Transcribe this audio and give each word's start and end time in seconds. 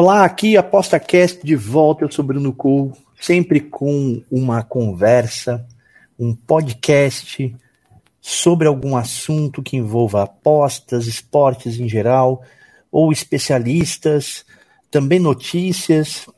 Olá, 0.00 0.24
aqui 0.24 0.56
ApostaCast 0.56 1.44
de 1.44 1.56
volta. 1.56 2.04
Eu 2.04 2.12
sou 2.12 2.24
Bruno 2.24 2.52
Cole, 2.52 2.92
sempre 3.20 3.58
com 3.58 4.22
uma 4.30 4.62
conversa, 4.62 5.66
um 6.16 6.36
podcast 6.36 7.52
sobre 8.20 8.68
algum 8.68 8.96
assunto 8.96 9.60
que 9.60 9.76
envolva 9.76 10.22
apostas, 10.22 11.08
esportes 11.08 11.80
em 11.80 11.88
geral, 11.88 12.44
ou 12.92 13.10
especialistas, 13.10 14.46
também 14.88 15.18
notícias. 15.18 16.28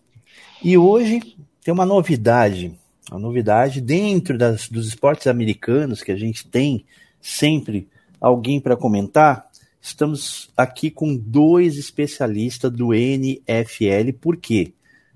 E 0.65 0.79
hoje 0.79 1.20
tem 1.62 1.75
uma 1.75 1.84
novidade, 1.84 2.75
uma 3.11 3.20
novidade 3.20 3.83
dentro 3.83 4.39
das, 4.39 4.70
dos 4.70 4.89
esportes 4.89 5.27
americanos 5.27 6.03
que 6.03 6.12
a 6.12 6.17
gente 6.17 6.48
tem 6.48 6.87
sempre 7.20 7.91
alguém 8.19 8.59
para 8.59 8.75
comentar. 8.75 9.50
Estamos 9.80 10.51
aqui 10.57 10.91
com 10.91 11.16
dois 11.16 11.77
especialistas 11.77 12.70
do 12.70 12.93
NFL. 12.93 14.12
Por 14.20 14.37
quê? 14.37 14.73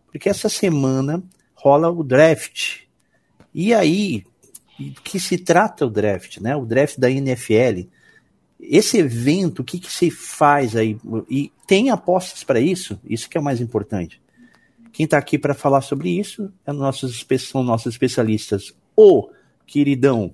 Porque 0.06 0.28
essa 0.28 0.48
semana 0.48 1.22
rola 1.54 1.90
o 1.90 2.02
draft. 2.02 2.82
E 3.52 3.74
aí, 3.74 4.24
que 5.02 5.20
se 5.20 5.38
trata 5.38 5.86
o 5.86 5.90
draft, 5.90 6.38
né? 6.38 6.56
O 6.56 6.64
draft 6.64 6.98
da 6.98 7.10
NFL. 7.10 7.88
Esse 8.60 8.98
evento, 8.98 9.60
o 9.60 9.64
que, 9.64 9.78
que 9.78 9.92
se 9.92 10.10
faz 10.10 10.74
aí? 10.74 10.98
E 11.28 11.52
tem 11.66 11.90
apostas 11.90 12.42
para 12.42 12.60
isso? 12.60 12.98
Isso 13.04 13.28
que 13.28 13.36
é 13.36 13.40
o 13.40 13.44
mais 13.44 13.60
importante. 13.60 14.22
Quem 14.92 15.04
está 15.04 15.18
aqui 15.18 15.38
para 15.38 15.54
falar 15.54 15.80
sobre 15.82 16.08
isso 16.08 16.52
é 16.64 16.72
nossos, 16.72 17.26
são 17.40 17.62
nossos 17.62 17.92
especialistas. 17.92 18.72
O 18.96 19.28
queridão 19.66 20.32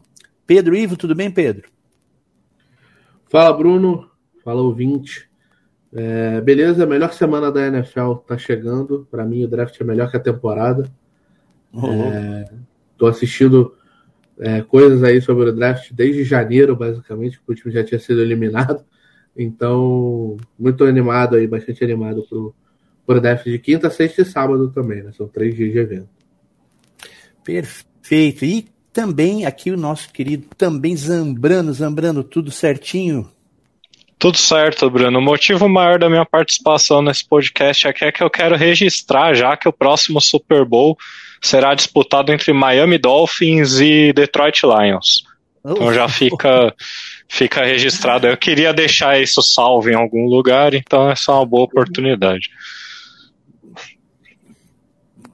Pedro 0.51 0.75
Ivo, 0.75 0.97
tudo 0.97 1.15
bem, 1.15 1.31
Pedro? 1.31 1.71
Fala, 3.29 3.57
Bruno. 3.57 4.10
Fala, 4.51 4.63
ouvinte. 4.63 5.31
É, 5.93 6.41
beleza, 6.41 6.83
a 6.83 6.87
melhor 6.87 7.13
semana 7.13 7.53
da 7.53 7.69
NFL 7.69 8.15
tá 8.27 8.37
chegando. 8.37 9.07
Para 9.09 9.25
mim, 9.25 9.45
o 9.45 9.49
draft 9.49 9.81
é 9.81 9.85
melhor 9.85 10.11
que 10.11 10.17
a 10.17 10.21
temporada. 10.21 10.91
Uhum. 11.73 12.03
É, 12.03 12.51
tô 12.99 13.07
assistindo 13.07 13.77
é, 14.41 14.61
coisas 14.61 15.05
aí 15.05 15.21
sobre 15.21 15.51
o 15.51 15.53
draft 15.53 15.93
desde 15.93 16.25
janeiro, 16.25 16.75
basicamente, 16.75 17.39
porque 17.39 17.53
o 17.53 17.55
time 17.55 17.75
já 17.75 17.85
tinha 17.85 18.01
sido 18.01 18.21
eliminado. 18.21 18.85
Então, 19.37 20.37
muito 20.59 20.83
animado 20.83 21.37
aí, 21.37 21.47
bastante 21.47 21.85
animado 21.85 22.27
pro, 22.29 22.53
por 23.07 23.21
déficit 23.21 23.53
de 23.53 23.59
quinta, 23.61 23.89
sexta 23.89 24.23
e 24.23 24.25
sábado 24.25 24.69
também, 24.73 25.01
né? 25.01 25.13
São 25.13 25.29
três 25.29 25.55
dias 25.55 25.71
de 25.71 25.79
evento. 25.79 26.09
Perfeito. 27.45 28.45
E 28.45 28.67
também 28.93 29.47
aqui 29.47 29.71
o 29.71 29.77
nosso 29.77 30.13
querido 30.13 30.49
também 30.59 30.97
Zambrano, 30.97 31.73
Zambrano, 31.73 32.25
tudo 32.25 32.51
certinho? 32.51 33.31
Tudo 34.21 34.37
certo, 34.37 34.91
Bruno. 34.91 35.19
O 35.19 35.23
motivo 35.23 35.67
maior 35.67 35.99
da 35.99 36.11
minha 36.11 36.27
participação 36.27 37.01
nesse 37.01 37.27
podcast 37.27 37.89
aqui 37.89 38.05
é 38.05 38.13
que 38.13 38.23
eu 38.23 38.29
quero 38.29 38.55
registrar 38.55 39.33
já 39.33 39.57
que 39.57 39.67
o 39.67 39.73
próximo 39.73 40.21
Super 40.21 40.63
Bowl 40.63 40.97
será 41.41 41.75
disputado 41.75 42.31
entre 42.31 42.53
Miami 42.53 42.99
Dolphins 42.99 43.81
e 43.81 44.13
Detroit 44.13 44.61
Lions. 44.63 45.25
Então 45.65 45.91
já 45.95 46.07
fica, 46.07 46.75
fica 47.27 47.65
registrado. 47.65 48.27
Eu 48.27 48.37
queria 48.37 48.75
deixar 48.75 49.19
isso 49.19 49.43
salvo 49.43 49.89
em 49.89 49.95
algum 49.95 50.27
lugar, 50.27 50.75
então 50.75 51.11
essa 51.11 51.33
é 51.33 51.35
uma 51.37 51.47
boa 51.47 51.65
oportunidade. 51.65 52.51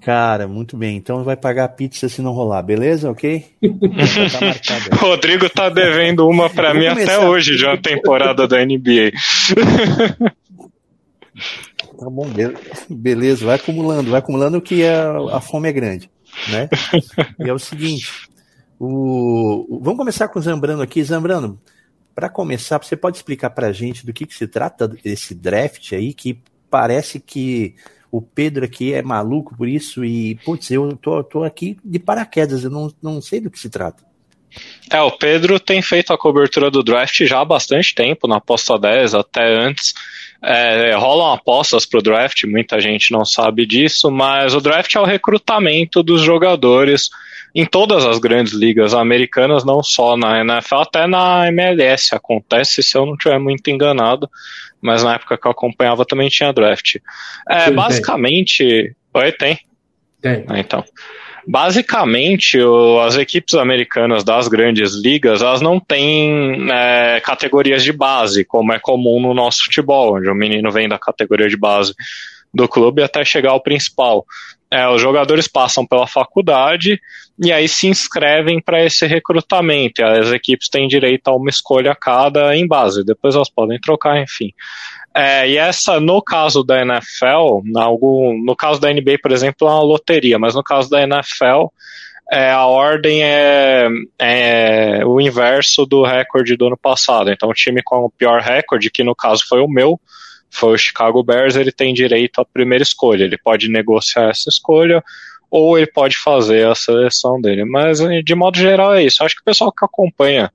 Cara, 0.07 0.47
muito 0.47 0.77
bem. 0.77 0.97
Então 0.97 1.25
vai 1.25 1.37
pagar 1.37 1.65
a 1.65 1.69
pizza 1.69 2.09
se 2.09 2.23
não 2.23 2.31
rolar, 2.31 2.63
beleza? 2.63 3.11
Ok? 3.11 3.45
tá 3.61 4.95
Rodrigo 5.03 5.51
tá 5.51 5.69
devendo 5.69 6.29
uma 6.29 6.49
para 6.49 6.73
mim 6.73 6.87
até 6.87 7.19
hoje 7.19 7.57
de 7.57 7.65
uma 7.65 7.77
temporada 7.77 8.47
da 8.47 8.65
NBA. 8.65 9.11
Tá 11.99 12.11
bom, 12.11 12.27
beleza. 12.91 13.47
Vai 13.47 13.57
acumulando, 13.57 14.11
vai 14.11 14.19
acumulando 14.19 14.61
que 14.61 14.85
a, 14.85 15.37
a 15.37 15.41
fome 15.41 15.69
é 15.69 15.73
grande, 15.73 16.11
né? 16.49 16.69
E 17.39 17.49
é 17.49 17.53
o 17.53 17.59
seguinte, 17.59 18.29
o, 18.79 19.81
vamos 19.83 19.99
começar 19.99 20.29
com 20.29 20.39
o 20.39 20.43
Zambrano 20.43 20.83
aqui. 20.83 21.03
Zambrano, 21.03 21.59
para 22.15 22.29
começar, 22.29 22.79
você 22.83 22.97
pode 22.97 23.17
explicar 23.17 23.49
para 23.49 23.69
a 23.69 23.73
gente 23.73 24.05
do 24.05 24.13
que, 24.13 24.27
que 24.27 24.35
se 24.35 24.47
trata 24.47 24.95
esse 25.03 25.35
draft 25.35 25.93
aí, 25.95 26.13
que 26.13 26.39
parece 26.71 27.19
que 27.19 27.75
o 28.17 28.23
Pedro 28.23 28.65
aqui 28.65 28.93
é 28.93 29.03
maluco 29.03 29.57
por 29.57 29.69
isso 29.69 30.05
e, 30.05 30.37
putz, 30.45 30.71
eu 30.71 30.97
tô, 30.97 31.23
tô 31.23 31.45
aqui 31.45 31.77
de 31.85 31.99
paraquedas, 31.99 32.65
eu 32.65 32.71
não, 32.71 32.93
não 33.03 33.21
sei 33.21 33.41
do 33.41 33.51
que 33.51 33.59
se 33.59 33.69
trata. 33.69 34.05
É, 34.91 35.01
o 35.03 35.11
Pedro 35.11 35.61
tem 35.61 35.83
feito 35.83 36.13
a 36.13 36.19
cobertura 36.19 36.71
do 36.71 36.83
draft 36.83 37.21
já 37.25 37.41
há 37.41 37.45
bastante 37.45 37.95
tempo, 37.95 38.27
na 38.27 38.37
aposta 38.37 38.79
10, 38.79 39.15
até 39.15 39.55
antes. 39.55 39.93
É, 40.43 40.95
rolam 40.95 41.33
apostas 41.33 41.85
para 41.85 41.99
o 41.99 42.03
draft, 42.03 42.45
muita 42.45 42.81
gente 42.81 43.11
não 43.11 43.25
sabe 43.25 43.67
disso, 43.67 44.11
mas 44.11 44.55
o 44.55 44.61
draft 44.61 44.95
é 44.95 45.01
o 45.01 45.05
recrutamento 45.05 46.03
dos 46.03 46.23
jogadores 46.23 47.11
em 47.55 47.65
todas 47.65 48.05
as 48.05 48.19
grandes 48.19 48.53
ligas 48.53 48.95
americanas, 48.95 49.65
não 49.65 49.83
só 49.83 50.17
na 50.17 50.41
NFL, 50.41 50.77
até 50.77 51.07
na 51.07 51.49
MLS 51.49 52.15
acontece, 52.15 52.83
se 52.83 52.97
eu 52.97 53.07
não 53.07 53.15
estiver 53.15 53.39
muito 53.39 53.69
enganado 53.71 54.31
mas 54.81 55.03
na 55.03 55.15
época 55.15 55.39
que 55.39 55.47
eu 55.47 55.51
acompanhava 55.51 56.05
também 56.05 56.29
tinha 56.29 56.53
draft. 56.53 56.97
É, 57.49 57.71
basicamente. 57.71 58.65
Tem. 58.65 58.95
Oi, 59.15 59.33
tem? 59.33 59.59
Tem. 60.21 60.45
Ah, 60.49 60.59
então. 60.59 60.85
Basicamente, 61.49 62.61
o, 62.61 63.01
as 63.01 63.17
equipes 63.17 63.55
americanas 63.55 64.25
das 64.25 64.49
grandes 64.49 64.95
ligas, 64.95 65.43
elas 65.43 65.61
não 65.61 65.79
têm 65.79 66.69
é, 66.73 67.21
categorias 67.21 67.85
de 67.85 67.93
base, 67.93 68.45
como 68.45 68.73
é 68.73 68.81
comum 68.81 69.21
no 69.21 69.33
nosso 69.33 69.65
futebol, 69.65 70.17
onde 70.17 70.29
o 70.29 70.35
menino 70.35 70.73
vem 70.73 70.89
da 70.89 70.99
categoria 70.99 71.49
de 71.49 71.57
base 71.57 71.95
do 72.53 72.69
clube 72.69 73.03
até 73.03 73.25
chegar 73.25 73.51
ao 73.51 73.63
principal. 73.63 74.25
É, 74.71 74.89
os 74.89 75.01
jogadores 75.01 75.47
passam 75.47 75.87
pela 75.87 76.07
faculdade 76.07 77.01
e 77.39 77.53
aí 77.53 77.69
se 77.69 77.87
inscrevem 77.87 78.61
para 78.61 78.85
esse 78.85 79.07
recrutamento. 79.07 80.05
As 80.05 80.33
equipes 80.33 80.69
têm 80.69 80.89
direito 80.89 81.29
a 81.29 81.37
uma 81.37 81.51
escolha 81.51 81.95
cada 81.95 82.57
em 82.57 82.67
base, 82.67 83.05
depois 83.05 83.35
elas 83.35 83.51
podem 83.51 83.79
trocar, 83.79 84.21
enfim. 84.21 84.53
É, 85.15 85.49
e 85.49 85.57
essa, 85.57 85.99
no 86.01 86.21
caso 86.21 86.63
da 86.63 86.83
NFL, 86.83 87.63
algum, 87.77 88.37
no 88.45 88.55
caso 88.55 88.81
da 88.81 88.93
NBA, 88.93 89.19
por 89.23 89.33
exemplo, 89.33 89.67
é 89.67 89.71
uma 89.71 89.83
loteria, 89.83 90.39
mas 90.39 90.55
no 90.55 90.63
caso 90.63 90.91
da 90.91 91.03
NFL, 91.03 91.69
é, 92.31 92.51
a 92.51 92.67
ordem 92.67 93.23
é, 93.23 93.89
é, 94.19 95.07
o 95.07 95.21
inverso 95.21 95.87
do 95.87 96.05
recorde 96.05 96.57
do 96.57 96.67
ano 96.67 96.77
passado. 96.77 97.31
Então, 97.31 97.49
o 97.49 97.55
time 97.55 97.83
com 97.83 98.05
o 98.05 98.11
pior 98.11 98.43
recorde, 98.43 98.91
que 98.91 99.05
no 99.05 99.15
caso 99.15 99.45
foi 99.49 99.61
o 99.61 99.69
meu, 99.69 99.99
foi 100.51 100.75
o 100.75 100.79
Chicago 100.79 101.23
Bears, 101.23 101.57
ele 101.57 101.73
tem 101.73 101.93
direito 101.93 102.41
à 102.41 102.45
primeira 102.45 102.83
escolha. 102.83 103.25
Ele 103.25 103.39
pode 103.39 103.69
negociar 103.69 104.31
essa 104.31 104.49
escolha 104.49 105.03
ou 105.51 105.79
ele 105.79 105.87
pode 105.87 106.17
fazer 106.17 106.67
a 106.67 106.75
seleção 106.75 107.41
dele. 107.41 107.65
Mas, 107.65 107.99
de 108.25 108.35
modo 108.35 108.59
geral, 108.59 108.95
é 108.95 109.05
isso. 109.05 109.23
Acho 109.23 109.35
que 109.35 109.43
o 109.43 109.45
pessoal 109.45 109.73
que 109.73 109.85
acompanha 109.85 110.51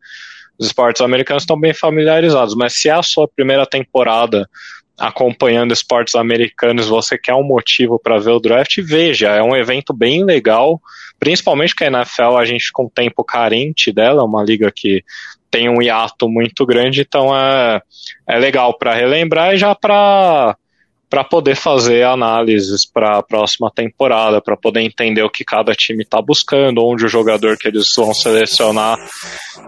os 0.57 0.67
esportes 0.67 1.01
americanos 1.01 1.43
estão 1.43 1.59
bem 1.59 1.73
familiarizados, 1.73 2.55
mas 2.55 2.73
se 2.73 2.89
é 2.89 2.91
a 2.91 3.01
sua 3.01 3.27
primeira 3.27 3.65
temporada 3.65 4.47
acompanhando 5.01 5.73
esportes 5.73 6.13
americanos, 6.13 6.87
você 6.87 7.17
quer 7.17 7.33
um 7.33 7.43
motivo 7.43 7.97
para 7.97 8.19
ver 8.19 8.29
o 8.29 8.39
draft, 8.39 8.77
veja, 8.83 9.29
é 9.29 9.41
um 9.41 9.55
evento 9.55 9.93
bem 9.93 10.23
legal, 10.23 10.79
principalmente 11.19 11.75
que 11.75 11.83
a 11.83 11.87
NFL 11.87 12.37
a 12.37 12.45
gente 12.45 12.71
com 12.71 12.87
tempo 12.87 13.23
carente 13.23 13.91
dela, 13.91 14.21
é 14.21 14.25
uma 14.25 14.43
liga 14.43 14.71
que 14.73 15.03
tem 15.49 15.67
um 15.67 15.81
hiato 15.81 16.29
muito 16.29 16.65
grande, 16.67 17.01
então 17.01 17.35
é, 17.35 17.81
é 18.27 18.37
legal 18.37 18.77
para 18.77 18.93
relembrar 18.93 19.55
e 19.55 19.57
já 19.57 19.73
para 19.73 20.55
para 21.11 21.25
poder 21.25 21.57
fazer 21.57 22.03
análises 22.03 22.85
para 22.85 23.17
a 23.17 23.21
próxima 23.21 23.69
temporada, 23.69 24.41
para 24.41 24.55
poder 24.55 24.79
entender 24.79 25.21
o 25.21 25.29
que 25.29 25.43
cada 25.43 25.73
time 25.75 26.03
está 26.03 26.21
buscando, 26.21 26.85
onde 26.85 27.03
o 27.03 27.09
jogador 27.09 27.57
que 27.57 27.67
eles 27.67 27.93
vão 27.93 28.13
selecionar 28.13 28.97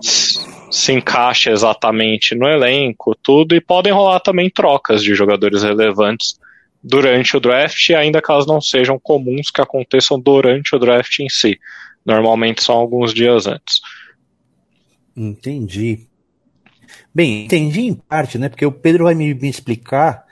se 0.01 0.93
encaixa 0.93 1.51
exatamente 1.51 2.33
no 2.33 2.47
elenco, 2.47 3.13
tudo, 3.21 3.53
e 3.55 3.59
podem 3.59 3.91
rolar 3.91 4.21
também 4.21 4.49
trocas 4.49 5.03
de 5.03 5.13
jogadores 5.13 5.63
relevantes 5.63 6.39
durante 6.81 7.35
o 7.35 7.41
draft, 7.41 7.89
ainda 7.89 8.21
caso 8.21 8.47
não 8.47 8.61
sejam 8.61 8.97
comuns 8.97 9.51
que 9.51 9.59
aconteçam 9.59 10.17
durante 10.17 10.73
o 10.73 10.79
draft 10.79 11.19
em 11.19 11.27
si. 11.27 11.59
Normalmente 12.05 12.63
são 12.63 12.75
alguns 12.75 13.13
dias 13.13 13.47
antes. 13.47 13.81
Entendi. 15.13 16.07
Bem, 17.13 17.43
entendi 17.43 17.81
em 17.81 17.93
parte, 17.93 18.37
né? 18.37 18.47
Porque 18.47 18.65
o 18.65 18.71
Pedro 18.71 19.03
vai 19.03 19.13
me, 19.13 19.33
me 19.33 19.49
explicar 19.49 20.22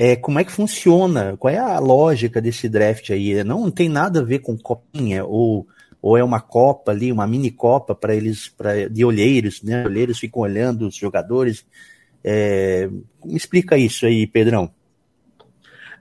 é, 0.00 0.14
como 0.14 0.38
é 0.38 0.44
que 0.44 0.52
funciona, 0.52 1.36
qual 1.36 1.52
é 1.52 1.58
a 1.58 1.80
lógica 1.80 2.40
desse 2.40 2.68
draft 2.68 3.10
aí? 3.10 3.42
Não 3.42 3.68
tem 3.68 3.88
nada 3.88 4.20
a 4.20 4.24
ver 4.24 4.38
com 4.38 4.56
copinha 4.56 5.24
ou, 5.24 5.66
ou 6.00 6.16
é 6.16 6.22
uma 6.22 6.40
copa 6.40 6.92
ali, 6.92 7.10
uma 7.10 7.26
mini 7.26 7.50
copa 7.50 7.96
para 7.96 8.14
eles, 8.14 8.46
pra, 8.46 8.88
de 8.88 9.04
olheiros, 9.04 9.60
né? 9.60 9.84
Olheiros 9.84 10.20
ficam 10.20 10.42
olhando 10.42 10.86
os 10.86 10.94
jogadores. 10.94 11.66
É, 12.22 12.88
me 13.24 13.36
explica 13.36 13.76
isso 13.76 14.06
aí, 14.06 14.24
Pedrão. 14.24 14.70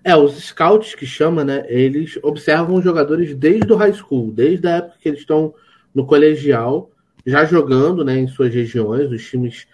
É, 0.04 0.16
os 0.16 0.36
scouts 0.44 0.94
que 0.94 1.08
chama, 1.08 1.44
né? 1.44 1.66
Eles 1.68 2.20
observam 2.22 2.76
os 2.76 2.84
jogadores 2.84 3.36
desde 3.36 3.74
o 3.74 3.78
high 3.78 3.94
school, 3.94 4.32
desde 4.32 4.68
a 4.68 4.76
época 4.76 4.98
que 5.02 5.10
eles 5.10 5.22
estão 5.22 5.56
no 5.92 6.06
colegial, 6.06 6.92
já 7.26 7.46
jogando, 7.46 8.06
né, 8.06 8.20
em 8.20 8.28
suas 8.28 8.54
regiões. 8.54 9.12
Os 9.12 9.28
times 9.28 9.66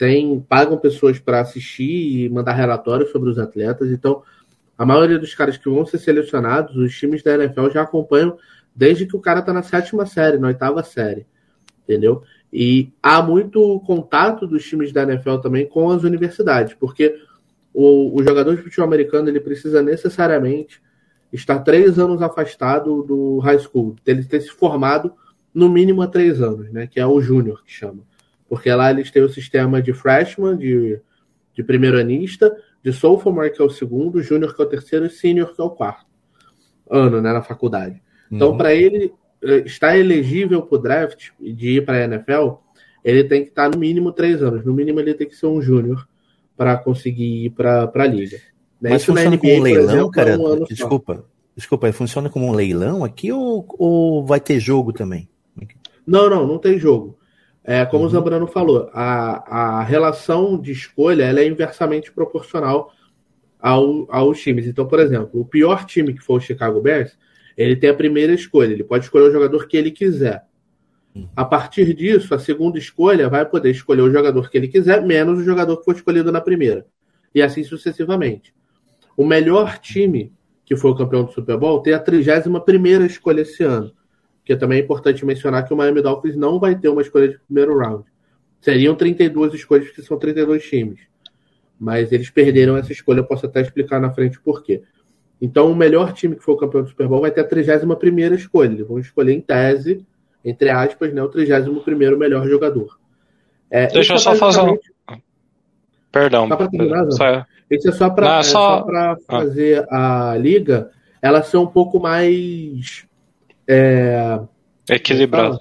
têm, 0.00 0.40
pagam 0.40 0.78
pessoas 0.78 1.18
para 1.18 1.40
assistir 1.40 2.24
e 2.24 2.28
mandar 2.30 2.54
relatórios 2.54 3.10
sobre 3.10 3.28
os 3.28 3.38
atletas. 3.38 3.90
Então, 3.90 4.22
a 4.78 4.86
maioria 4.86 5.18
dos 5.18 5.34
caras 5.34 5.58
que 5.58 5.68
vão 5.68 5.84
ser 5.84 5.98
selecionados, 5.98 6.74
os 6.74 6.96
times 6.96 7.22
da 7.22 7.34
NFL 7.34 7.68
já 7.68 7.82
acompanham 7.82 8.38
desde 8.74 9.04
que 9.04 9.14
o 9.14 9.20
cara 9.20 9.40
está 9.40 9.52
na 9.52 9.62
sétima 9.62 10.06
série, 10.06 10.38
na 10.38 10.48
oitava 10.48 10.82
série, 10.82 11.26
entendeu? 11.84 12.22
E 12.50 12.90
há 13.02 13.20
muito 13.20 13.78
contato 13.80 14.46
dos 14.46 14.64
times 14.64 14.90
da 14.90 15.02
NFL 15.02 15.36
também 15.36 15.68
com 15.68 15.90
as 15.90 16.02
universidades, 16.02 16.72
porque 16.72 17.14
o, 17.74 18.18
o 18.18 18.24
jogador 18.24 18.56
de 18.56 18.62
futebol 18.62 18.86
americano 18.86 19.28
ele 19.28 19.38
precisa 19.38 19.82
necessariamente 19.82 20.80
estar 21.30 21.58
três 21.58 21.98
anos 21.98 22.22
afastado 22.22 23.02
do 23.02 23.38
high 23.40 23.58
school, 23.58 23.96
ele 24.06 24.24
ter 24.24 24.40
se 24.40 24.48
formado 24.48 25.12
no 25.52 25.68
mínimo 25.68 26.00
há 26.00 26.06
três 26.06 26.40
anos, 26.40 26.72
né? 26.72 26.86
Que 26.86 26.98
é 26.98 27.06
o 27.06 27.20
júnior 27.20 27.62
que 27.62 27.70
chama 27.70 28.08
porque 28.50 28.70
lá 28.74 28.90
eles 28.90 29.12
têm 29.12 29.22
o 29.22 29.28
sistema 29.28 29.80
de 29.80 29.92
freshman, 29.92 30.56
de, 30.56 31.00
de 31.54 31.62
primeiro 31.62 32.00
anista, 32.00 32.52
de 32.82 32.92
sophomore, 32.92 33.52
que 33.52 33.62
é 33.62 33.64
o 33.64 33.70
segundo, 33.70 34.20
júnior, 34.20 34.56
que 34.56 34.60
é 34.60 34.64
o 34.64 34.68
terceiro, 34.68 35.06
e 35.06 35.10
senior, 35.10 35.54
que 35.54 35.60
é 35.60 35.64
o 35.64 35.70
quarto 35.70 36.04
ano 36.90 37.22
né, 37.22 37.32
na 37.32 37.42
faculdade. 37.42 38.02
Então, 38.28 38.50
uhum. 38.50 38.56
para 38.58 38.74
ele 38.74 39.12
eh, 39.44 39.62
estar 39.64 39.96
elegível 39.96 40.62
para 40.62 40.76
o 40.76 40.82
draft 40.82 41.28
de 41.40 41.76
ir 41.76 41.84
para 41.84 41.98
a 41.98 42.04
NFL, 42.04 42.54
ele 43.04 43.22
tem 43.22 43.44
que 43.44 43.50
estar 43.50 43.70
no 43.70 43.78
mínimo 43.78 44.10
três 44.10 44.42
anos. 44.42 44.64
No 44.64 44.74
mínimo, 44.74 44.98
ele 44.98 45.14
tem 45.14 45.28
que 45.28 45.36
ser 45.36 45.46
um 45.46 45.62
júnior 45.62 46.08
para 46.56 46.76
conseguir 46.76 47.44
ir 47.44 47.50
para 47.50 47.88
a 47.94 48.06
liga. 48.06 48.38
Né? 48.80 48.90
Mas 48.90 49.02
Isso 49.02 49.12
funciona 49.12 49.36
NBA, 49.36 49.38
como 49.38 49.54
um 49.54 49.62
leilão, 49.62 49.84
exemplo, 49.84 50.10
cara? 50.10 50.30
É 50.30 50.36
um 50.36 50.64
desculpa. 50.64 51.14
Só. 51.14 51.24
Desculpa, 51.54 51.92
funciona 51.92 52.28
como 52.28 52.46
um 52.46 52.52
leilão 52.52 53.04
aqui 53.04 53.30
ou, 53.30 53.64
ou 53.78 54.26
vai 54.26 54.40
ter 54.40 54.58
jogo 54.58 54.92
também? 54.92 55.28
Não, 56.04 56.28
não, 56.28 56.46
não 56.46 56.58
tem 56.58 56.78
jogo. 56.78 57.19
É, 57.62 57.84
como 57.84 58.02
uhum. 58.04 58.08
o 58.08 58.10
Zambrano 58.10 58.46
falou, 58.46 58.90
a, 58.92 59.80
a 59.80 59.82
relação 59.82 60.58
de 60.58 60.72
escolha 60.72 61.24
ela 61.24 61.40
é 61.40 61.46
inversamente 61.46 62.10
proporcional 62.10 62.92
ao, 63.60 64.06
aos 64.10 64.40
times. 64.40 64.66
Então, 64.66 64.86
por 64.86 64.98
exemplo, 64.98 65.40
o 65.40 65.44
pior 65.44 65.84
time 65.84 66.14
que 66.14 66.20
for 66.22 66.38
o 66.38 66.40
Chicago 66.40 66.80
Bears, 66.80 67.16
ele 67.56 67.76
tem 67.76 67.90
a 67.90 67.94
primeira 67.94 68.32
escolha, 68.32 68.72
ele 68.72 68.84
pode 68.84 69.04
escolher 69.04 69.28
o 69.28 69.32
jogador 69.32 69.68
que 69.68 69.76
ele 69.76 69.90
quiser. 69.90 70.44
Uhum. 71.14 71.28
A 71.36 71.44
partir 71.44 71.92
disso, 71.94 72.34
a 72.34 72.38
segunda 72.38 72.78
escolha 72.78 73.28
vai 73.28 73.44
poder 73.44 73.70
escolher 73.70 74.02
o 74.02 74.10
jogador 74.10 74.48
que 74.48 74.56
ele 74.56 74.68
quiser, 74.68 75.04
menos 75.04 75.38
o 75.38 75.44
jogador 75.44 75.76
que 75.76 75.84
foi 75.84 75.94
escolhido 75.94 76.32
na 76.32 76.40
primeira. 76.40 76.86
E 77.34 77.42
assim 77.42 77.62
sucessivamente. 77.62 78.54
O 79.16 79.24
melhor 79.24 79.78
time 79.78 80.32
que 80.64 80.76
foi 80.76 80.92
o 80.92 80.94
campeão 80.94 81.24
do 81.24 81.32
Super 81.32 81.58
Bowl 81.58 81.82
tem 81.82 81.92
a 81.92 81.98
31 81.98 82.60
primeira 82.60 83.04
escolha 83.04 83.42
esse 83.42 83.62
ano 83.62 83.92
que 84.44 84.56
também 84.56 84.78
é 84.78 84.82
importante 84.82 85.24
mencionar 85.24 85.66
que 85.66 85.72
o 85.72 85.76
Miami 85.76 86.02
Dolphins 86.02 86.36
não 86.36 86.58
vai 86.58 86.76
ter 86.76 86.88
uma 86.88 87.02
escolha 87.02 87.28
de 87.28 87.38
primeiro 87.38 87.78
round. 87.78 88.04
Seriam 88.60 88.94
32 88.94 89.54
escolhas, 89.54 89.90
que 89.90 90.02
são 90.02 90.18
32 90.18 90.62
times. 90.64 91.00
Mas 91.78 92.12
eles 92.12 92.28
perderam 92.30 92.76
essa 92.76 92.92
escolha, 92.92 93.20
eu 93.20 93.24
posso 93.24 93.46
até 93.46 93.60
explicar 93.60 94.00
na 94.00 94.10
frente 94.10 94.40
por 94.40 94.62
quê. 94.62 94.82
Então, 95.40 95.70
o 95.70 95.74
melhor 95.74 96.12
time 96.12 96.36
que 96.36 96.42
for 96.42 96.52
o 96.52 96.56
campeão 96.56 96.82
do 96.82 96.88
Super 96.88 97.08
Bowl 97.08 97.22
vai 97.22 97.30
ter 97.30 97.40
a 97.40 97.44
31 97.44 98.34
escolha. 98.34 98.72
Eles 98.72 98.86
vão 98.86 98.98
escolher 98.98 99.32
em 99.32 99.40
tese, 99.40 100.04
entre 100.44 100.68
aspas, 100.68 101.12
né, 101.14 101.22
o 101.22 101.28
31 101.28 102.18
melhor 102.18 102.46
jogador. 102.46 102.98
É, 103.70 103.86
Deixa 103.86 104.14
eu 104.14 104.18
só 104.18 104.34
fazer 104.34 104.60
um. 104.60 104.78
Perdão. 106.12 106.48
Só 106.48 106.56
terminar, 106.56 107.10
só... 107.12 107.46
Isso 107.70 107.88
é 107.88 107.92
só 107.92 108.10
para 108.10 108.40
é 108.40 108.42
só... 108.42 108.84
Ah. 108.90 109.16
fazer 109.28 109.86
a 109.88 110.36
liga 110.36 110.90
ela 111.22 111.42
ser 111.42 111.58
um 111.58 111.66
pouco 111.66 112.00
mais 112.00 113.06
é, 113.72 114.40
equilibrada. 114.88 115.58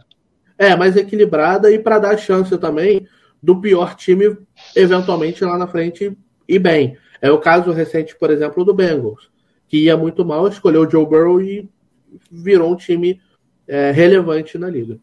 É, 0.58 0.76
mais 0.76 0.96
equilibrada 0.96 1.72
e 1.72 1.78
para 1.78 2.00
dar 2.00 2.18
chance 2.18 2.58
também 2.58 3.08
do 3.42 3.62
pior 3.62 3.96
time 3.96 4.36
eventualmente 4.76 5.44
lá 5.46 5.58
na 5.58 5.68
frente 5.68 6.18
ir 6.48 6.60
bem. 6.60 6.98
É 7.22 7.30
o 7.32 7.38
caso 7.38 7.72
recente, 7.72 8.16
por 8.18 8.32
exemplo, 8.32 8.66
do 8.66 8.74
Bengals, 8.74 9.30
que 9.68 9.78
ia 9.84 9.96
muito 9.96 10.26
mal, 10.26 10.48
escolheu 10.48 10.82
o 10.82 10.90
Joe 10.90 11.06
Burrow 11.06 11.42
e 11.42 11.70
virou 12.32 12.74
um 12.74 12.76
time 12.76 13.22
é, 13.68 13.92
relevante 13.92 14.58
na 14.58 14.70
liga. 14.70 14.98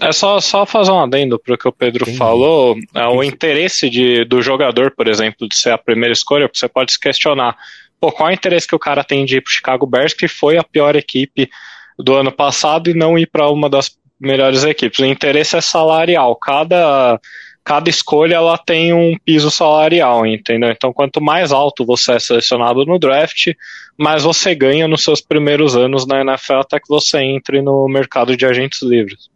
É 0.00 0.10
só, 0.10 0.40
só 0.40 0.66
fazer 0.66 0.90
um 0.90 1.00
adendo 1.00 1.38
para 1.38 1.54
o 1.54 1.58
que 1.58 1.68
o 1.68 1.72
Pedro 1.72 2.02
Entendi. 2.04 2.18
falou. 2.18 2.76
É, 2.94 3.06
o 3.06 3.22
interesse 3.22 3.88
de, 3.88 4.24
do 4.24 4.42
jogador, 4.42 4.90
por 4.90 5.06
exemplo, 5.06 5.46
de 5.48 5.54
ser 5.54 5.70
a 5.70 5.78
primeira 5.78 6.12
escolha, 6.12 6.50
você 6.52 6.68
pode 6.68 6.92
se 6.92 6.98
questionar 6.98 7.56
pô, 8.02 8.10
qual 8.10 8.28
é 8.28 8.32
o 8.32 8.34
interesse 8.34 8.66
que 8.66 8.74
o 8.74 8.80
cara 8.80 9.04
tem 9.04 9.24
de 9.24 9.36
ir 9.36 9.40
pro 9.40 9.52
Chicago 9.52 9.86
Bears, 9.86 10.12
que 10.12 10.26
foi 10.26 10.58
a 10.58 10.64
pior 10.64 10.96
equipe 10.96 11.48
do 11.96 12.16
ano 12.16 12.32
passado, 12.32 12.90
e 12.90 12.94
não 12.94 13.16
ir 13.16 13.26
para 13.26 13.48
uma 13.48 13.70
das 13.70 13.96
melhores 14.20 14.64
equipes? 14.64 14.98
O 14.98 15.04
interesse 15.04 15.56
é 15.56 15.60
salarial. 15.60 16.34
Cada, 16.34 17.20
cada 17.62 17.88
escolha 17.88 18.34
ela 18.34 18.58
tem 18.58 18.92
um 18.92 19.16
piso 19.24 19.52
salarial, 19.52 20.26
entendeu? 20.26 20.70
Então, 20.70 20.92
quanto 20.92 21.20
mais 21.20 21.52
alto 21.52 21.86
você 21.86 22.14
é 22.14 22.18
selecionado 22.18 22.84
no 22.84 22.98
draft, 22.98 23.52
mais 23.96 24.24
você 24.24 24.52
ganha 24.52 24.88
nos 24.88 25.04
seus 25.04 25.20
primeiros 25.20 25.76
anos 25.76 26.04
na 26.04 26.22
NFL 26.22 26.54
até 26.54 26.80
que 26.80 26.88
você 26.88 27.20
entre 27.20 27.62
no 27.62 27.86
mercado 27.86 28.36
de 28.36 28.44
agentes 28.44 28.82
livres. 28.82 29.30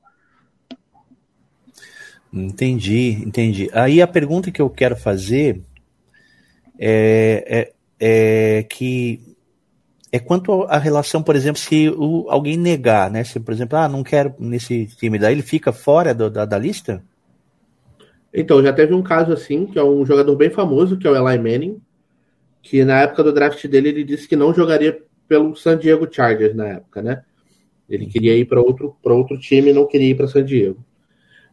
Entendi, 2.33 3.23
entendi. 3.25 3.71
Aí 3.73 4.03
a 4.03 4.09
pergunta 4.09 4.51
que 4.51 4.61
eu 4.61 4.69
quero 4.69 4.97
fazer 4.97 5.61
é, 6.81 7.73
é 8.01 8.65
que 8.69 9.37
é 10.13 10.19
quanto 10.19 10.63
à 10.65 10.79
relação, 10.79 11.23
por 11.23 11.37
exemplo, 11.37 11.61
se 11.61 11.89
o, 11.91 12.27
alguém 12.29 12.57
negar, 12.57 13.11
né? 13.11 13.25
Se, 13.25 13.41
por 13.41 13.53
exemplo, 13.53 13.77
ah, 13.77 13.89
não 13.89 14.03
quero 14.03 14.35
nesse 14.39 14.87
time, 14.87 15.19
daí 15.19 15.35
ele 15.35 15.43
fica 15.43 15.73
fora 15.73 16.15
do, 16.15 16.31
da, 16.31 16.45
da 16.45 16.59
lista? 16.59 17.03
Então, 18.33 18.63
já 18.63 18.73
teve 18.73 18.95
um 18.95 19.03
caso 19.03 19.33
assim, 19.33 19.67
que 19.67 19.79
é 19.79 19.85
um 19.85 20.05
jogador 20.05 20.37
bem 20.37 20.51
famoso, 20.51 20.97
que 20.97 21.07
é 21.07 21.11
o 21.11 21.17
Eli 21.17 21.39
Manning, 21.39 21.81
que 22.63 22.85
na 22.85 23.01
época 23.01 23.23
do 23.25 23.33
draft 23.33 23.67
dele 23.67 23.89
ele 23.89 24.05
disse 24.05 24.29
que 24.29 24.37
não 24.37 24.55
jogaria 24.55 24.99
pelo 25.29 25.57
San 25.57 25.77
Diego 25.77 26.09
Chargers 26.11 26.55
na 26.55 26.69
época, 26.69 27.03
né? 27.03 27.23
Ele 27.89 28.07
queria 28.07 28.37
ir 28.37 28.45
para 28.45 28.61
outro, 28.61 28.97
outro 29.03 29.39
time 29.39 29.71
e 29.71 29.73
não 29.73 29.87
queria 29.87 30.11
ir 30.11 30.17
para 30.17 30.29
San 30.29 30.45
Diego. 30.45 30.85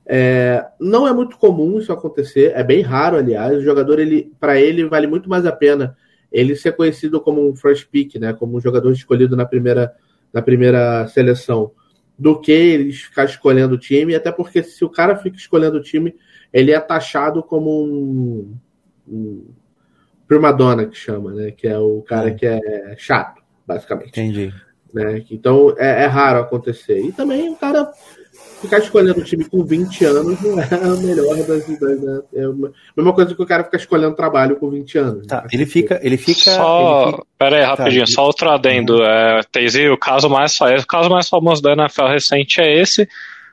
É, 0.05 0.65
não 0.79 1.07
é 1.07 1.13
muito 1.13 1.37
comum 1.37 1.79
isso 1.79 1.91
acontecer, 1.91 2.51
é 2.55 2.63
bem 2.63 2.81
raro, 2.81 3.17
aliás. 3.17 3.57
O 3.57 3.63
jogador, 3.63 3.99
ele, 3.99 4.31
para 4.39 4.59
ele, 4.59 4.85
vale 4.85 5.07
muito 5.07 5.29
mais 5.29 5.45
a 5.45 5.51
pena 5.51 5.95
ele 6.33 6.55
ser 6.55 6.75
conhecido 6.75 7.21
como 7.21 7.47
um 7.47 7.55
first 7.55 7.87
pick, 7.91 8.15
né, 8.15 8.33
como 8.33 8.57
um 8.57 8.59
jogador 8.59 8.91
escolhido 8.91 9.37
na 9.37 9.45
primeira, 9.45 9.93
na 10.33 10.41
primeira 10.41 11.07
seleção, 11.07 11.71
do 12.17 12.39
que 12.39 12.51
eles 12.51 13.01
ficar 13.01 13.25
escolhendo 13.25 13.75
o 13.75 13.77
time, 13.77 14.15
até 14.15 14.31
porque 14.31 14.63
se 14.63 14.83
o 14.83 14.89
cara 14.89 15.15
fica 15.15 15.37
escolhendo 15.37 15.77
o 15.77 15.83
time, 15.83 16.15
ele 16.51 16.71
é 16.71 16.79
taxado 16.79 17.43
como 17.43 17.83
um, 17.83 18.55
um 19.07 19.45
primadonna 20.27 20.87
que 20.87 20.97
chama, 20.97 21.31
né, 21.31 21.51
que 21.51 21.67
é 21.67 21.77
o 21.77 22.01
cara 22.01 22.33
que 22.33 22.47
é 22.47 22.95
chato, 22.97 23.41
basicamente. 23.65 24.09
Entendi. 24.09 24.53
Né? 24.91 25.23
Então 25.29 25.75
é, 25.77 26.03
é 26.03 26.05
raro 26.05 26.39
acontecer. 26.39 26.99
E 26.99 27.11
também 27.11 27.49
o 27.49 27.55
cara 27.55 27.91
ficar 28.63 28.79
escolhendo 28.79 29.19
o 29.19 29.23
time 29.23 29.45
com 29.45 29.63
20 29.63 30.05
anos 30.05 30.41
não 30.41 30.59
é 30.59 30.67
a 30.71 30.95
melhor 30.95 31.35
das 31.45 31.67
ideias, 31.67 32.01
né? 32.01 32.21
É 32.33 32.43
a 32.43 32.51
mesma 32.97 33.13
coisa 33.13 33.35
que 33.35 33.41
o 33.41 33.45
cara 33.45 33.63
ficar 33.63 33.77
escolhendo 33.77 34.15
trabalho 34.15 34.55
com 34.55 34.69
20 34.69 34.97
anos. 34.97 35.27
Tá, 35.27 35.45
ele 35.51 35.65
fica, 35.65 35.99
ele 36.01 36.17
fica. 36.17 36.51
Só. 36.51 37.03
Ele 37.03 37.11
fica... 37.11 37.23
Pera 37.37 37.57
aí, 37.57 37.63
rapidinho, 37.63 38.05
tá, 38.05 38.11
só 38.11 38.25
outro 38.25 38.49
adendo. 38.49 38.95
Uhum. 38.95 39.05
É, 39.05 39.41
Teizi, 39.51 39.89
o 39.89 39.97
caso 39.97 40.29
mais 40.29 40.59
o 40.59 40.87
caso 40.87 41.09
mais 41.09 41.27
famoso 41.27 41.61
da 41.61 41.73
NFL 41.73 42.05
recente 42.05 42.61
é 42.61 42.81
esse. 42.81 43.07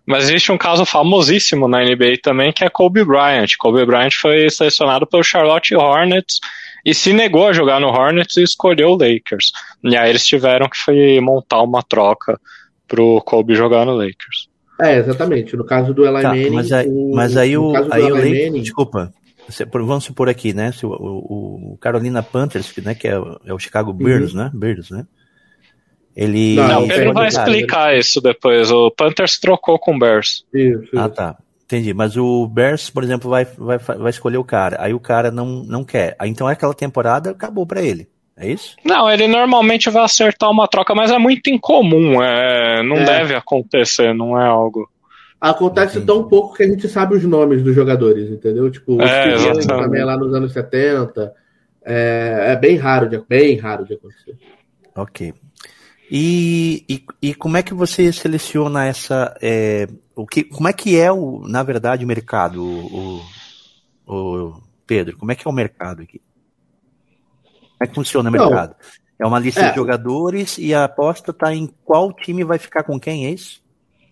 Mas 0.06 0.24
existe 0.24 0.50
um 0.50 0.58
caso 0.58 0.84
famosíssimo 0.84 1.68
na 1.68 1.84
NBA 1.84 2.18
também, 2.22 2.52
que 2.52 2.64
é 2.64 2.68
Kobe 2.68 3.04
Bryant. 3.04 3.50
Kobe 3.58 3.84
Bryant 3.84 4.12
foi 4.20 4.48
selecionado 4.50 5.06
pelo 5.06 5.22
Charlotte 5.22 5.74
Hornets 5.76 6.40
e 6.84 6.94
se 6.94 7.12
negou 7.12 7.46
a 7.46 7.52
jogar 7.52 7.78
no 7.78 7.88
Hornets 7.88 8.36
e 8.36 8.42
escolheu 8.42 8.88
o 8.88 8.96
Lakers. 8.96 9.52
E 9.84 9.96
aí 9.96 10.10
eles 10.10 10.26
tiveram 10.26 10.68
que 10.68 11.20
montar 11.20 11.62
uma 11.62 11.82
troca 11.82 12.40
pro 12.88 13.20
Kobe 13.20 13.54
jogar 13.54 13.86
no 13.86 13.94
Lakers. 13.94 14.49
É, 14.80 14.98
exatamente. 14.98 15.56
No 15.56 15.64
caso 15.64 15.92
do 15.92 16.04
Eli 16.04 16.22
tá, 16.22 16.28
Manning. 16.28 16.50
Mas 16.50 16.72
aí, 16.72 16.88
o, 16.88 17.14
mas 17.14 17.36
aí 17.36 17.56
o, 17.56 17.72
aí 17.92 18.12
o 18.12 18.16
Manning, 18.16 18.62
desculpa. 18.62 19.12
Vamos 19.72 20.04
supor 20.04 20.28
aqui, 20.28 20.52
né? 20.52 20.70
O, 20.82 20.86
o, 20.86 21.72
o 21.72 21.78
Carolina 21.78 22.22
Panthers, 22.22 22.72
né, 22.76 22.94
que 22.94 23.08
é, 23.08 23.20
é 23.44 23.52
o 23.52 23.58
Chicago 23.58 23.92
Bears, 23.92 24.32
uhum. 24.32 24.44
né? 24.44 24.50
Bears, 24.54 24.90
né? 24.90 25.06
Ele. 26.14 26.54
Não, 26.54 26.84
ele 26.84 27.12
vai 27.12 27.28
explicar 27.28 27.96
isso 27.96 28.20
depois. 28.20 28.70
O 28.70 28.90
Panthers 28.90 29.38
trocou 29.38 29.78
com 29.78 29.96
o 29.96 29.98
Bears. 29.98 30.44
Isso, 30.52 30.84
isso. 30.84 30.98
Ah, 30.98 31.08
tá. 31.08 31.36
Entendi, 31.64 31.94
mas 31.94 32.16
o 32.16 32.48
Bears, 32.48 32.90
por 32.90 33.04
exemplo, 33.04 33.30
vai, 33.30 33.44
vai, 33.44 33.78
vai 33.78 34.10
escolher 34.10 34.38
o 34.38 34.44
cara, 34.44 34.76
aí 34.80 34.92
o 34.92 34.98
cara 34.98 35.30
não, 35.30 35.62
não 35.62 35.84
quer. 35.84 36.16
Então 36.22 36.48
aquela 36.48 36.74
temporada 36.74 37.30
acabou 37.30 37.64
para 37.64 37.80
ele. 37.80 38.08
É 38.36 38.50
isso? 38.50 38.76
Não, 38.84 39.10
ele 39.10 39.28
normalmente 39.28 39.90
vai 39.90 40.02
acertar 40.02 40.50
uma 40.50 40.66
troca, 40.66 40.94
mas 40.94 41.10
é 41.10 41.18
muito 41.18 41.50
incomum. 41.50 42.22
É, 42.22 42.82
não 42.82 42.96
é. 42.96 43.04
deve 43.04 43.34
acontecer, 43.34 44.14
não 44.14 44.40
é 44.40 44.46
algo. 44.46 44.88
Acontece 45.40 45.96
Entendi. 45.96 46.06
tão 46.06 46.28
pouco 46.28 46.54
que 46.54 46.62
a 46.62 46.68
gente 46.68 46.86
sabe 46.88 47.16
os 47.16 47.24
nomes 47.24 47.62
dos 47.62 47.74
jogadores, 47.74 48.30
entendeu? 48.30 48.70
Tipo, 48.70 48.96
o 48.96 49.02
é, 49.02 49.58
também 49.66 50.04
lá 50.04 50.16
nos 50.16 50.34
anos 50.34 50.52
70. 50.52 51.32
É, 51.82 52.52
é, 52.52 52.56
bem 52.56 52.76
raro 52.76 53.08
de, 53.08 53.18
bem 53.26 53.56
raro 53.56 53.86
de 53.86 53.94
acontecer. 53.94 54.36
Ok. 54.94 55.32
E, 56.10 56.84
e, 56.88 57.04
e 57.22 57.34
como 57.34 57.56
é 57.56 57.62
que 57.62 57.72
você 57.72 58.12
seleciona 58.12 58.84
essa. 58.86 59.34
É, 59.40 59.88
o 60.14 60.26
que, 60.26 60.44
como 60.44 60.68
é 60.68 60.72
que 60.72 60.98
é, 60.98 61.10
o, 61.10 61.46
na 61.46 61.62
verdade, 61.62 62.04
o 62.04 62.08
mercado, 62.08 62.62
o, 62.62 63.22
o, 64.06 64.14
o 64.14 64.62
Pedro? 64.86 65.16
Como 65.16 65.32
é 65.32 65.34
que 65.34 65.46
é 65.46 65.50
o 65.50 65.54
mercado 65.54 66.02
aqui? 66.02 66.20
Como 67.80 67.84
é 67.84 67.86
que 67.86 67.94
funciona 67.94 68.28
o 68.28 68.32
mercado? 68.32 68.76
Não, 69.18 69.26
é 69.26 69.28
uma 69.28 69.38
lista 69.38 69.62
é, 69.62 69.70
de 69.70 69.76
jogadores 69.76 70.58
e 70.58 70.74
a 70.74 70.84
aposta 70.84 71.30
está 71.30 71.54
em 71.54 71.66
qual 71.84 72.12
time 72.12 72.44
vai 72.44 72.58
ficar 72.58 72.82
com 72.82 73.00
quem, 73.00 73.26
é 73.26 73.30
isso? 73.30 73.62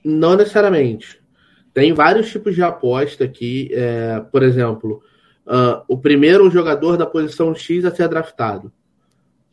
Não 0.04 0.37
necessariamente. 0.37 1.20
Tem 1.75 1.92
vários 1.92 2.30
tipos 2.30 2.54
de 2.54 2.62
aposta 2.62 3.25
aqui. 3.25 3.70
É, 3.72 4.20
por 4.32 4.42
exemplo, 4.42 5.02
uh, 5.46 5.82
o 5.87 5.98
primeiro 5.98 6.50
jogador 6.50 6.96
da 6.96 7.06
posição 7.06 7.54
X 7.54 7.84
a 7.84 7.94
ser 7.94 8.08
draftado 8.08 8.72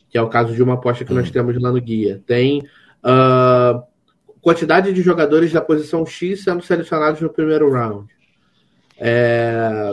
que 0.08 0.18
é 0.18 0.22
o 0.22 0.28
caso 0.28 0.54
de 0.54 0.62
uma 0.62 0.74
aposta 0.74 1.04
que 1.04 1.12
nós 1.12 1.28
hum. 1.28 1.32
temos 1.32 1.60
lá 1.60 1.70
no 1.70 1.80
guia. 1.80 2.22
Tem 2.26 2.60
uh, 3.04 3.82
quantidade 4.40 4.92
de 4.92 5.02
jogadores 5.02 5.52
da 5.52 5.60
posição 5.60 6.06
X 6.06 6.44
sendo 6.44 6.62
selecionados 6.62 7.20
no 7.20 7.28
primeiro 7.28 7.70
round. 7.70 8.08
É, 8.98 9.92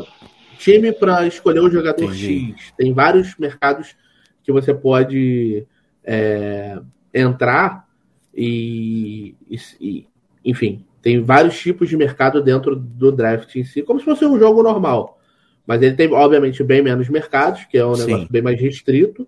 time 0.58 0.94
para 0.94 1.28
escolher 1.28 1.60
o 1.60 1.70
jogador 1.70 2.06
Entendi. 2.06 2.56
X. 2.58 2.74
Tem 2.78 2.94
vários 2.94 3.36
mercados 3.38 3.96
que 4.44 4.52
você 4.52 4.74
pode 4.74 5.66
é, 6.04 6.80
entrar 7.14 7.88
e, 8.36 9.36
e, 9.80 10.08
enfim, 10.44 10.86
tem 11.02 11.22
vários 11.22 11.60
tipos 11.60 11.90
de 11.90 11.98
mercado 11.98 12.42
dentro 12.42 12.76
do 12.76 13.12
draft 13.12 13.56
em 13.56 13.64
si, 13.64 13.82
como 13.82 14.00
se 14.00 14.06
fosse 14.06 14.26
um 14.26 14.40
jogo 14.40 14.64
normal. 14.64 15.20
Mas 15.66 15.82
ele 15.82 15.96
tem, 15.96 16.12
obviamente, 16.12 16.64
bem 16.64 16.82
menos 16.82 17.08
mercados, 17.10 17.66
que 17.66 17.78
é 17.78 17.86
um 17.86 17.96
Sim. 17.96 18.06
negócio 18.06 18.32
bem 18.32 18.42
mais 18.42 18.60
restrito. 18.60 19.28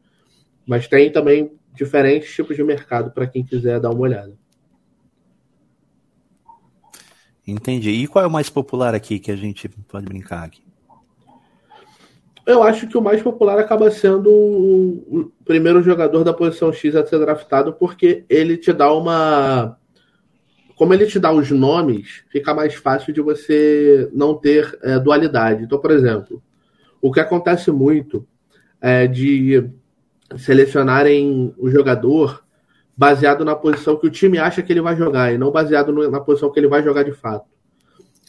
Mas 0.65 0.87
tem 0.87 1.11
também 1.11 1.51
diferentes 1.73 2.33
tipos 2.33 2.55
de 2.55 2.63
mercado 2.63 3.11
para 3.11 3.27
quem 3.27 3.43
quiser 3.43 3.79
dar 3.79 3.91
uma 3.91 4.01
olhada. 4.01 4.33
Entendi. 7.47 7.91
E 7.91 8.07
qual 8.07 8.25
é 8.25 8.27
o 8.27 8.31
mais 8.31 8.49
popular 8.49 8.95
aqui 8.95 9.19
que 9.19 9.31
a 9.31 9.35
gente 9.35 9.69
pode 9.69 10.05
brincar 10.05 10.43
aqui? 10.43 10.64
Eu 12.45 12.61
acho 12.61 12.87
que 12.87 12.97
o 12.97 13.01
mais 13.01 13.21
popular 13.23 13.57
acaba 13.57 13.89
sendo 13.89 14.29
o 14.29 15.31
primeiro 15.43 15.81
jogador 15.81 16.23
da 16.23 16.33
posição 16.33 16.71
X 16.71 16.95
a 16.95 17.05
ser 17.05 17.17
draftado, 17.19 17.73
porque 17.73 18.23
ele 18.29 18.55
te 18.55 18.71
dá 18.71 18.93
uma. 18.93 19.77
Como 20.75 20.93
ele 20.93 21.07
te 21.07 21.17
dá 21.17 21.31
os 21.31 21.49
nomes, 21.49 22.23
fica 22.29 22.53
mais 22.53 22.75
fácil 22.75 23.13
de 23.13 23.21
você 23.21 24.09
não 24.13 24.35
ter 24.35 24.77
é, 24.83 24.99
dualidade. 24.99 25.63
Então, 25.63 25.79
por 25.79 25.89
exemplo, 25.89 26.43
o 27.01 27.11
que 27.11 27.19
acontece 27.19 27.71
muito 27.71 28.27
é 28.79 29.07
de 29.07 29.67
selecionarem 30.37 31.53
o 31.57 31.69
jogador 31.69 32.43
baseado 32.95 33.43
na 33.43 33.55
posição 33.55 33.97
que 33.97 34.07
o 34.07 34.11
time 34.11 34.37
acha 34.37 34.61
que 34.61 34.71
ele 34.71 34.81
vai 34.81 34.95
jogar 34.95 35.33
e 35.33 35.37
não 35.37 35.51
baseado 35.51 35.91
na 36.09 36.19
posição 36.19 36.51
que 36.51 36.59
ele 36.59 36.67
vai 36.67 36.83
jogar 36.83 37.03
de 37.03 37.11
fato. 37.11 37.45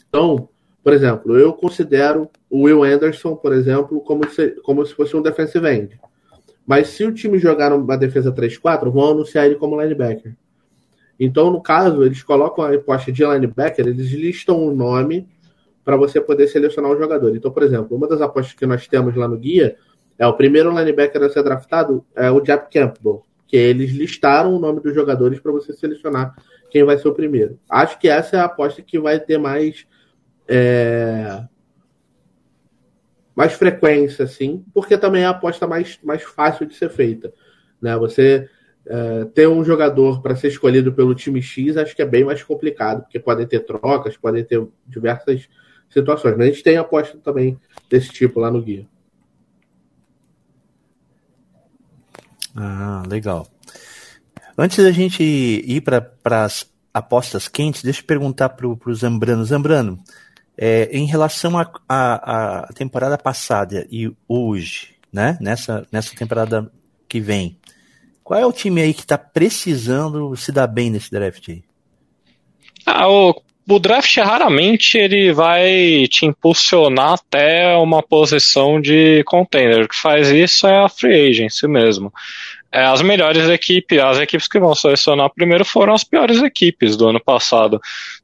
Então, 0.07 0.49
por 0.83 0.93
exemplo, 0.93 1.37
eu 1.37 1.53
considero 1.53 2.29
o 2.49 2.63
Will 2.63 2.83
Anderson, 2.83 3.35
por 3.35 3.53
exemplo, 3.53 3.99
como 4.01 4.27
se, 4.29 4.49
como 4.63 4.85
se 4.85 4.93
fosse 4.93 5.15
um 5.15 5.21
defensive 5.21 5.67
end. 5.67 5.99
Mas 6.65 6.89
se 6.89 7.05
o 7.05 7.13
time 7.13 7.39
jogar 7.39 7.69
numa 7.69 7.97
defesa 7.97 8.31
3-4, 8.31 8.89
vão 8.89 9.11
anunciar 9.11 9.45
ele 9.45 9.55
como 9.55 9.81
linebacker. 9.81 10.35
Então, 11.19 11.49
no 11.49 11.61
caso, 11.61 12.03
eles 12.03 12.21
colocam 12.21 12.63
a 12.63 12.73
aposta 12.73 13.11
de 13.11 13.25
linebacker, 13.25 13.87
eles 13.87 14.11
listam 14.11 14.57
o 14.57 14.71
um 14.71 14.75
nome 14.75 15.27
para 15.83 15.95
você 15.95 16.19
poder 16.19 16.47
selecionar 16.47 16.91
o 16.91 16.97
jogador. 16.97 17.35
Então, 17.35 17.51
por 17.51 17.63
exemplo, 17.63 17.95
uma 17.95 18.07
das 18.07 18.21
apostas 18.21 18.53
que 18.53 18.65
nós 18.65 18.87
temos 18.87 19.15
lá 19.15 19.27
no 19.27 19.37
guia 19.37 19.77
é, 20.17 20.25
o 20.25 20.33
primeiro 20.33 20.75
linebacker 20.75 21.21
a 21.23 21.29
ser 21.29 21.43
draftado 21.43 22.03
é 22.15 22.31
o 22.31 22.43
Jap 22.43 22.71
Campbell, 22.71 23.23
que 23.47 23.55
eles 23.55 23.91
listaram 23.91 24.55
o 24.55 24.59
nome 24.59 24.81
dos 24.81 24.93
jogadores 24.93 25.39
para 25.39 25.51
você 25.51 25.73
selecionar 25.73 26.35
quem 26.71 26.83
vai 26.83 26.97
ser 26.97 27.07
o 27.07 27.13
primeiro. 27.13 27.59
Acho 27.69 27.99
que 27.99 28.09
essa 28.09 28.35
é 28.35 28.39
a 28.39 28.45
aposta 28.45 28.81
que 28.81 28.99
vai 28.99 29.19
ter 29.19 29.37
mais 29.37 29.85
é, 30.47 31.43
mais 33.35 33.53
frequência, 33.53 34.25
assim, 34.25 34.65
porque 34.73 34.97
também 34.97 35.23
é 35.23 35.25
a 35.25 35.29
aposta 35.29 35.67
mais, 35.67 35.99
mais 36.03 36.23
fácil 36.23 36.65
de 36.65 36.73
ser 36.73 36.89
feita. 36.89 37.31
Né? 37.81 37.95
Você 37.97 38.49
é, 38.85 39.25
ter 39.25 39.47
um 39.47 39.63
jogador 39.63 40.21
para 40.21 40.35
ser 40.35 40.47
escolhido 40.47 40.93
pelo 40.93 41.13
time 41.13 41.41
X, 41.41 41.77
acho 41.77 41.95
que 41.95 42.01
é 42.01 42.05
bem 42.05 42.23
mais 42.23 42.41
complicado, 42.41 43.01
porque 43.01 43.19
podem 43.19 43.45
ter 43.45 43.59
trocas, 43.59 44.17
podem 44.17 44.43
ter 44.43 44.65
diversas 44.87 45.47
situações. 45.89 46.35
Mas 46.37 46.47
a 46.47 46.51
gente 46.51 46.63
tem 46.63 46.77
aposta 46.77 47.17
também 47.17 47.59
desse 47.89 48.09
tipo 48.09 48.39
lá 48.39 48.49
no 48.49 48.61
guia. 48.61 48.87
Ah, 52.55 53.03
legal. 53.07 53.47
Antes 54.57 54.83
da 54.83 54.91
gente 54.91 55.21
ir 55.21 55.81
para 55.81 56.11
as 56.23 56.67
apostas 56.91 57.47
quentes, 57.47 57.83
deixa 57.83 58.01
eu 58.01 58.05
perguntar 58.05 58.49
para 58.49 58.65
o 58.65 58.95
Zambrano. 58.95 59.45
Zambrano, 59.45 59.99
é, 60.57 60.89
em 60.91 61.05
relação 61.05 61.53
à 61.87 62.67
temporada 62.73 63.17
passada 63.17 63.87
e 63.91 64.11
hoje, 64.27 64.95
né? 65.13 65.37
Nessa, 65.39 65.85
nessa 65.91 66.15
temporada 66.15 66.71
que 67.07 67.19
vem, 67.19 67.57
qual 68.23 68.39
é 68.39 68.45
o 68.45 68.51
time 68.51 68.81
aí 68.81 68.93
que 68.93 69.01
está 69.01 69.17
precisando 69.17 70.35
se 70.35 70.51
dar 70.51 70.67
bem 70.67 70.89
nesse 70.89 71.11
draft 71.11 71.47
aí? 71.49 71.63
Ah, 72.85 73.09
o, 73.09 73.41
o 73.69 73.79
draft 73.79 74.17
raramente 74.17 74.97
ele 74.97 75.31
vai 75.31 76.07
te 76.09 76.25
impulsionar 76.25 77.13
até 77.13 77.75
uma 77.77 78.01
posição 78.01 78.81
de 78.81 79.23
contender. 79.25 79.83
O 79.83 79.87
que 79.87 79.95
faz 79.95 80.29
isso 80.29 80.65
é 80.65 80.83
a 80.83 80.89
free 80.89 81.29
agency 81.29 81.67
mesmo 81.67 82.11
é, 82.71 82.83
as 82.83 83.01
melhores 83.01 83.47
equipes, 83.49 83.99
as 83.99 84.19
equipes 84.19 84.47
que 84.47 84.59
vão 84.59 84.75
selecionar 84.75 85.29
primeiro 85.33 85.63
foram 85.63 85.93
as 85.93 86.03
piores 86.03 86.41
equipes 86.41 86.95
do 86.97 87.07
ano 87.07 87.19
passado. 87.19 87.79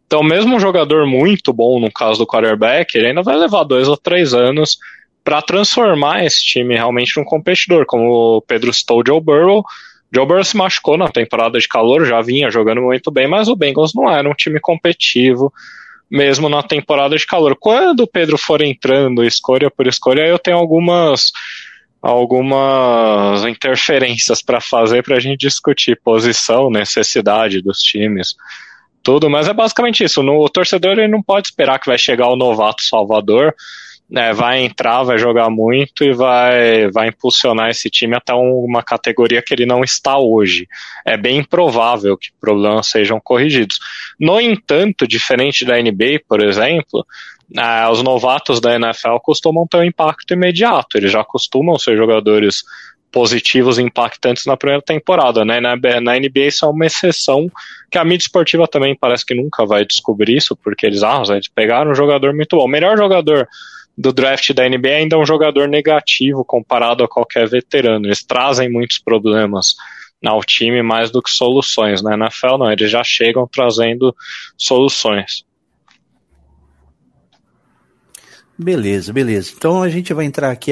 Então, 0.06 0.22
mesmo 0.22 0.56
um 0.56 0.60
jogador 0.60 1.08
muito 1.08 1.54
bom, 1.54 1.80
no 1.80 1.92
caso 1.92 2.20
do 2.20 2.28
quarterback, 2.28 2.96
ele 2.96 3.08
ainda 3.08 3.24
vai 3.24 3.36
levar 3.36 3.64
dois 3.64 3.88
ou 3.88 3.98
três 3.98 4.34
anos 4.34 4.78
para 5.24 5.42
transformar 5.42 6.26
esse 6.26 6.44
time 6.46 6.76
realmente 6.76 7.18
num 7.18 7.24
competidor, 7.24 7.86
como 7.86 8.38
o 8.38 8.42
Pedro 8.42 8.74
citou 8.74 9.04
Joe 9.06 9.22
Burrow. 9.22 9.64
Joe 10.14 10.26
Burrow 10.26 10.44
se 10.44 10.58
machucou 10.58 10.98
na 10.98 11.08
temporada 11.08 11.58
de 11.58 11.68
calor, 11.68 12.06
já 12.06 12.22
vinha 12.22 12.52
jogando 12.52 12.82
muito 12.82 13.10
bem, 13.10 13.28
mas 13.28 13.48
o 13.48 13.56
Bengals 13.56 13.94
não 13.96 14.12
era 14.12 14.30
um 14.30 14.34
time 14.34 14.60
competitivo, 14.60 15.52
mesmo 16.12 16.50
na 16.50 16.62
temporada 16.62 17.18
de 17.18 17.26
calor. 17.26 17.56
Quando 17.60 18.02
o 18.02 18.08
Pedro 18.08 18.38
for 18.38 18.62
entrando 18.62 19.24
escolha 19.24 19.72
por 19.72 19.88
escolha, 19.88 20.28
eu 20.28 20.38
tenho 20.38 20.58
algumas 20.58 21.32
algumas 22.04 23.46
interferências 23.46 24.42
para 24.42 24.60
fazer 24.60 25.02
para 25.04 25.16
a 25.16 25.20
gente 25.22 25.40
discutir 25.40 25.98
posição, 26.04 26.70
necessidade 26.70 27.62
dos 27.62 27.80
times, 27.80 28.36
tudo, 29.02 29.30
mas 29.30 29.48
é 29.48 29.54
basicamente 29.54 30.04
isso. 30.04 30.22
No, 30.22 30.44
o 30.44 30.50
torcedor 30.50 31.00
ele 31.00 31.08
não 31.08 31.24
pode 31.24 31.48
esperar 31.48 31.80
que 31.80 31.88
vai 31.88 31.98
chegar 31.98 32.28
o 32.28 32.36
novato 32.36 32.84
Salvador, 32.84 33.56
né, 34.10 34.34
vai 34.34 34.62
entrar, 34.64 35.04
vai 35.04 35.18
jogar 35.18 35.50
muito 35.50 36.04
e 36.04 36.12
vai, 36.14 36.92
vai 36.92 37.08
impulsionar 37.08 37.70
esse 37.70 37.90
time 37.90 38.16
até 38.16 38.34
uma 38.34 38.84
categoria 38.84 39.42
que 39.42 39.54
ele 39.54 39.66
não 39.66 39.82
está 39.82 40.18
hoje. 40.18 40.68
É 41.06 41.16
bem 41.16 41.38
improvável 41.38 42.18
que 42.18 42.28
problemas 42.40 42.88
sejam 42.88 43.20
corrigidos. 43.20 43.80
No 44.20 44.42
entanto, 44.42 45.08
diferente 45.08 45.64
da 45.64 45.82
NBA, 45.82 46.22
por 46.28 46.44
exemplo, 46.44 47.06
ah, 47.58 47.90
os 47.92 48.02
novatos 48.02 48.60
da 48.60 48.76
NFL 48.76 49.18
costumam 49.22 49.68
ter 49.68 49.78
um 49.78 49.84
impacto 49.84 50.34
imediato, 50.34 50.98
eles 50.98 51.12
já 51.12 51.24
costumam 51.24 51.78
ser 51.78 51.98
jogadores 51.98 52.64
positivos 53.12 53.78
impactantes 53.78 54.46
na 54.48 54.58
primeira 54.58 54.82
temporada, 54.82 55.46
né? 55.46 55.62
Na, 55.62 55.76
na 55.76 56.20
NBA 56.20 56.48
isso 56.48 56.66
é 56.66 56.68
uma 56.68 56.86
exceção 56.86 57.48
que 57.92 57.98
a 58.00 58.04
mídia 58.04 58.26
esportiva 58.26 58.68
também 58.68 58.98
parece 59.00 59.24
que 59.24 59.36
nunca 59.36 59.66
vai 59.66 59.86
descobrir 59.86 60.38
isso, 60.38 60.56
porque 60.56 60.88
eles, 60.88 61.04
ah, 61.04 61.22
eles 61.30 61.48
pegaram 61.48 61.92
um 61.92 61.96
jogador 61.96 62.34
muito 62.34 62.58
bom. 62.58 62.66
O 62.66 62.68
melhor 62.68 62.98
jogador 62.98 63.48
do 63.96 64.12
draft 64.12 64.52
da 64.54 64.68
NBA 64.68 64.90
ainda 64.90 65.16
é 65.16 65.20
um 65.20 65.26
jogador 65.26 65.68
negativo 65.68 66.44
comparado 66.44 67.04
a 67.04 67.08
qualquer 67.08 67.48
veterano. 67.48 68.08
Eles 68.08 68.24
trazem 68.24 68.68
muitos 68.68 68.98
problemas 68.98 69.76
ao 70.26 70.44
time 70.44 70.82
mais 70.82 71.12
do 71.12 71.22
que 71.22 71.30
soluções? 71.30 72.02
Na 72.02 72.16
NFL 72.16 72.58
não, 72.58 72.72
eles 72.72 72.90
já 72.90 73.04
chegam 73.04 73.48
trazendo 73.48 74.16
soluções. 74.58 75.44
Beleza, 78.58 79.12
beleza. 79.12 79.52
Então 79.56 79.82
a 79.82 79.90
gente 79.90 80.14
vai 80.14 80.26
entrar 80.26 80.52
aqui 80.52 80.72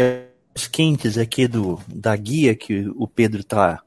os 0.55 0.67
quentes 0.67 1.17
aqui 1.17 1.47
do, 1.47 1.79
da 1.87 2.15
guia 2.15 2.55
que 2.55 2.87
o 2.95 3.07
Pedro 3.07 3.43
tá, 3.43 3.81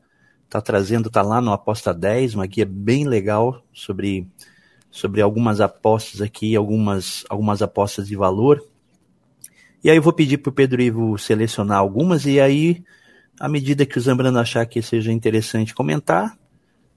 tá 0.48 0.60
trazendo, 0.60 1.10
tá 1.10 1.22
lá 1.22 1.40
no 1.40 1.52
Aposta 1.52 1.94
10, 1.94 2.34
uma 2.34 2.46
guia 2.46 2.66
bem 2.66 3.06
legal 3.06 3.62
sobre, 3.72 4.26
sobre 4.90 5.20
algumas 5.20 5.60
apostas 5.60 6.20
aqui, 6.20 6.56
algumas, 6.56 7.24
algumas 7.28 7.62
apostas 7.62 8.08
de 8.08 8.16
valor. 8.16 8.66
E 9.82 9.90
aí 9.90 9.96
eu 9.96 10.02
vou 10.02 10.12
pedir 10.12 10.38
para 10.38 10.50
o 10.50 10.54
Pedro 10.54 10.82
Ivo 10.82 11.18
selecionar 11.18 11.78
algumas, 11.78 12.24
e 12.24 12.40
aí, 12.40 12.82
à 13.38 13.48
medida 13.48 13.84
que 13.84 13.98
o 13.98 14.00
Zambrano 14.00 14.38
achar 14.38 14.64
que 14.66 14.80
seja 14.80 15.12
interessante 15.12 15.74
comentar, 15.74 16.36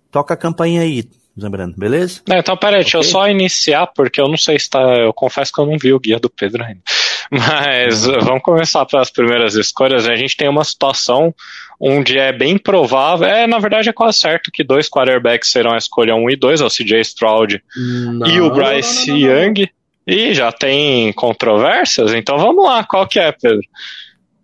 toca 0.09 0.33
a 0.33 0.37
campainha 0.37 0.81
aí, 0.81 1.07
Zambrano, 1.39 1.73
beleza? 1.77 2.21
Não, 2.27 2.37
então, 2.37 2.57
peraí, 2.57 2.81
okay. 2.81 2.83
deixa 2.83 2.97
eu 2.97 3.03
só 3.03 3.29
iniciar, 3.29 3.87
porque 3.87 4.19
eu 4.19 4.27
não 4.27 4.37
sei 4.37 4.57
se 4.57 4.69
tá. 4.69 4.81
Eu 4.97 5.13
confesso 5.13 5.53
que 5.53 5.59
eu 5.59 5.65
não 5.65 5.77
vi 5.77 5.93
o 5.93 5.99
guia 5.99 6.19
do 6.19 6.29
Pedro 6.29 6.63
ainda. 6.63 6.81
Mas 7.29 8.05
vamos 8.05 8.41
começar 8.41 8.85
pelas 8.85 9.11
primeiras 9.11 9.55
escolhas. 9.55 10.07
A 10.07 10.15
gente 10.15 10.35
tem 10.35 10.49
uma 10.49 10.63
situação 10.63 11.33
onde 11.79 12.17
é 12.17 12.31
bem 12.31 12.57
provável, 12.57 13.27
é 13.27 13.45
na 13.45 13.59
verdade 13.59 13.89
é 13.89 13.93
quase 13.93 14.17
certo 14.17 14.51
que 14.51 14.63
dois 14.63 14.89
quarterbacks 14.89 15.51
serão 15.51 15.73
a 15.73 15.77
escolha 15.77 16.15
1 16.15 16.23
um 16.23 16.29
e 16.29 16.35
2, 16.35 16.61
o 16.61 16.69
CJ 16.69 17.01
Stroud 17.01 17.61
não, 17.75 18.27
e 18.27 18.41
o 18.41 18.49
Bryce 18.49 19.11
não, 19.11 19.19
não, 19.19 19.43
Young. 19.43 19.69
E 20.07 20.33
já 20.33 20.51
tem 20.53 21.11
controvérsias, 21.13 22.13
então 22.13 22.37
vamos 22.37 22.63
lá, 22.63 22.83
qual 22.83 23.05
que 23.05 23.19
é, 23.19 23.31
Pedro? 23.31 23.61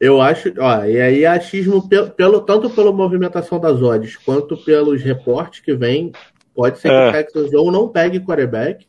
Eu 0.04 0.22
acho, 0.22 0.54
ó, 0.60 0.84
e 0.84 1.00
aí 1.00 1.26
achismo 1.26 1.88
pelo, 1.88 2.10
pelo, 2.10 2.42
tanto 2.42 2.70
pela 2.70 2.92
movimentação 2.92 3.58
das 3.58 3.82
odds 3.82 4.18
quanto 4.18 4.58
pelos 4.58 5.02
reportes 5.02 5.62
que 5.62 5.74
vem, 5.74 6.12
pode 6.56 6.80
ser 6.80 6.90
que 6.90 6.96
é. 6.96 7.10
o 7.10 7.12
Texas 7.12 7.54
ou 7.54 7.72
não 7.72 7.88
pegue 7.88 8.20
quarterback 8.20 8.86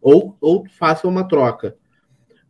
ou, 0.00 0.36
ou 0.40 0.64
faça 0.78 1.08
uma 1.08 1.26
troca. 1.26 1.74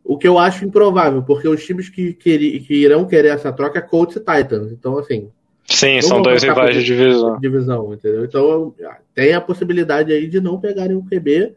O 0.03 0.17
que 0.17 0.27
eu 0.27 0.37
acho 0.37 0.63
improvável, 0.63 1.21
porque 1.23 1.47
os 1.47 1.65
times 1.65 1.89
que, 1.89 2.13
que, 2.13 2.59
que 2.61 2.73
irão 2.75 3.05
querer 3.05 3.29
essa 3.29 3.51
troca 3.51 3.79
é 3.79 3.81
Colts 3.81 4.15
e 4.15 4.19
Titans. 4.19 4.71
Então, 4.71 4.97
assim. 4.97 5.29
Sim, 5.65 6.01
são 6.01 6.21
dois 6.21 6.43
rivais 6.43 6.75
de 6.75 6.83
divisão. 6.83 7.39
divisão. 7.39 7.93
Entendeu? 7.93 8.23
Então, 8.23 8.73
tem 9.13 9.33
a 9.33 9.41
possibilidade 9.41 10.13
aí 10.13 10.27
de 10.27 10.39
não 10.39 10.59
pegarem 10.59 10.95
o 10.95 11.03
QB 11.03 11.55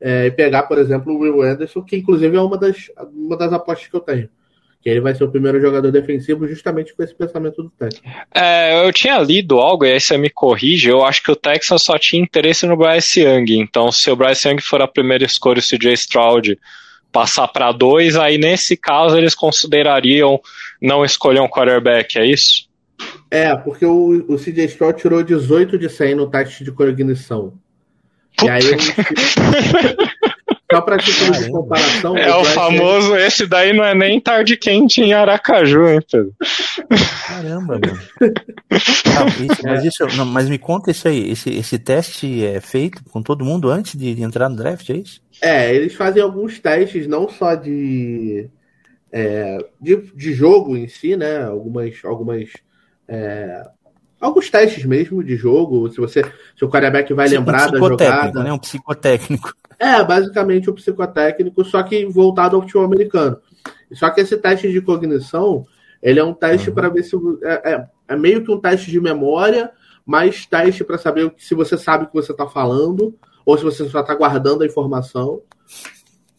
é, 0.00 0.26
e 0.26 0.30
pegar, 0.30 0.62
por 0.62 0.78
exemplo, 0.78 1.12
o 1.12 1.18
Will 1.18 1.42
Anderson, 1.42 1.82
que 1.82 1.96
inclusive 1.96 2.36
é 2.36 2.40
uma 2.40 2.56
das, 2.56 2.90
uma 3.12 3.36
das 3.36 3.52
apostas 3.52 3.88
que 3.88 3.96
eu 3.96 4.00
tenho. 4.00 4.28
Que 4.84 4.90
ele 4.90 5.00
vai 5.00 5.14
ser 5.14 5.24
o 5.24 5.30
primeiro 5.30 5.58
jogador 5.58 5.90
defensivo 5.90 6.46
justamente 6.46 6.94
com 6.94 7.02
esse 7.02 7.14
pensamento 7.14 7.62
do 7.62 7.70
Texas. 7.70 8.02
É, 8.34 8.86
eu 8.86 8.92
tinha 8.92 9.18
lido 9.18 9.58
algo, 9.58 9.86
e 9.86 9.92
aí 9.92 9.98
você 9.98 10.18
me 10.18 10.28
corrige, 10.28 10.90
eu 10.90 11.02
acho 11.02 11.22
que 11.22 11.32
o 11.32 11.36
Texas 11.36 11.82
só 11.82 11.96
tinha 11.96 12.22
interesse 12.22 12.66
no 12.66 12.76
Bryce 12.76 13.22
Young. 13.22 13.46
Então, 13.58 13.90
se 13.90 14.10
o 14.10 14.16
Bryce 14.16 14.46
Young 14.46 14.60
for 14.60 14.82
a 14.82 14.86
primeira 14.86 15.24
escolha, 15.24 15.58
o 15.58 15.62
CJ 15.62 15.94
Stroud 15.94 16.58
passar 17.10 17.48
para 17.48 17.72
dois, 17.72 18.14
aí 18.14 18.36
nesse 18.36 18.76
caso 18.76 19.16
eles 19.16 19.34
considerariam 19.34 20.38
não 20.82 21.02
escolher 21.02 21.40
um 21.40 21.48
quarterback, 21.48 22.18
é 22.18 22.26
isso? 22.26 22.68
É, 23.30 23.56
porque 23.56 23.86
o, 23.86 24.24
o 24.28 24.36
CJ 24.36 24.64
Stroud 24.66 25.00
tirou 25.00 25.22
18 25.22 25.78
de 25.78 25.88
100 25.88 26.14
no 26.14 26.26
teste 26.28 26.62
de 26.62 26.72
cognição. 26.72 27.54
Puta. 28.36 28.46
E 28.46 28.50
aí 28.50 28.62
Só 30.76 30.80
para 30.80 30.98
título 30.98 31.32
de 31.32 31.50
comparação. 31.50 32.16
É 32.16 32.34
o, 32.34 32.40
o 32.40 32.44
famoso, 32.44 33.14
é... 33.14 33.26
esse 33.26 33.46
daí 33.46 33.72
não 33.72 33.84
é 33.84 33.94
nem 33.94 34.20
tarde 34.20 34.56
quente 34.56 35.00
em 35.00 35.12
Aracaju, 35.12 35.86
hein, 35.86 36.00
Pedro? 36.10 36.34
Caramba, 37.26 37.78
meu. 37.78 37.94
Ah, 38.72 39.26
isso, 39.40 39.62
mas, 39.62 39.84
isso, 39.84 40.16
não, 40.16 40.24
mas 40.26 40.48
me 40.48 40.58
conta 40.58 40.90
isso 40.90 41.06
aí, 41.06 41.30
esse, 41.30 41.50
esse 41.50 41.78
teste 41.78 42.44
é 42.44 42.60
feito 42.60 43.02
com 43.10 43.22
todo 43.22 43.44
mundo 43.44 43.70
antes 43.70 43.96
de 43.96 44.20
entrar 44.22 44.48
no 44.48 44.56
draft, 44.56 44.90
é 44.90 44.96
isso? 44.96 45.22
É, 45.40 45.74
eles 45.74 45.94
fazem 45.94 46.22
alguns 46.22 46.58
testes, 46.58 47.06
não 47.06 47.28
só 47.28 47.54
de, 47.54 48.48
é, 49.12 49.58
de, 49.80 49.96
de, 50.14 50.32
jogo 50.32 50.76
em 50.76 50.88
si, 50.88 51.16
né? 51.16 51.44
Algumas. 51.44 51.94
algumas 52.04 52.50
é, 53.08 53.62
alguns 54.20 54.50
testes 54.50 54.84
mesmo 54.84 55.22
de 55.22 55.36
jogo. 55.36 55.90
Se 55.90 55.98
você. 55.98 56.22
Se 56.56 56.64
o 56.64 56.68
quarterback 56.68 57.12
vai 57.12 57.28
Sim, 57.28 57.38
lembrar 57.38 57.68
um 57.68 57.72
da 57.72 57.78
jogada. 57.78 58.44
Né? 58.44 58.52
Um 58.52 58.58
psicotécnico. 58.58 59.54
É, 59.78 60.02
basicamente 60.04 60.70
um 60.70 60.74
psicotécnico, 60.74 61.64
só 61.64 61.82
que 61.82 62.06
voltado 62.06 62.56
ao 62.56 62.62
futebol 62.62 62.84
americano. 62.84 63.36
Só 63.92 64.10
que 64.10 64.20
esse 64.20 64.36
teste 64.36 64.70
de 64.70 64.80
cognição, 64.80 65.66
ele 66.02 66.20
é 66.20 66.24
um 66.24 66.34
teste 66.34 66.68
uhum. 66.68 66.74
para 66.74 66.88
ver 66.88 67.02
se. 67.02 67.16
É, 67.42 67.72
é, 67.72 67.86
é, 68.08 68.16
meio 68.16 68.44
que 68.44 68.50
um 68.50 68.60
teste 68.60 68.90
de 68.90 69.00
memória, 69.00 69.70
mais 70.06 70.46
teste 70.46 70.84
para 70.84 70.98
saber 70.98 71.32
se 71.36 71.54
você 71.54 71.76
sabe 71.76 72.04
o 72.04 72.06
que 72.06 72.14
você 72.14 72.32
está 72.32 72.46
falando 72.46 73.14
ou 73.44 73.58
se 73.58 73.64
você 73.64 73.88
só 73.88 74.00
está 74.00 74.14
guardando 74.14 74.62
a 74.62 74.66
informação. 74.66 75.40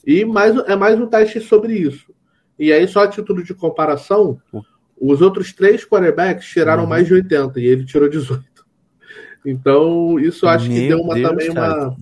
E 0.05 0.23
mais, 0.23 0.55
é 0.67 0.75
mais 0.75 0.99
um 0.99 1.07
teste 1.07 1.39
sobre 1.41 1.73
isso. 1.73 2.13
E 2.57 2.71
aí, 2.71 2.87
só 2.87 3.03
a 3.03 3.07
título 3.07 3.43
de 3.43 3.53
comparação, 3.53 4.39
os 4.99 5.21
outros 5.21 5.53
três 5.53 5.85
quarterbacks 5.85 6.47
tiraram 6.47 6.83
uhum. 6.83 6.89
mais 6.89 7.07
de 7.07 7.13
80 7.13 7.59
e 7.59 7.65
ele 7.65 7.85
tirou 7.85 8.09
18. 8.09 8.43
Então, 9.45 10.19
isso 10.19 10.47
acho 10.47 10.67
Meu 10.67 10.75
que 10.75 10.87
deu 10.87 10.99
uma, 10.99 11.13
Deus, 11.13 11.29
também 11.29 11.53
cara. 11.53 11.87
uma. 11.89 11.97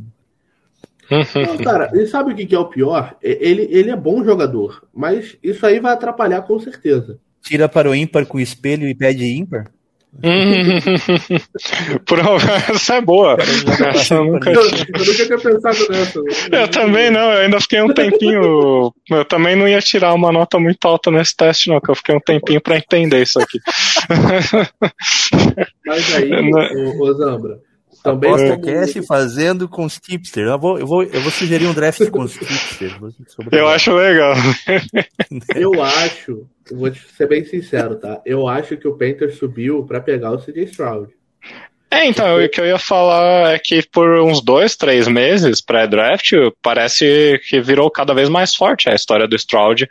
Não, 1.11 1.57
cara, 1.63 1.91
e 1.93 2.07
sabe 2.07 2.31
o 2.31 2.35
que 2.35 2.55
é 2.55 2.59
o 2.59 2.69
pior? 2.69 3.15
Ele, 3.21 3.67
ele 3.69 3.91
é 3.91 3.95
bom 3.95 4.23
jogador, 4.23 4.87
mas 4.93 5.37
isso 5.43 5.65
aí 5.65 5.79
vai 5.79 5.93
atrapalhar 5.93 6.41
com 6.43 6.57
certeza. 6.59 7.19
Tira 7.41 7.67
para 7.67 7.89
o 7.89 7.95
ímpar 7.95 8.25
com 8.25 8.37
o 8.37 8.41
espelho 8.41 8.87
e 8.87 8.95
pede 8.95 9.25
ímpar? 9.25 9.69
Essa 12.69 12.95
é 12.95 13.01
boa. 13.01 13.37
Essa 13.93 14.15
eu, 14.15 14.25
nunca... 14.25 14.51
eu, 14.51 14.61
eu 14.61 14.69
nunca 14.69 15.25
tinha 15.25 15.37
pensado 15.37 15.77
nessa. 15.89 16.19
Eu 16.51 16.67
também 16.67 17.09
não, 17.09 17.31
eu 17.31 17.41
ainda 17.41 17.59
fiquei 17.59 17.81
um 17.81 17.93
tempinho. 17.93 18.93
Eu 19.09 19.25
também 19.25 19.55
não 19.55 19.67
ia 19.67 19.79
tirar 19.79 20.13
uma 20.13 20.31
nota 20.31 20.59
muito 20.59 20.85
alta 20.85 21.09
nesse 21.09 21.35
teste, 21.35 21.69
não, 21.69 21.81
que 21.81 21.89
eu 21.89 21.95
fiquei 21.95 22.13
um 22.15 22.19
tempinho 22.19 22.61
para 22.61 22.77
entender 22.77 23.23
isso 23.23 23.39
aqui. 23.39 23.59
Mas 25.85 26.15
aí, 26.15 26.31
ô, 26.31 27.03
ô 27.03 27.13
Zambra, 27.13 27.59
também 28.03 28.29
Aposta 28.29 28.59
cast 28.59 29.01
fazendo 29.07 29.69
com 29.69 29.85
os 29.85 29.97
tipsters. 29.97 30.49
Eu 30.49 30.59
vou, 30.59 30.77
eu, 30.77 30.85
vou, 30.85 31.03
eu 31.03 31.21
vou 31.21 31.31
sugerir 31.31 31.65
um 31.65 31.73
draft 31.73 32.05
com 32.09 32.23
os 32.23 32.33
tipsters. 32.33 32.93
Eu 33.49 33.67
acho 33.69 33.93
legal. 33.93 34.35
Eu 35.55 35.81
acho, 35.81 36.45
vou 36.71 36.93
ser 36.93 37.27
bem 37.27 37.45
sincero, 37.45 37.95
tá? 37.95 38.21
Eu 38.25 38.47
acho 38.47 38.77
que 38.77 38.87
o 38.87 38.97
Painter 38.97 39.33
subiu 39.33 39.83
para 39.85 40.01
pegar 40.01 40.31
o 40.31 40.37
CJ 40.37 40.63
Stroud. 40.65 41.13
É, 41.89 42.05
então, 42.05 42.43
o 42.43 42.49
que 42.49 42.59
eu 42.59 42.65
ia 42.65 42.79
falar 42.79 43.53
é 43.53 43.59
que 43.59 43.87
por 43.91 44.19
uns 44.19 44.43
dois, 44.43 44.75
três 44.75 45.07
meses 45.07 45.61
pré-draft, 45.61 46.31
parece 46.61 47.39
que 47.47 47.61
virou 47.61 47.89
cada 47.89 48.13
vez 48.13 48.29
mais 48.29 48.55
forte 48.55 48.89
a 48.89 48.95
história 48.95 49.27
do 49.27 49.35
Stroud 49.35 49.87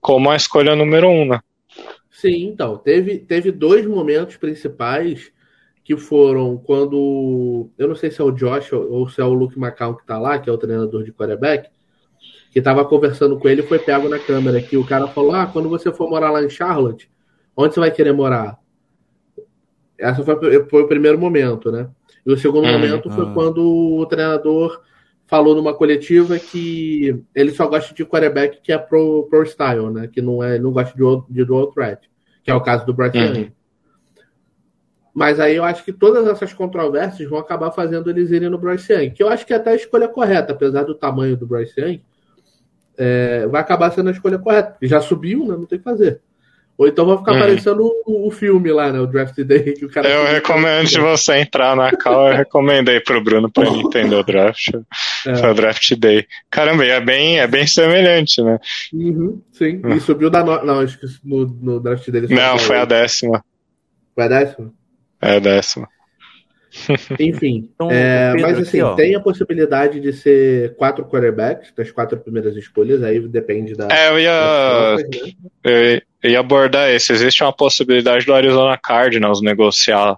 como 0.00 0.30
a 0.30 0.36
escolha 0.36 0.76
número 0.76 1.08
um, 1.08 1.26
né? 1.26 1.40
Sim, 2.10 2.48
então, 2.48 2.76
teve, 2.76 3.18
teve 3.18 3.50
dois 3.50 3.86
momentos 3.86 4.36
principais 4.36 5.30
que 5.86 5.96
foram 5.96 6.58
quando. 6.58 7.70
Eu 7.78 7.86
não 7.86 7.94
sei 7.94 8.10
se 8.10 8.20
é 8.20 8.24
o 8.24 8.32
Josh 8.32 8.72
ou 8.72 9.08
se 9.08 9.20
é 9.20 9.24
o 9.24 9.32
Luke 9.32 9.56
Macau 9.56 9.94
que 9.94 10.04
tá 10.04 10.18
lá, 10.18 10.36
que 10.36 10.50
é 10.50 10.52
o 10.52 10.58
treinador 10.58 11.04
de 11.04 11.12
quarterback, 11.12 11.70
que 12.50 12.60
tava 12.60 12.84
conversando 12.84 13.38
com 13.38 13.48
ele 13.48 13.62
e 13.62 13.66
foi 13.66 13.78
pego 13.78 14.08
na 14.08 14.18
câmera. 14.18 14.60
Que 14.60 14.76
o 14.76 14.84
cara 14.84 15.06
falou: 15.06 15.32
Ah, 15.32 15.46
quando 15.46 15.68
você 15.68 15.92
for 15.92 16.10
morar 16.10 16.32
lá 16.32 16.42
em 16.42 16.50
Charlotte, 16.50 17.08
onde 17.56 17.72
você 17.72 17.78
vai 17.78 17.92
querer 17.92 18.12
morar? 18.12 18.58
Essa 19.96 20.24
foi, 20.24 20.64
foi 20.64 20.82
o 20.82 20.88
primeiro 20.88 21.20
momento, 21.20 21.70
né? 21.70 21.88
E 22.26 22.32
o 22.32 22.36
segundo 22.36 22.66
hum, 22.66 22.72
momento 22.72 23.08
foi 23.08 23.24
hum. 23.24 23.32
quando 23.32 23.64
o 23.64 24.04
treinador 24.06 24.82
falou 25.28 25.54
numa 25.54 25.72
coletiva 25.72 26.36
que 26.36 27.22
ele 27.32 27.52
só 27.52 27.68
gosta 27.68 27.94
de 27.94 28.04
quarterback 28.04 28.60
que 28.60 28.72
é 28.72 28.78
pro, 28.78 29.28
pro 29.30 29.46
style, 29.46 29.88
né? 29.90 30.08
Que 30.08 30.20
não 30.20 30.42
é, 30.42 30.58
não 30.58 30.72
gosta 30.72 30.92
de, 30.96 31.32
de 31.32 31.44
dual 31.44 31.68
threat, 31.68 32.10
que 32.42 32.50
é 32.50 32.54
o 32.56 32.60
caso 32.60 32.84
do 32.84 32.92
Bryce 32.92 33.16
Young. 33.16 33.52
Mas 35.16 35.40
aí 35.40 35.56
eu 35.56 35.64
acho 35.64 35.82
que 35.82 35.94
todas 35.94 36.26
essas 36.26 36.52
controvérsias 36.52 37.26
vão 37.26 37.38
acabar 37.38 37.70
fazendo 37.70 38.10
eles 38.10 38.30
irem 38.30 38.50
no 38.50 38.58
Bryce 38.58 38.92
Young, 38.92 39.10
que 39.12 39.22
eu 39.22 39.30
acho 39.30 39.46
que 39.46 39.54
é 39.54 39.56
até 39.56 39.70
a 39.70 39.74
escolha 39.74 40.06
correta, 40.06 40.52
apesar 40.52 40.82
do 40.82 40.94
tamanho 40.94 41.38
do 41.38 41.46
Bryce 41.46 41.80
Young, 41.80 42.02
é, 42.98 43.46
vai 43.46 43.62
acabar 43.62 43.90
sendo 43.92 44.10
a 44.10 44.12
escolha 44.12 44.38
correta. 44.38 44.76
Já 44.82 45.00
subiu, 45.00 45.46
né? 45.46 45.56
Não 45.56 45.64
tem 45.64 45.76
o 45.76 45.80
que 45.80 45.84
fazer. 45.84 46.20
Ou 46.76 46.86
então 46.86 47.06
vai 47.06 47.16
ficar 47.16 47.32
hum. 47.32 47.36
aparecendo 47.36 47.90
o, 48.04 48.28
o, 48.28 48.30
filme 48.30 48.70
lá, 48.70 48.92
né? 48.92 49.00
O 49.00 49.06
Draft 49.06 49.34
Day 49.38 49.72
que 49.72 49.86
o 49.86 49.88
cara. 49.88 50.06
Eu 50.06 50.26
recomendo 50.26 50.86
de 50.86 51.00
você 51.00 51.38
entrar 51.38 51.74
na 51.74 51.90
cal, 51.92 52.28
eu 52.28 52.36
recomendei 52.36 53.00
pro 53.00 53.24
Bruno 53.24 53.50
pra 53.50 53.66
ele 53.66 53.80
entender 53.80 54.16
o 54.16 54.22
draft. 54.22 54.68
É. 55.26 55.50
O 55.50 55.54
Draft 55.54 55.94
Day. 55.94 56.26
Caramba, 56.50 56.84
é 56.84 57.00
bem, 57.00 57.40
é 57.40 57.46
bem 57.46 57.66
semelhante, 57.66 58.42
né? 58.42 58.58
Uhum, 58.92 59.40
sim. 59.50 59.80
Hum. 59.82 59.94
E 59.94 60.00
subiu 60.00 60.28
da 60.28 60.44
no... 60.44 60.62
Não, 60.62 60.80
acho 60.80 61.00
que 61.00 61.06
no, 61.24 61.46
no 61.46 61.80
Draft 61.80 62.06
Day. 62.10 62.26
Não, 62.28 62.58
foi 62.58 62.76
a 62.76 62.84
décima. 62.84 63.42
Foi 64.14 64.24
a 64.24 64.28
décima? 64.28 64.74
É 65.20 65.40
décima. 65.40 65.88
Enfim, 67.18 67.70
então, 67.74 67.90
é, 67.90 68.34
mas 68.34 68.58
assim, 68.58 68.80
aqui, 68.80 68.96
tem 68.96 69.14
a 69.14 69.20
possibilidade 69.20 69.98
de 69.98 70.12
ser 70.12 70.74
quatro 70.76 71.04
quarterbacks, 71.06 71.72
das 71.74 71.90
quatro 71.90 72.18
primeiras 72.18 72.54
escolhas, 72.56 73.02
aí 73.02 73.18
depende 73.20 73.74
da. 73.74 73.88
É, 73.90 74.10
eu 74.10 74.20
ia, 74.20 74.96
né? 75.64 76.02
eu 76.22 76.30
ia 76.30 76.40
abordar 76.40 76.90
esse. 76.90 77.12
Existe 77.12 77.42
uma 77.42 77.52
possibilidade 77.52 78.26
do 78.26 78.34
Arizona 78.34 78.76
Cardinals 78.76 79.40
negociar 79.40 80.16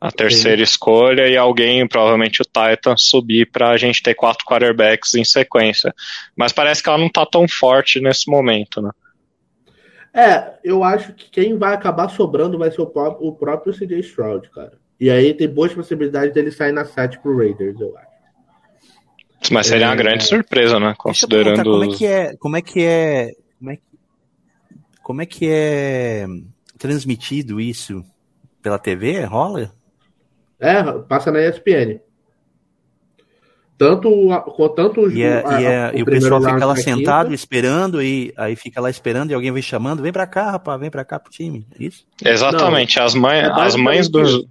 a 0.00 0.12
terceira 0.12 0.58
Sim. 0.58 0.62
escolha 0.64 1.26
e 1.26 1.36
alguém, 1.36 1.86
provavelmente 1.88 2.42
o 2.42 2.44
Titan, 2.44 2.94
subir 2.98 3.50
para 3.50 3.70
a 3.70 3.76
gente 3.78 4.02
ter 4.02 4.14
quatro 4.14 4.44
quarterbacks 4.44 5.14
em 5.14 5.24
sequência. 5.24 5.94
Mas 6.36 6.52
parece 6.52 6.82
que 6.82 6.88
ela 6.90 6.98
não 6.98 7.08
tá 7.08 7.24
tão 7.24 7.48
forte 7.48 8.00
nesse 8.00 8.30
momento, 8.30 8.82
né? 8.82 8.90
É, 10.14 10.54
eu 10.62 10.84
acho 10.84 11.12
que 11.12 11.28
quem 11.28 11.58
vai 11.58 11.74
acabar 11.74 12.08
sobrando 12.08 12.56
vai 12.56 12.70
ser 12.70 12.80
o 12.80 12.86
próprio, 12.86 13.26
o 13.26 13.34
próprio 13.34 13.74
CJ 13.74 13.98
Stroud, 13.98 14.48
cara. 14.50 14.78
E 15.00 15.10
aí 15.10 15.34
tem 15.34 15.48
boas 15.48 15.74
possibilidades 15.74 16.32
dele 16.32 16.52
sair 16.52 16.70
na 16.70 16.84
7 16.84 17.18
pro 17.18 17.36
Raiders, 17.36 17.80
eu 17.80 17.96
acho. 17.98 18.14
Mas 19.52 19.66
seria 19.66 19.86
é... 19.86 19.88
uma 19.88 19.96
grande 19.96 20.24
surpresa, 20.24 20.78
né? 20.78 20.94
Considerando. 20.96 21.64
Como 21.64 21.84
é 21.84 21.96
que 21.96 22.06
é. 22.06 22.36
Como 22.36 22.56
é 22.56 22.62
que 22.62 22.84
é. 22.84 23.32
Como 23.58 23.70
é 23.70 23.76
que, 23.76 23.82
como 25.02 25.22
é, 25.22 25.26
que 25.26 25.48
é 25.50 26.26
transmitido 26.78 27.60
isso 27.60 28.04
pela 28.62 28.78
TV? 28.78 29.24
Rola? 29.24 29.70
É, 30.58 30.82
passa 31.08 31.30
na 31.30 31.40
ESPN. 31.40 32.00
Tanto, 33.84 34.74
tanto 34.74 35.10
e, 35.10 35.22
é, 35.22 35.42
a, 35.46 35.60
e, 35.60 35.64
é, 35.64 35.90
o, 35.92 35.98
e 35.98 36.02
o 36.02 36.06
pessoal 36.06 36.40
fica 36.40 36.64
lá 36.64 36.74
sentado 36.74 37.26
quinta. 37.26 37.34
esperando, 37.34 38.02
e 38.02 38.32
aí 38.36 38.56
fica 38.56 38.80
lá 38.80 38.88
esperando 38.88 39.30
e 39.30 39.34
alguém 39.34 39.52
vem 39.52 39.62
chamando, 39.62 40.02
vem 40.02 40.12
pra 40.12 40.26
cá, 40.26 40.52
rapaz, 40.52 40.80
vem 40.80 40.90
pra 40.90 41.04
cá 41.04 41.18
pro 41.18 41.30
time. 41.30 41.66
É 41.78 41.84
isso? 41.84 42.04
Exatamente. 42.24 42.98
Não, 42.98 43.04
as, 43.04 43.14
mãe, 43.14 43.40
é 43.40 43.46
as 43.46 43.76
mães 43.76 44.08
dos. 44.08 44.46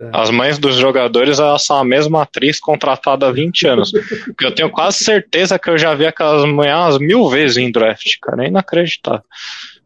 É. 0.00 0.10
As 0.12 0.30
mães 0.30 0.58
dos 0.58 0.74
jogadores 0.76 1.38
elas 1.38 1.64
são 1.64 1.76
a 1.76 1.84
mesma 1.84 2.22
atriz 2.22 2.58
contratada 2.58 3.28
há 3.28 3.30
20 3.30 3.66
anos. 3.68 3.92
Porque 4.24 4.46
eu 4.46 4.52
tenho 4.52 4.70
quase 4.70 5.04
certeza 5.04 5.58
que 5.58 5.70
eu 5.70 5.78
já 5.78 5.94
vi 5.94 6.06
aquelas 6.06 6.44
manhãs 6.50 6.98
mil 6.98 7.28
vezes 7.28 7.58
em 7.58 7.70
draft, 7.70 8.16
cara. 8.20 8.44
É 8.44 8.48
inacreditável. 8.48 9.22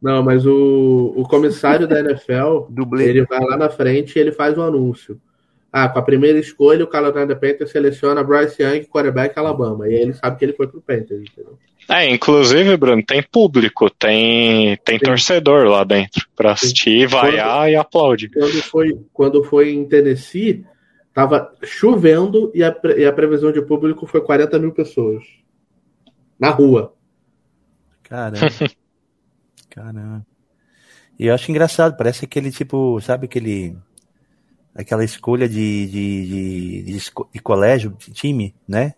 Não, 0.01 0.23
mas 0.23 0.47
o, 0.47 1.13
o 1.17 1.25
comissário 1.29 1.87
da 1.87 2.01
NFL, 2.01 2.69
ele 2.99 3.25
vai 3.25 3.41
lá 3.41 3.57
na 3.57 3.69
frente 3.69 4.17
e 4.17 4.21
ele 4.21 4.33
faz 4.33 4.57
o 4.57 4.61
um 4.61 4.65
anúncio. 4.65 5.21
Ah, 5.79 5.91
com 5.91 5.99
a 5.99 6.03
primeira 6.03 6.39
escolha, 6.39 6.83
o 6.83 6.87
Carolina 6.87 7.37
Panthers 7.37 7.71
seleciona 7.71 8.25
Bryce 8.25 8.63
Young, 8.63 8.87
quarterback 8.87 9.39
Alabama. 9.39 9.87
E 9.87 9.95
aí 9.95 10.01
ele 10.01 10.15
sabe 10.15 10.39
que 10.39 10.45
ele 10.47 10.55
foi 10.55 10.67
pro 10.67 10.81
Panthers, 10.81 11.25
entendeu? 11.31 11.59
É, 11.87 12.09
inclusive, 12.09 12.75
Bruno, 12.79 13.05
tem 13.05 13.23
público, 13.23 13.91
tem, 13.91 14.79
tem 14.79 14.99
torcedor 14.99 15.67
lá 15.67 15.85
dentro 15.85 16.27
para 16.35 16.53
assistir, 16.53 17.07
vaiar 17.07 17.59
quando, 17.59 17.69
e 17.69 17.77
aplaudir. 17.77 18.31
Quando 18.31 18.63
foi, 18.63 18.99
quando 19.13 19.45
foi 19.45 19.75
em 19.75 19.85
Tennessee, 19.85 20.65
tava 21.13 21.53
chovendo 21.63 22.51
e 22.55 22.65
a, 22.65 22.75
e 22.97 23.05
a 23.05 23.13
previsão 23.13 23.53
de 23.53 23.61
público 23.61 24.07
foi 24.07 24.23
40 24.23 24.59
mil 24.59 24.73
pessoas. 24.73 25.25
Na 26.41 26.49
rua. 26.49 26.95
Caramba. 28.03 28.47
Caramba. 29.69 30.27
E 31.19 31.27
eu 31.27 31.35
acho 31.35 31.51
engraçado, 31.51 31.99
parece 31.99 32.25
aquele 32.25 32.51
tipo, 32.51 32.99
sabe 33.03 33.27
aquele 33.27 33.77
aquela 34.77 35.05
escolha 35.05 35.49
de, 35.49 35.87
de, 35.87 36.27
de, 36.27 36.83
de, 36.83 37.03
de 37.33 37.41
colégio, 37.41 37.95
de 37.99 38.13
time, 38.13 38.55
né? 38.69 38.95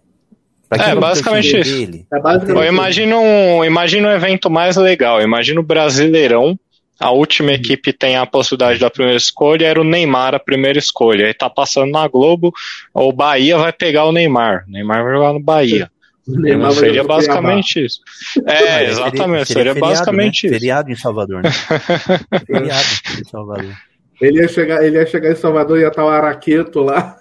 É, 0.71 0.95
basicamente 0.95 1.59
isso. 1.59 1.79
Dele, 1.79 2.07
é 2.13 2.21
basicamente 2.21 2.67
eu 2.67 2.73
imagino 2.73 3.19
um, 3.19 3.65
imagino 3.65 4.09
um 4.09 4.11
evento 4.11 4.51
mais 4.51 4.77
legal. 4.77 5.23
Imagino 5.23 5.61
o 5.61 5.65
Brasileirão. 5.65 6.59
A 7.01 7.13
última 7.13 7.53
equipe 7.53 7.93
tem 7.93 8.17
a 8.17 8.27
possibilidade 8.27 8.81
da 8.81 8.91
primeira 8.91 9.17
escolha, 9.17 9.67
era 9.67 9.81
o 9.81 9.85
Neymar 9.85 10.35
a 10.35 10.39
primeira 10.41 10.81
escolha. 10.81 11.27
Aí 11.27 11.33
tá 11.33 11.49
passando 11.49 11.93
na 11.93 12.07
Globo, 12.09 12.53
o 12.93 13.13
Bahia 13.13 13.57
vai 13.57 13.73
pegar 13.73 14.05
o 14.05 14.13
Neymar. 14.13 14.65
O 14.67 14.73
Neymar 14.73 15.05
vai 15.05 15.13
jogar 15.15 15.33
no 15.33 15.41
Bahia. 15.41 15.89
Neymar 16.27 16.73
seria 16.73 17.05
basicamente 17.05 17.85
isso. 17.85 18.01
É, 18.45 18.85
exatamente, 18.85 19.47
seria, 19.47 19.47
seria, 19.47 19.47
seria 19.47 19.75
basicamente 19.75 20.43
né? 20.43 20.51
isso. 20.51 20.61
Feriado 20.61 20.91
em 20.91 20.97
Salvador, 20.97 21.43
né? 21.43 21.51
feriado 22.45 22.87
em 23.19 23.25
Salvador. 23.25 23.88
Ele 24.21 24.41
ia 24.41 24.49
chegar, 24.49 24.85
ele 24.85 24.97
ia 24.97 25.07
chegar 25.07 25.31
em 25.31 25.37
Salvador 25.37 25.79
e 25.79 25.83
ia 25.83 25.89
estar 25.89 26.05
o 26.05 26.09
Araqueto 26.09 26.81
lá. 26.81 27.17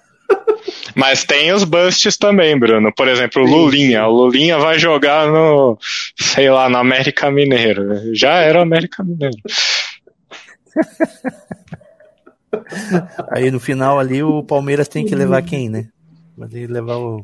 Mas 0.94 1.24
tem 1.24 1.52
os 1.52 1.64
busts 1.64 2.16
também, 2.16 2.58
Bruno. 2.58 2.92
Por 2.94 3.08
exemplo, 3.08 3.42
o 3.42 3.46
Lulinha. 3.46 4.06
O 4.06 4.12
Lulinha 4.12 4.58
vai 4.58 4.78
jogar 4.78 5.26
no, 5.28 5.78
sei 6.16 6.50
lá, 6.50 6.68
no 6.68 6.76
América 6.76 7.30
Mineiro. 7.30 8.14
Já 8.14 8.40
era 8.40 8.58
o 8.58 8.62
América 8.62 9.02
Mineiro. 9.04 9.36
Aí 13.30 13.50
no 13.50 13.60
final 13.60 13.98
ali 13.98 14.22
o 14.22 14.42
Palmeiras 14.42 14.88
tem 14.88 15.04
que 15.04 15.14
levar 15.14 15.42
quem, 15.42 15.68
né? 15.68 15.88
Vai 16.36 16.48
levar 16.66 16.96
o. 16.96 17.22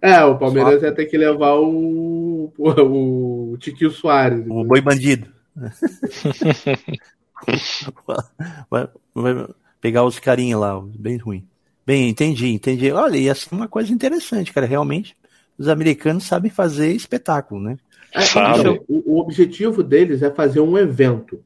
É, 0.00 0.22
o 0.24 0.38
Palmeiras 0.38 0.80
ia 0.82 0.92
ter 0.92 1.06
que 1.06 1.18
levar 1.18 1.54
o. 1.54 2.52
O, 2.58 3.52
o 3.52 3.58
Tiquinho 3.58 3.90
Soares. 3.90 4.44
O 4.48 4.64
Boi 4.64 4.80
Bandido. 4.80 5.26
vai, 8.70 8.88
vai, 9.14 9.48
pegar 9.80 10.04
os 10.04 10.18
carinhos 10.18 10.60
lá, 10.60 10.80
bem 10.80 11.16
ruim. 11.16 11.46
Bem, 11.84 12.08
entendi, 12.08 12.48
entendi. 12.48 12.92
Olha, 12.92 13.16
ia 13.16 13.34
ser 13.34 13.54
uma 13.54 13.66
coisa 13.66 13.92
interessante, 13.92 14.52
cara. 14.52 14.66
Realmente, 14.66 15.16
os 15.58 15.68
americanos 15.68 16.24
sabem 16.24 16.50
fazer 16.50 16.92
espetáculo, 16.92 17.60
né? 17.60 17.76
É, 18.14 18.22
então, 18.58 18.78
o, 18.88 19.14
o, 19.14 19.20
objetivo 19.20 19.82
deles 19.82 20.22
é 20.22 20.30
fazer 20.30 20.60
um 20.60 20.76
evento. 20.78 21.42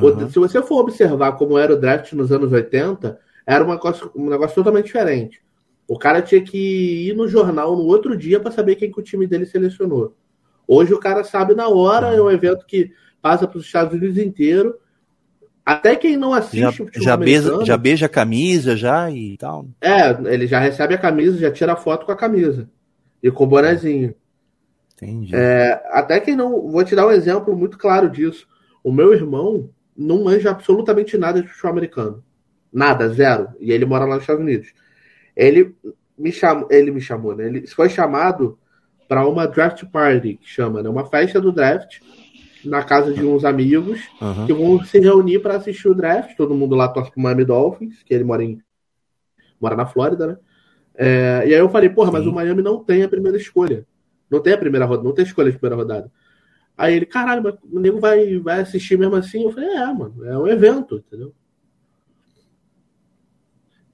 Uhum. 0.00 0.30
Se 0.30 0.38
você 0.38 0.62
for 0.62 0.80
observar 0.80 1.32
como 1.32 1.58
era 1.58 1.74
o 1.74 1.80
draft 1.80 2.12
nos 2.12 2.30
anos 2.30 2.52
80, 2.52 3.18
era 3.46 3.64
um 3.64 3.70
negócio, 3.70 4.10
um 4.14 4.28
negócio 4.28 4.54
totalmente 4.54 4.86
diferente. 4.86 5.40
O 5.88 5.98
cara 5.98 6.20
tinha 6.20 6.42
que 6.42 7.08
ir 7.08 7.16
no 7.16 7.26
jornal 7.26 7.74
no 7.74 7.84
outro 7.84 8.16
dia 8.16 8.38
para 8.38 8.52
saber 8.52 8.76
quem 8.76 8.92
que 8.92 9.00
o 9.00 9.02
time 9.02 9.26
dele 9.26 9.46
selecionou. 9.46 10.14
Hoje 10.66 10.92
o 10.92 11.00
cara 11.00 11.24
sabe 11.24 11.54
na 11.54 11.66
hora, 11.68 12.14
é 12.14 12.20
um 12.20 12.30
evento 12.30 12.66
que 12.66 12.92
passa 13.22 13.48
para 13.48 13.58
os 13.58 13.64
Estados 13.64 13.94
Unidos 13.94 14.18
inteiro 14.18 14.78
até 15.68 15.94
quem 15.96 16.16
não 16.16 16.32
assiste 16.32 16.58
já, 16.58 16.70
o 16.70 17.02
já 17.02 17.14
beija, 17.14 17.64
já 17.66 17.76
beija 17.76 18.06
a 18.06 18.08
camisa 18.08 18.74
já 18.74 19.10
e 19.10 19.36
tal. 19.36 19.66
É, 19.82 20.08
ele 20.32 20.46
já 20.46 20.58
recebe 20.58 20.94
a 20.94 20.98
camisa, 20.98 21.36
já 21.36 21.50
tira 21.50 21.74
a 21.74 21.76
foto 21.76 22.06
com 22.06 22.12
a 22.12 22.16
camisa. 22.16 22.70
E 23.22 23.30
com 23.30 23.44
o 23.44 23.46
bonezinho. 23.46 24.14
Entendi. 24.94 25.36
É, 25.36 25.78
até 25.90 26.20
quem 26.20 26.34
não. 26.34 26.70
Vou 26.70 26.82
te 26.84 26.96
dar 26.96 27.06
um 27.06 27.10
exemplo 27.10 27.54
muito 27.54 27.76
claro 27.76 28.08
disso. 28.08 28.48
O 28.82 28.90
meu 28.90 29.12
irmão 29.12 29.68
não 29.94 30.24
manja 30.24 30.52
absolutamente 30.52 31.18
nada 31.18 31.42
de 31.42 31.48
futebol 31.48 31.72
americano. 31.72 32.24
Nada, 32.72 33.06
zero. 33.10 33.48
E 33.60 33.70
ele 33.70 33.84
mora 33.84 34.06
lá 34.06 34.14
nos 34.14 34.22
Estados 34.22 34.42
Unidos. 34.42 34.72
Ele 35.36 35.76
me 36.16 36.32
chamou, 36.32 36.66
ele 36.70 36.90
me 36.90 37.00
chamou, 37.02 37.36
né? 37.36 37.44
Ele 37.46 37.66
foi 37.66 37.90
chamado 37.90 38.58
para 39.06 39.28
uma 39.28 39.46
draft 39.46 39.84
party, 39.92 40.38
que 40.40 40.48
chama, 40.48 40.82
né? 40.82 40.88
Uma 40.88 41.04
festa 41.04 41.38
do 41.38 41.52
draft 41.52 42.00
na 42.64 42.82
casa 42.82 43.12
de 43.12 43.24
uns 43.24 43.44
amigos 43.44 44.00
uhum. 44.20 44.46
que 44.46 44.52
vão 44.52 44.84
se 44.84 44.98
reunir 44.98 45.40
para 45.40 45.56
assistir 45.56 45.88
o 45.88 45.94
draft. 45.94 46.36
Todo 46.36 46.54
mundo 46.54 46.74
lá 46.74 46.88
torce 46.88 47.10
pro 47.10 47.20
Miami 47.20 47.44
Dolphins, 47.44 48.02
que 48.02 48.12
ele 48.12 48.24
mora 48.24 48.42
em 48.42 48.60
mora 49.60 49.76
na 49.76 49.86
Flórida, 49.86 50.26
né? 50.26 50.36
É, 50.94 51.44
e 51.46 51.54
aí 51.54 51.60
eu 51.60 51.68
falei, 51.68 51.88
porra, 51.88 52.10
mas 52.10 52.26
o 52.26 52.32
Miami 52.32 52.62
não 52.62 52.82
tem 52.82 53.02
a 53.02 53.08
primeira 53.08 53.36
escolha. 53.36 53.86
Não 54.30 54.40
tem 54.40 54.52
a 54.52 54.58
primeira 54.58 54.84
rodada, 54.84 55.08
não 55.08 55.14
tem 55.14 55.24
escolha 55.24 55.50
de 55.50 55.58
primeira 55.58 55.76
rodada. 55.76 56.10
Aí 56.76 56.94
ele, 56.94 57.06
caralho, 57.06 57.42
mas 57.42 57.54
o 57.72 57.80
nego 57.80 57.98
vai, 57.98 58.38
vai 58.38 58.60
assistir 58.60 58.98
mesmo 58.98 59.16
assim? 59.16 59.44
Eu 59.44 59.52
falei, 59.52 59.68
é, 59.70 59.86
mano, 59.92 60.24
é 60.24 60.38
um 60.38 60.46
evento, 60.46 61.02
entendeu? 61.06 61.34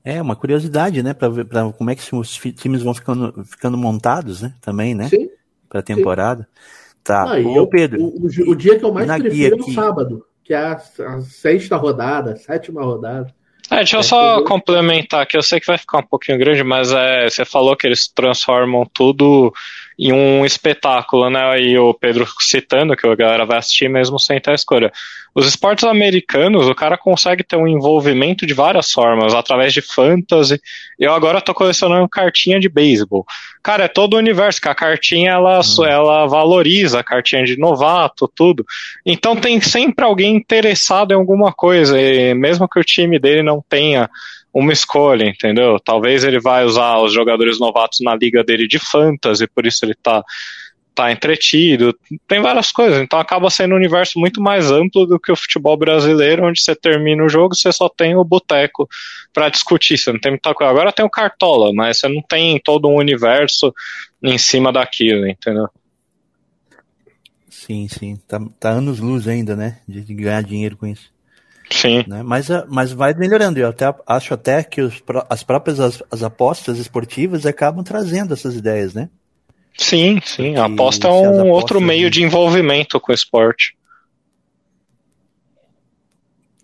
É, 0.04 0.20
uma 0.20 0.36
curiosidade, 0.36 1.02
né, 1.02 1.14
para 1.14 1.30
ver 1.30 1.46
pra 1.46 1.72
como 1.72 1.90
é 1.90 1.94
que 1.94 2.14
os 2.14 2.34
times 2.34 2.82
vão 2.82 2.92
ficando, 2.92 3.42
ficando 3.44 3.78
montados, 3.78 4.42
né, 4.42 4.54
também, 4.60 4.94
né, 4.94 5.08
Sim. 5.08 5.30
pra 5.66 5.82
temporada. 5.82 6.42
Sim. 6.42 6.83
Tá. 7.04 7.34
Ah, 7.34 7.38
Ô, 7.38 7.56
eu, 7.56 7.66
Pedro. 7.66 8.02
O, 8.02 8.26
o, 8.26 8.50
o, 8.50 8.56
dia 8.56 8.78
que 8.78 8.84
eu 8.84 8.92
mais 8.92 9.06
prefiro 9.20 9.58
é 9.58 9.60
o 9.60 9.72
sábado, 9.74 10.24
que 10.42 10.54
é 10.54 10.56
a, 10.56 10.72
a, 10.72 11.20
sexta 11.20 11.76
rodada, 11.76 12.32
a 12.32 12.36
sétima 12.36 12.82
rodada. 12.82 13.32
É, 13.70 13.76
deixa 13.76 13.98
eu 13.98 14.02
só 14.02 14.42
complementar, 14.44 15.26
que 15.26 15.36
eu 15.36 15.42
sei 15.42 15.60
que 15.60 15.66
vai 15.66 15.78
ficar 15.78 15.98
um 15.98 16.06
pouquinho 16.06 16.38
grande, 16.38 16.62
mas 16.64 16.92
é, 16.92 17.28
você 17.28 17.44
falou 17.44 17.76
que 17.76 17.86
eles 17.86 18.08
transformam 18.08 18.86
tudo 18.92 19.52
em 19.98 20.12
um 20.12 20.44
espetáculo, 20.44 21.30
né? 21.30 21.60
E 21.60 21.78
o 21.78 21.94
Pedro 21.94 22.26
citando 22.40 22.96
que 22.96 23.06
a 23.06 23.14
galera 23.14 23.46
vai 23.46 23.58
assistir 23.58 23.88
mesmo 23.88 24.18
sem 24.18 24.40
ter 24.40 24.50
a 24.50 24.54
escolha. 24.54 24.92
Os 25.34 25.48
esportes 25.48 25.84
americanos, 25.84 26.68
o 26.68 26.74
cara 26.74 26.96
consegue 26.96 27.42
ter 27.42 27.56
um 27.56 27.66
envolvimento 27.66 28.46
de 28.46 28.54
várias 28.54 28.92
formas, 28.92 29.34
através 29.34 29.72
de 29.72 29.82
fantasy. 29.82 30.60
Eu 30.98 31.12
agora 31.12 31.40
tô 31.40 31.52
colecionando 31.52 32.08
cartinha 32.08 32.60
de 32.60 32.68
beisebol. 32.68 33.26
Cara, 33.60 33.84
é 33.84 33.88
todo 33.88 34.14
o 34.14 34.18
universo, 34.18 34.60
que 34.60 34.68
a 34.68 34.74
cartinha 34.74 35.32
ela, 35.32 35.58
hum. 35.58 35.84
ela 35.84 36.26
valoriza 36.26 37.00
a 37.00 37.04
cartinha 37.04 37.44
de 37.44 37.58
novato, 37.58 38.30
tudo. 38.32 38.64
Então 39.04 39.34
tem 39.34 39.60
sempre 39.60 40.04
alguém 40.04 40.36
interessado 40.36 41.10
em 41.10 41.16
alguma 41.16 41.52
coisa, 41.52 42.00
e 42.00 42.32
mesmo 42.34 42.68
que 42.68 42.78
o 42.78 42.84
time 42.84 43.18
dele 43.18 43.42
não 43.42 43.64
tenha 43.68 44.08
uma 44.54 44.72
escolha, 44.72 45.24
entendeu? 45.24 45.80
Talvez 45.80 46.22
ele 46.22 46.40
vai 46.40 46.64
usar 46.64 46.98
os 46.98 47.12
jogadores 47.12 47.58
novatos 47.58 47.98
na 48.00 48.14
liga 48.14 48.44
dele 48.44 48.68
de 48.68 48.78
fantasy, 48.78 49.48
por 49.48 49.66
isso 49.66 49.84
ele 49.84 49.96
tá, 50.00 50.22
tá 50.94 51.10
entretido. 51.10 51.92
Tem 52.28 52.40
várias 52.40 52.70
coisas, 52.70 53.00
então 53.00 53.18
acaba 53.18 53.50
sendo 53.50 53.72
um 53.72 53.76
universo 53.76 54.16
muito 54.16 54.40
mais 54.40 54.70
amplo 54.70 55.06
do 55.06 55.18
que 55.18 55.32
o 55.32 55.36
futebol 55.36 55.76
brasileiro, 55.76 56.46
onde 56.46 56.62
você 56.62 56.76
termina 56.76 57.24
o 57.24 57.28
jogo 57.28 57.56
você 57.56 57.72
só 57.72 57.88
tem 57.88 58.14
o 58.14 58.22
boteco 58.22 58.88
para 59.32 59.48
discutir, 59.48 59.98
você 59.98 60.12
não 60.12 60.20
tem 60.20 60.30
muita 60.30 60.54
coisa. 60.54 60.70
Agora 60.70 60.92
tem 60.92 61.04
o 61.04 61.10
Cartola, 61.10 61.72
mas 61.74 61.98
você 61.98 62.08
não 62.08 62.22
tem 62.22 62.60
todo 62.62 62.88
um 62.88 62.94
universo 62.96 63.74
em 64.22 64.38
cima 64.38 64.72
daquilo, 64.72 65.28
entendeu? 65.28 65.68
Sim, 67.48 67.88
sim. 67.88 68.16
Tá, 68.28 68.40
tá 68.60 68.70
anos 68.70 69.00
luz 69.00 69.26
ainda, 69.26 69.56
né? 69.56 69.80
De 69.88 70.02
ganhar 70.14 70.42
dinheiro 70.42 70.76
com 70.76 70.86
isso. 70.86 71.13
Sim. 71.70 72.04
Né? 72.06 72.22
Mas, 72.22 72.50
ah, 72.50 72.66
mas 72.68 72.92
vai 72.92 73.14
melhorando. 73.14 73.58
Eu 73.58 73.68
até, 73.68 73.92
acho 74.06 74.34
até 74.34 74.62
que 74.62 74.80
os, 74.80 75.02
as 75.28 75.42
próprias 75.42 75.80
as, 75.80 76.02
as 76.10 76.22
apostas 76.22 76.78
esportivas 76.78 77.46
acabam 77.46 77.82
trazendo 77.82 78.34
essas 78.34 78.54
ideias, 78.54 78.94
né? 78.94 79.08
Sim, 79.76 80.20
sim. 80.24 80.56
a 80.56 80.66
aposta 80.66 81.08
é 81.08 81.10
um 81.10 81.50
outro 81.50 81.80
meio 81.80 82.08
de 82.08 82.22
envolvimento 82.22 83.00
com 83.00 83.10
o 83.10 83.14
esporte. 83.14 83.76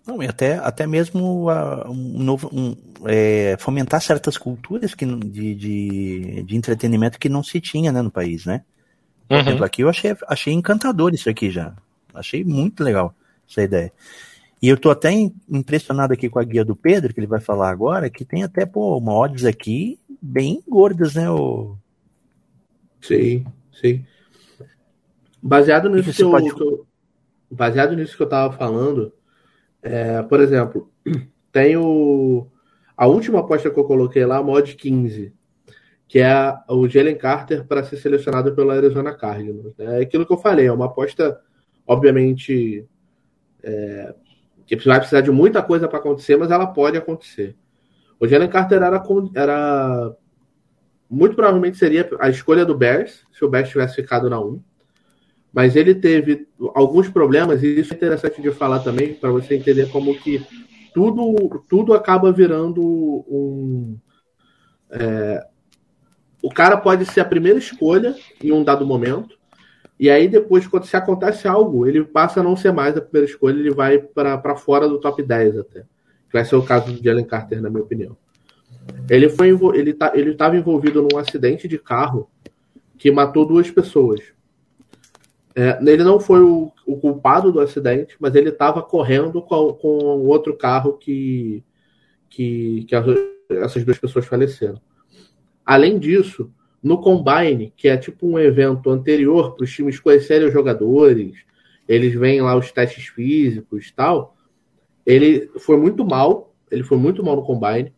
Não, 0.07 0.21
e 0.23 0.27
até, 0.27 0.55
até 0.57 0.87
mesmo 0.87 1.49
uh, 1.49 1.89
um 1.89 2.23
novo, 2.23 2.49
um, 2.51 2.75
é, 3.05 3.55
fomentar 3.59 4.01
certas 4.01 4.37
culturas 4.37 4.95
que, 4.95 5.05
de, 5.05 5.55
de, 5.55 6.43
de, 6.43 6.55
entretenimento 6.55 7.19
que 7.19 7.29
não 7.29 7.43
se 7.43 7.61
tinha 7.61 7.91
né, 7.91 8.01
no 8.01 8.09
país, 8.09 8.45
né? 8.45 8.63
Por 9.27 9.35
uhum. 9.35 9.41
exemplo, 9.41 9.63
aqui 9.63 9.83
eu 9.83 9.89
achei, 9.89 10.15
achei 10.27 10.53
encantador 10.53 11.13
isso 11.13 11.29
aqui 11.29 11.51
já. 11.51 11.73
Achei 12.13 12.43
muito 12.43 12.83
legal 12.83 13.13
essa 13.49 13.61
ideia. 13.61 13.91
E 14.61 14.69
eu 14.69 14.77
tô 14.77 14.91
até 14.91 15.11
impressionado 15.49 16.13
aqui 16.13 16.29
com 16.29 16.37
a 16.37 16.43
guia 16.43 16.63
do 16.63 16.75
Pedro, 16.75 17.13
que 17.13 17.19
ele 17.19 17.25
vai 17.25 17.41
falar 17.41 17.71
agora, 17.71 18.11
que 18.11 18.23
tem 18.23 18.43
até, 18.43 18.63
pô, 18.63 18.99
mods 18.99 19.43
aqui 19.43 19.99
bem 20.21 20.61
gordas, 20.67 21.15
né? 21.15 21.29
O... 21.31 21.75
Sim, 23.01 23.43
sim. 23.73 24.05
Baseado 25.41 25.89
nisso 25.89 26.13
que, 26.13 26.21
eu, 26.21 26.29
pode... 26.29 26.53
que 26.53 26.61
eu, 26.61 26.85
baseado 27.49 27.95
nisso 27.95 28.15
que 28.15 28.21
eu 28.21 28.29
tava 28.29 28.55
falando, 28.55 29.11
é, 29.81 30.21
por 30.21 30.39
exemplo, 30.39 30.91
tem 31.51 31.75
o, 31.75 32.47
a 32.95 33.07
última 33.07 33.39
aposta 33.39 33.71
que 33.71 33.79
eu 33.79 33.85
coloquei 33.85 34.23
lá, 34.27 34.43
mod 34.43 34.75
15, 34.75 35.33
que 36.07 36.19
é 36.19 36.55
o 36.69 36.87
Jalen 36.87 37.17
Carter 37.17 37.65
para 37.65 37.83
ser 37.83 37.97
selecionado 37.97 38.53
pela 38.53 38.75
Arizona 38.75 39.11
Cardinals. 39.15 39.73
É 39.79 40.01
aquilo 40.01 40.23
que 40.23 40.33
eu 40.33 40.37
falei, 40.37 40.67
é 40.67 40.71
uma 40.71 40.85
aposta, 40.85 41.41
obviamente, 41.87 42.85
é, 43.63 44.13
que 44.77 44.87
vai 44.87 44.99
precisar 44.99 45.21
de 45.21 45.31
muita 45.31 45.61
coisa 45.61 45.87
para 45.87 45.99
acontecer, 45.99 46.37
mas 46.37 46.51
ela 46.51 46.67
pode 46.67 46.97
acontecer. 46.97 47.55
O 48.19 48.27
Jalen 48.27 48.49
Carter 48.49 48.81
era, 48.81 49.03
era 49.35 50.15
muito 51.09 51.35
provavelmente 51.35 51.77
seria 51.77 52.09
a 52.19 52.29
escolha 52.29 52.65
do 52.65 52.77
Bears, 52.77 53.25
se 53.31 53.43
o 53.43 53.49
Bears 53.49 53.69
tivesse 53.69 53.95
ficado 53.95 54.29
na 54.29 54.39
1 54.39 54.61
mas 55.53 55.75
ele 55.75 55.93
teve 55.93 56.47
alguns 56.73 57.09
problemas, 57.09 57.61
e 57.61 57.79
isso 57.79 57.93
é 57.93 57.97
interessante 57.97 58.41
de 58.41 58.51
falar 58.51 58.79
também, 58.79 59.13
para 59.13 59.31
você 59.31 59.55
entender 59.55 59.91
como 59.91 60.17
que 60.17 60.41
tudo, 60.93 61.63
tudo 61.67 61.93
acaba 61.93 62.31
virando 62.31 62.81
um. 62.81 63.97
É, 64.89 65.45
o 66.41 66.49
cara 66.49 66.77
pode 66.77 67.05
ser 67.05 67.21
a 67.21 67.25
primeira 67.25 67.59
escolha 67.59 68.15
em 68.41 68.51
um 68.51 68.63
dado 68.63 68.85
momento, 68.85 69.37
e 70.01 70.09
aí 70.09 70.27
depois, 70.27 70.65
quando 70.65 70.87
se 70.87 70.97
acontece 70.97 71.47
algo, 71.47 71.85
ele 71.85 72.03
passa 72.03 72.39
a 72.39 72.43
não 72.43 72.55
ser 72.57 72.73
mais 72.73 72.97
a 72.97 73.01
primeira 73.01 73.29
escolha, 73.29 73.59
ele 73.59 73.69
vai 73.69 73.99
para 73.99 74.55
fora 74.55 74.89
do 74.89 74.99
top 74.99 75.21
10 75.21 75.59
até. 75.59 75.81
Que 75.81 76.33
vai 76.33 76.43
ser 76.43 76.55
o 76.55 76.63
caso 76.63 76.91
de 76.91 77.03
Jalen 77.03 77.23
Carter, 77.23 77.61
na 77.61 77.69
minha 77.69 77.83
opinião. 77.83 78.17
Ele 79.07 79.29
foi 79.29 79.49
ele 79.75 79.93
tá, 79.93 80.11
ele 80.15 80.31
estava 80.31 80.57
envolvido 80.57 81.03
num 81.03 81.19
acidente 81.19 81.67
de 81.67 81.77
carro 81.77 82.27
que 82.97 83.11
matou 83.11 83.45
duas 83.45 83.69
pessoas. 83.69 84.21
É, 85.55 85.77
ele 85.79 86.03
não 86.03 86.19
foi 86.19 86.41
o, 86.41 86.71
o, 86.87 86.97
culpado 86.97 87.51
do 87.51 87.59
acidente, 87.59 88.15
mas 88.19 88.33
ele 88.33 88.49
estava 88.49 88.81
correndo 88.81 89.39
com, 89.39 89.71
com 89.73 90.25
outro 90.25 90.57
carro 90.57 90.93
que, 90.93 91.63
que, 92.27 92.85
que 92.85 92.95
as, 92.95 93.05
essas 93.51 93.85
duas 93.85 93.99
pessoas 93.99 94.25
faleceram. 94.25 94.81
Além 95.63 95.99
disso, 95.99 96.51
no 96.81 96.99
Combine, 96.99 97.71
que 97.75 97.87
é 97.87 97.97
tipo 97.97 98.27
um 98.27 98.39
evento 98.39 98.89
anterior 98.89 99.55
para 99.55 99.63
os 99.63 99.71
times 99.71 99.99
conhecerem 99.99 100.47
os 100.47 100.53
jogadores, 100.53 101.37
eles 101.87 102.13
veem 102.13 102.41
lá 102.41 102.55
os 102.55 102.71
testes 102.71 103.07
físicos 103.07 103.87
e 103.87 103.93
tal, 103.93 104.35
ele 105.05 105.49
foi 105.59 105.77
muito 105.77 106.05
mal, 106.05 106.53
ele 106.69 106.83
foi 106.83 106.97
muito 106.97 107.23
mal 107.23 107.35
no 107.35 107.43
Combine. 107.43 107.93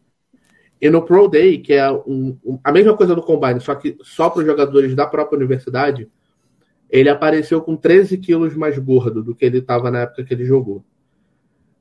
E 0.81 0.89
no 0.89 1.01
Pro 1.01 1.29
Day, 1.29 1.59
que 1.59 1.73
é 1.73 1.89
um, 1.89 2.37
um, 2.43 2.59
a 2.61 2.71
mesma 2.71 2.95
coisa 2.95 3.15
do 3.15 3.21
Combine, 3.21 3.61
só 3.61 3.73
que 3.73 3.97
só 4.01 4.29
para 4.29 4.41
os 4.41 4.45
jogadores 4.45 4.93
da 4.93 5.07
própria 5.07 5.37
universidade, 5.37 6.09
ele 6.89 7.09
apareceu 7.09 7.61
com 7.61 7.75
13 7.75 8.17
quilos 8.17 8.55
mais 8.55 8.77
gordo 8.77 9.23
do 9.23 9.33
que 9.33 9.45
ele 9.45 9.59
estava 9.59 9.89
na 9.89 10.01
época 10.01 10.23
que 10.23 10.33
ele 10.33 10.45
jogou. 10.45 10.83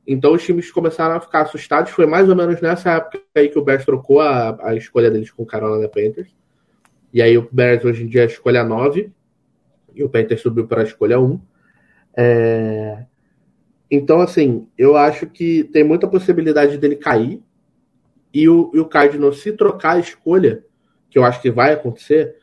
Então 0.07 0.33
os 0.33 0.45
times 0.45 0.71
começaram 0.71 1.17
a 1.17 1.21
ficar 1.21 1.43
assustados. 1.43 1.91
Foi 1.91 2.07
mais 2.07 2.29
ou 2.29 2.37
menos 2.37 2.61
nessa 2.61 2.93
época 2.93 3.21
aí 3.35 3.49
que 3.49 3.59
o 3.59 3.65
Bears 3.65 3.85
trocou 3.85 4.21
a, 4.21 4.57
a 4.69 4.75
escolha 4.75 5.11
deles 5.11 5.31
com 5.31 5.45
Carolina 5.45 5.89
Panthers. 5.89 6.35
E 7.13 7.21
aí 7.21 7.37
o 7.37 7.49
Bears 7.51 7.85
hoje 7.85 8.05
em 8.05 8.07
dia 8.07 8.23
é 8.23 8.25
a 8.25 8.29
escolha 8.29 8.65
9 8.65 9.11
e 9.95 10.03
o 10.03 10.09
Panthers 10.09 10.41
subiu 10.41 10.67
para 10.67 10.81
a 10.81 10.85
escolha 10.85 11.21
1. 11.21 11.41
É... 12.17 13.05
Então, 13.91 14.21
assim, 14.21 14.67
eu 14.79 14.97
acho 14.97 15.27
que 15.27 15.65
tem 15.65 15.85
muita 15.85 16.09
possibilidade 16.09 16.79
dele 16.79 16.97
cair. 16.97 17.43
E 18.33 18.49
o, 18.49 18.71
e 18.73 18.81
o 18.81 18.87
Cardinals, 18.87 19.41
se 19.41 19.53
trocar 19.53 19.97
a 19.97 20.01
escolha, 20.01 20.65
que 21.11 21.19
eu 21.19 21.25
acho 21.25 21.43
que 21.43 21.51
vai 21.51 21.75
acontecer, 21.75 22.37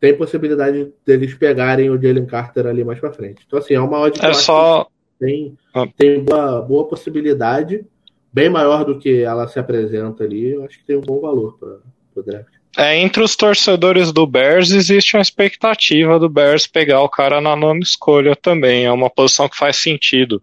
tem 0.00 0.16
possibilidade 0.16 0.90
deles 1.04 1.34
pegarem 1.34 1.90
o 1.90 2.00
Jalen 2.00 2.24
Carter 2.24 2.66
ali 2.66 2.82
mais 2.82 2.98
para 2.98 3.12
frente. 3.12 3.44
Então, 3.46 3.58
assim, 3.58 3.74
é 3.74 3.80
uma 3.80 3.98
odd 3.98 4.18
é 4.24 4.32
só... 4.32 4.88
tem, 5.20 5.58
tem 5.98 6.24
boa, 6.24 6.62
boa 6.62 6.88
possibilidade, 6.88 7.84
bem 8.32 8.48
maior 8.48 8.84
do 8.84 8.98
que 8.98 9.22
ela 9.22 9.46
se 9.48 9.58
apresenta 9.58 10.24
ali. 10.24 10.52
Eu 10.52 10.64
acho 10.64 10.78
que 10.78 10.84
tem 10.86 10.96
um 10.96 11.02
bom 11.02 11.20
valor 11.20 11.58
para 11.58 11.80
o 12.14 12.22
draft. 12.22 12.55
É, 12.76 12.98
entre 12.98 13.22
os 13.22 13.34
torcedores 13.34 14.12
do 14.12 14.26
Bears 14.26 14.70
existe 14.70 15.16
uma 15.16 15.22
expectativa 15.22 16.18
do 16.18 16.28
Bears 16.28 16.66
pegar 16.66 17.00
o 17.00 17.08
cara 17.08 17.40
na 17.40 17.56
nona 17.56 17.80
escolha 17.80 18.36
também. 18.36 18.84
É 18.84 18.92
uma 18.92 19.08
posição 19.08 19.48
que 19.48 19.56
faz 19.56 19.76
sentido 19.76 20.42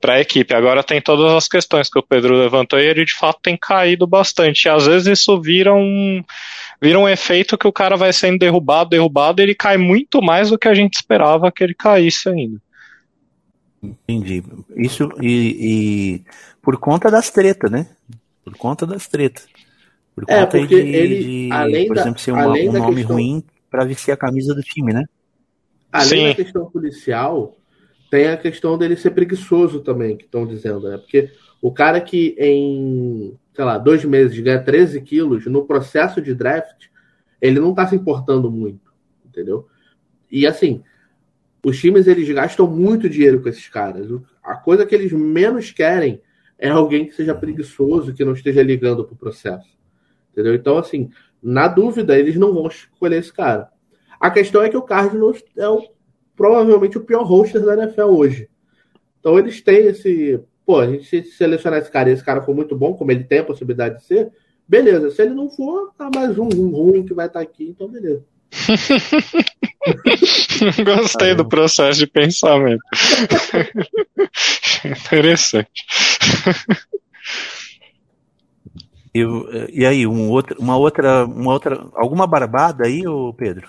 para 0.00 0.14
a 0.14 0.20
equipe. 0.20 0.54
Agora 0.54 0.82
tem 0.82 1.02
todas 1.02 1.32
as 1.34 1.46
questões 1.46 1.90
que 1.90 1.98
o 1.98 2.02
Pedro 2.02 2.34
levantou 2.34 2.78
e 2.78 2.86
ele 2.86 3.04
de 3.04 3.14
fato 3.14 3.40
tem 3.42 3.58
caído 3.58 4.06
bastante. 4.06 4.64
E 4.64 4.68
às 4.70 4.86
vezes 4.86 5.18
isso 5.18 5.38
vira 5.40 5.74
um 5.74 6.24
vira 6.80 6.98
um 6.98 7.08
efeito 7.08 7.58
que 7.58 7.66
o 7.66 7.72
cara 7.72 7.96
vai 7.96 8.12
sendo 8.12 8.38
derrubado, 8.38 8.90
derrubado, 8.90 9.40
e 9.40 9.44
ele 9.44 9.54
cai 9.54 9.76
muito 9.76 10.22
mais 10.22 10.50
do 10.50 10.58
que 10.58 10.68
a 10.68 10.74
gente 10.74 10.94
esperava 10.94 11.52
que 11.52 11.62
ele 11.62 11.74
caísse 11.74 12.28
ainda. 12.28 12.58
Entendi. 13.82 14.42
Isso 14.76 15.10
e, 15.20 15.56
e 15.60 16.24
por 16.62 16.78
conta 16.78 17.10
das 17.10 17.30
tretas, 17.30 17.70
né? 17.70 17.86
Por 18.44 18.56
conta 18.56 18.86
das 18.86 19.06
tretas. 19.06 19.46
Por 20.16 20.24
é, 20.26 20.40
conta 20.40 20.58
porque 20.58 20.82
de, 20.82 20.88
ele, 20.88 21.24
de, 21.24 21.52
além 21.52 21.86
por 21.86 21.98
exemplo, 21.98 22.18
ser 22.18 22.32
uma, 22.32 22.46
um 22.46 22.72
nome 22.72 22.96
questão, 22.96 23.16
ruim 23.16 23.44
para 23.70 23.84
vestir 23.84 24.10
a 24.10 24.16
camisa 24.16 24.54
do 24.54 24.62
time, 24.62 24.92
né? 24.92 25.04
Além 25.92 26.08
Sim. 26.08 26.28
da 26.28 26.34
questão 26.34 26.70
policial, 26.70 27.54
tem 28.10 28.26
a 28.26 28.36
questão 28.36 28.78
dele 28.78 28.96
ser 28.96 29.10
preguiçoso 29.10 29.80
também, 29.80 30.16
que 30.16 30.24
estão 30.24 30.46
dizendo, 30.46 30.88
né? 30.88 30.96
Porque 30.96 31.30
o 31.60 31.70
cara 31.70 32.00
que 32.00 32.34
em 32.38 33.36
sei 33.56 33.64
lá, 33.64 33.78
dois 33.78 34.04
meses 34.04 34.38
ganha 34.38 34.62
13 34.62 35.00
quilos, 35.00 35.46
no 35.46 35.64
processo 35.64 36.20
de 36.20 36.34
draft, 36.34 36.88
ele 37.40 37.58
não 37.58 37.70
está 37.70 37.86
se 37.86 37.96
importando 37.96 38.50
muito, 38.50 38.92
entendeu? 39.24 39.66
E 40.30 40.46
assim, 40.46 40.82
os 41.64 41.80
times 41.80 42.06
eles 42.06 42.28
gastam 42.28 42.66
muito 42.66 43.08
dinheiro 43.08 43.40
com 43.40 43.48
esses 43.48 43.66
caras. 43.66 44.08
A 44.42 44.56
coisa 44.56 44.84
que 44.84 44.94
eles 44.94 45.10
menos 45.10 45.70
querem 45.70 46.20
é 46.58 46.68
alguém 46.68 47.06
que 47.06 47.14
seja 47.14 47.34
preguiçoso, 47.34 48.12
que 48.12 48.24
não 48.26 48.34
esteja 48.34 48.62
ligando 48.62 49.04
para 49.04 49.14
o 49.14 49.18
processo. 49.18 49.75
Entendeu? 50.36 50.54
Então, 50.54 50.76
assim, 50.76 51.08
na 51.42 51.66
dúvida, 51.66 52.18
eles 52.18 52.36
não 52.36 52.52
vão 52.52 52.66
escolher 52.66 53.18
esse 53.18 53.32
cara. 53.32 53.70
A 54.20 54.30
questão 54.30 54.62
é 54.62 54.68
que 54.68 54.76
o 54.76 54.82
Cardinals 54.82 55.42
é 55.56 55.68
o, 55.68 55.82
provavelmente 56.36 56.98
o 56.98 57.04
pior 57.04 57.24
roster 57.24 57.64
da 57.64 57.74
NFL 57.74 58.02
hoje. 58.02 58.48
Então, 59.18 59.38
eles 59.38 59.62
têm 59.62 59.86
esse 59.86 60.38
pô, 60.66 60.80
a 60.80 60.86
gente 60.86 61.04
se 61.04 61.22
selecionar 61.22 61.78
esse 61.78 61.90
cara 61.90 62.10
e 62.10 62.12
esse 62.12 62.24
cara 62.24 62.42
for 62.42 62.54
muito 62.54 62.76
bom, 62.76 62.92
como 62.94 63.12
ele 63.12 63.22
tem 63.22 63.38
a 63.38 63.44
possibilidade 63.44 63.98
de 63.98 64.04
ser, 64.04 64.32
beleza. 64.68 65.12
Se 65.12 65.22
ele 65.22 65.32
não 65.32 65.48
for, 65.48 65.92
tá 65.96 66.10
mais 66.12 66.36
um, 66.36 66.48
um 66.48 66.70
ruim 66.70 67.06
que 67.06 67.14
vai 67.14 67.28
estar 67.28 67.38
tá 67.38 67.44
aqui, 67.44 67.68
então 67.68 67.88
beleza. 67.88 68.24
Gostei 70.84 71.34
do 71.34 71.48
processo 71.48 72.00
de 72.00 72.06
pensamento. 72.06 72.82
Interessante. 75.06 75.86
E, 79.22 79.80
e 79.80 79.86
aí, 79.86 80.06
um 80.06 80.30
outro, 80.30 80.56
uma 80.60 80.76
outra, 80.76 81.24
uma 81.24 81.52
outra, 81.52 81.86
alguma 81.94 82.26
barbada 82.26 82.86
aí, 82.86 83.06
ô 83.06 83.32
Pedro? 83.32 83.68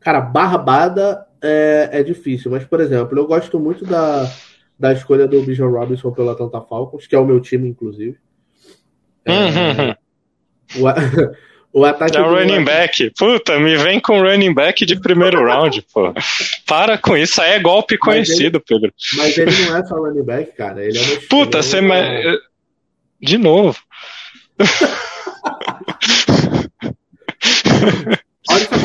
Cara, 0.00 0.20
barbada 0.20 1.26
é, 1.42 1.88
é 1.92 2.02
difícil, 2.02 2.50
mas 2.50 2.64
por 2.64 2.80
exemplo, 2.80 3.18
eu 3.18 3.26
gosto 3.26 3.58
muito 3.58 3.84
da 3.84 4.30
da 4.78 4.92
escolha 4.92 5.26
do 5.26 5.42
Bijan 5.42 5.68
Robinson 5.68 6.10
pelo 6.10 6.30
Atlanta 6.30 6.60
Falcons, 6.60 7.06
que 7.06 7.14
é 7.14 7.18
o 7.18 7.24
meu 7.24 7.40
time, 7.40 7.68
inclusive. 7.68 8.16
É, 9.24 9.96
o, 10.76 10.84
o 11.80 11.84
ataque. 11.84 12.16
É 12.16 12.20
o 12.20 12.30
running 12.30 12.64
back. 12.64 13.10
Puta, 13.16 13.58
me 13.58 13.76
vem 13.76 14.00
com 14.00 14.20
running 14.20 14.52
back 14.52 14.84
de 14.84 15.00
primeiro 15.00 15.44
round, 15.44 15.84
pô. 15.92 16.12
Para 16.66 16.98
com 16.98 17.16
isso, 17.16 17.40
aí 17.40 17.52
é 17.52 17.60
golpe 17.60 17.96
conhecido, 17.96 18.58
ele, 18.58 18.64
Pedro. 18.66 18.92
Mas 19.16 19.38
ele 19.38 19.52
não 19.64 19.76
é 19.76 19.84
só 19.84 19.96
running 19.96 20.24
back, 20.24 20.52
cara. 20.56 20.84
Ele 20.84 20.98
é 20.98 21.20
Puta, 21.28 21.62
você. 21.62 21.78
É... 21.78 22.36
De 23.20 23.38
novo. 23.38 23.78
Olha 28.50 28.62
essa 28.62 28.76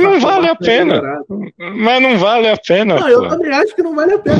não 0.00 0.20
vale 0.20 0.48
a 0.48 0.54
pena. 0.54 1.02
Mas 1.58 2.02
não 2.02 2.18
vale 2.18 2.48
a 2.48 2.56
pena. 2.56 2.98
Não, 2.98 3.08
eu 3.08 3.28
também 3.28 3.52
acho 3.52 3.74
que 3.74 3.82
não 3.82 3.94
vale 3.94 4.14
a 4.14 4.18
pena. 4.18 4.38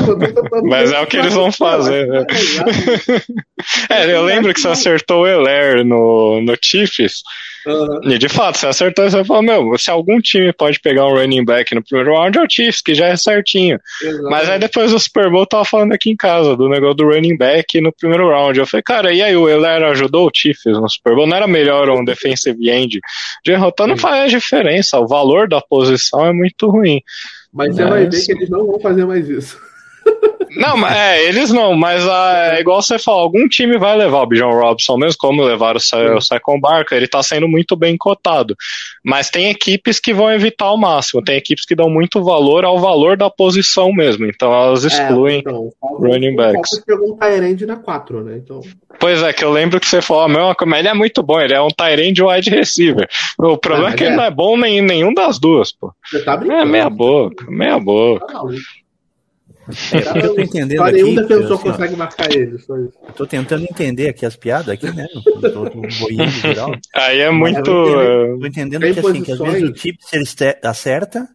Mas 0.63 0.91
é 0.91 0.99
o 0.99 1.07
que 1.07 1.17
eles 1.17 1.33
vão 1.33 1.51
fazer. 1.51 2.07
Né? 2.07 2.25
É, 3.89 4.13
eu 4.13 4.23
lembro 4.23 4.53
que 4.53 4.59
você 4.59 4.67
acertou 4.67 5.21
o 5.21 5.27
Eler 5.27 5.85
no, 5.85 6.41
no 6.41 6.53
Chiefs. 6.61 7.21
Uhum. 7.65 8.11
E 8.11 8.17
de 8.17 8.29
fato, 8.29 8.57
você 8.57 8.67
acertou, 8.67 9.09
você 9.09 9.23
falou, 9.23 9.41
meu, 9.41 9.77
se 9.77 9.89
algum 9.89 10.19
time 10.19 10.51
pode 10.51 10.79
pegar 10.79 11.05
um 11.07 11.13
running 11.13 11.45
back 11.45 11.73
no 11.73 11.83
primeiro 11.83 12.13
round, 12.13 12.37
é 12.37 12.41
o 12.41 12.49
Chiefs, 12.49 12.81
que 12.81 12.93
já 12.93 13.07
é 13.07 13.15
certinho. 13.15 13.79
Exatamente. 14.01 14.29
Mas 14.29 14.49
aí 14.49 14.59
depois 14.59 14.91
do 14.91 14.99
Super 14.99 15.29
Bowl, 15.29 15.45
tava 15.45 15.65
falando 15.65 15.93
aqui 15.93 16.11
em 16.11 16.15
casa, 16.15 16.55
do 16.55 16.67
negócio 16.69 16.95
do 16.95 17.05
running 17.05 17.37
back 17.37 17.79
no 17.79 17.91
primeiro 17.93 18.29
round. 18.29 18.59
Eu 18.59 18.67
falei, 18.67 18.83
cara, 18.83 19.13
e 19.13 19.21
aí 19.21 19.35
o 19.35 19.47
Euler 19.47 19.83
ajudou 19.83 20.27
o 20.27 20.31
Chiefs 20.35 20.73
no 20.73 20.89
Super 20.89 21.15
Bowl? 21.15 21.27
Não 21.27 21.37
era 21.37 21.47
melhor 21.47 21.89
um 21.89 22.03
defensive 22.03 22.69
end? 22.69 22.99
De 23.43 23.51
derrotar 23.51 23.87
não 23.87 23.97
faz 23.97 24.31
diferença, 24.31 24.99
o 24.99 25.07
valor 25.07 25.47
da 25.47 25.61
posição 25.61 26.25
é 26.25 26.33
muito 26.33 26.69
ruim. 26.69 27.01
Mas 27.53 27.75
você 27.75 27.85
vai 27.85 28.09
ver 28.09 28.25
que 28.25 28.31
eles 28.31 28.49
não 28.49 28.65
vão 28.65 28.79
fazer 28.79 29.05
mais 29.05 29.29
isso. 29.29 29.72
Não, 30.55 30.77
mas 30.77 30.95
é, 30.95 31.27
eles 31.27 31.51
não, 31.51 31.75
mas 31.75 32.05
é 32.05 32.59
igual 32.59 32.81
você 32.81 32.99
falou, 32.99 33.21
algum 33.21 33.47
time 33.47 33.77
vai 33.77 33.97
levar 33.97 34.21
o 34.21 34.25
Bijan 34.25 34.49
Robson, 34.49 34.97
mesmo 34.97 35.17
como 35.17 35.43
levar 35.43 35.75
o, 35.75 35.79
Saquon 35.79 36.59
Barker, 36.59 36.97
ele 36.97 37.07
tá 37.07 37.23
sendo 37.23 37.47
muito 37.47 37.75
bem 37.75 37.97
cotado. 37.97 38.55
Mas 39.03 39.29
tem 39.29 39.49
equipes 39.49 39.99
que 39.99 40.13
vão 40.13 40.31
evitar 40.31 40.65
ao 40.65 40.77
máximo, 40.77 41.23
tem 41.23 41.35
equipes 41.35 41.65
que 41.65 41.75
dão 41.75 41.89
muito 41.89 42.23
valor 42.23 42.65
ao 42.65 42.79
valor 42.79 43.17
da 43.17 43.29
posição 43.29 43.91
mesmo, 43.91 44.25
então 44.25 44.53
elas 44.53 44.83
é, 44.83 44.87
excluem 44.87 45.37
é, 45.37 45.39
então, 45.39 45.69
running 45.81 46.35
backs. 46.35 46.73
O 46.73 46.85
pegou 46.85 47.13
um 47.13 47.17
Tyrande 47.17 47.65
na 47.65 47.77
4, 47.77 48.23
né? 48.23 48.37
Então... 48.43 48.61
Pois 48.99 49.23
é, 49.23 49.33
que 49.33 49.43
eu 49.43 49.51
lembro 49.51 49.79
que 49.79 49.87
você 49.87 50.01
falou, 50.01 50.29
meu, 50.29 50.55
ele 50.77 50.87
é 50.87 50.93
muito 50.93 51.23
bom, 51.23 51.41
ele 51.41 51.53
é 51.53 51.61
um 51.61 51.69
Tyrande 51.69 52.21
wide 52.21 52.49
receiver. 52.49 53.09
O 53.39 53.57
problema 53.57 53.89
é, 53.89 53.93
é 53.93 53.95
que 53.95 54.03
ele 54.03 54.13
é. 54.13 54.17
não 54.17 54.23
é 54.23 54.31
bom 54.31 54.55
em 54.63 54.81
nenhum 54.81 55.13
das 55.13 55.39
duas, 55.39 55.71
pô. 55.71 55.91
Você 56.05 56.23
tá 56.23 56.37
brincando. 56.37 56.61
É 56.61 56.65
meia 56.65 56.89
boca, 56.89 57.45
meia 57.49 57.79
boca. 57.79 58.27
Tá 58.27 58.43
é, 59.69 60.25
eu 60.25 60.35
tô 60.35 60.41
entendendo 60.41 60.83
defensor 60.83 61.31
eu, 61.31 61.53
assim, 61.53 61.63
consegue 61.63 61.95
marcar 61.95 62.31
ele. 62.35 62.57
Só 62.59 62.77
isso. 62.77 62.93
Tô 63.15 63.25
tentando 63.25 63.63
entender 63.63 64.09
aqui 64.09 64.25
as 64.25 64.35
piadas 64.35 64.69
aqui, 64.69 64.91
né? 64.91 65.07
Tô, 65.13 65.69
tô 65.69 65.89
geral. 65.89 66.71
Aí 66.93 67.19
é 67.19 67.31
muito. 67.31 67.71
Eu 67.71 68.39
tô 68.39 68.45
entendendo, 68.45 68.81
que, 68.81 68.99
assim, 68.99 69.23
que 69.23 69.31
às 69.31 69.39
vezes 69.39 69.69
o 69.69 70.15
ele 70.15 70.55
acerta, 70.63 71.29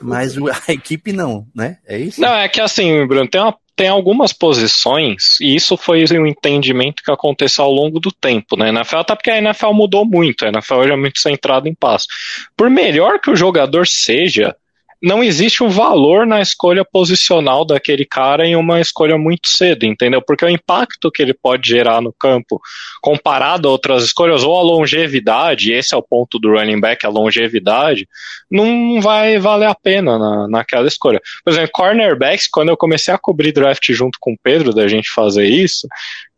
mas 0.00 0.36
a 0.68 0.72
equipe 0.72 1.12
não, 1.12 1.46
né? 1.54 1.78
É 1.86 1.98
isso? 1.98 2.20
Não, 2.20 2.34
é 2.34 2.48
que 2.48 2.60
assim, 2.60 3.06
Bruno, 3.06 3.28
tem, 3.28 3.40
uma, 3.40 3.56
tem 3.76 3.88
algumas 3.88 4.32
posições, 4.32 5.40
e 5.40 5.54
isso 5.54 5.76
foi 5.76 6.04
um 6.12 6.26
entendimento 6.26 7.02
que 7.02 7.12
aconteceu 7.12 7.64
ao 7.64 7.72
longo 7.72 8.00
do 8.00 8.10
tempo, 8.10 8.56
né? 8.56 8.72
Na 8.72 8.80
NFL, 8.80 8.96
até 8.96 9.14
porque 9.14 9.30
a 9.30 9.38
NFL 9.38 9.72
mudou 9.72 10.04
muito, 10.04 10.44
a 10.44 10.48
NFL 10.48 10.74
hoje 10.74 10.92
é 10.92 10.96
muito 10.96 11.20
centrada 11.20 11.68
em 11.68 11.74
passo. 11.74 12.08
Por 12.56 12.68
melhor 12.68 13.20
que 13.20 13.30
o 13.30 13.36
jogador 13.36 13.86
seja, 13.86 14.56
não 15.02 15.22
existe 15.22 15.64
um 15.64 15.68
valor 15.68 16.24
na 16.24 16.40
escolha 16.40 16.84
posicional 16.84 17.64
daquele 17.64 18.04
cara 18.04 18.46
em 18.46 18.54
uma 18.54 18.80
escolha 18.80 19.18
muito 19.18 19.48
cedo, 19.48 19.84
entendeu? 19.84 20.22
Porque 20.22 20.44
o 20.44 20.48
impacto 20.48 21.10
que 21.10 21.20
ele 21.20 21.34
pode 21.34 21.68
gerar 21.68 22.00
no 22.00 22.12
campo, 22.12 22.60
comparado 23.00 23.66
a 23.66 23.72
outras 23.72 24.04
escolhas, 24.04 24.44
ou 24.44 24.56
a 24.56 24.62
longevidade, 24.62 25.72
esse 25.72 25.92
é 25.92 25.96
o 25.96 26.02
ponto 26.02 26.38
do 26.38 26.52
running 26.52 26.80
back, 26.80 27.04
a 27.04 27.10
longevidade, 27.10 28.06
não 28.48 29.00
vai 29.00 29.38
valer 29.38 29.68
a 29.68 29.74
pena 29.74 30.16
na, 30.16 30.46
naquela 30.46 30.86
escolha. 30.86 31.20
Por 31.44 31.52
exemplo, 31.52 31.70
cornerbacks, 31.72 32.46
quando 32.46 32.68
eu 32.68 32.76
comecei 32.76 33.12
a 33.12 33.18
cobrir 33.18 33.52
draft 33.52 33.90
junto 33.90 34.18
com 34.20 34.32
o 34.34 34.38
Pedro, 34.40 34.72
da 34.72 34.86
gente 34.86 35.10
fazer 35.10 35.46
isso, 35.46 35.88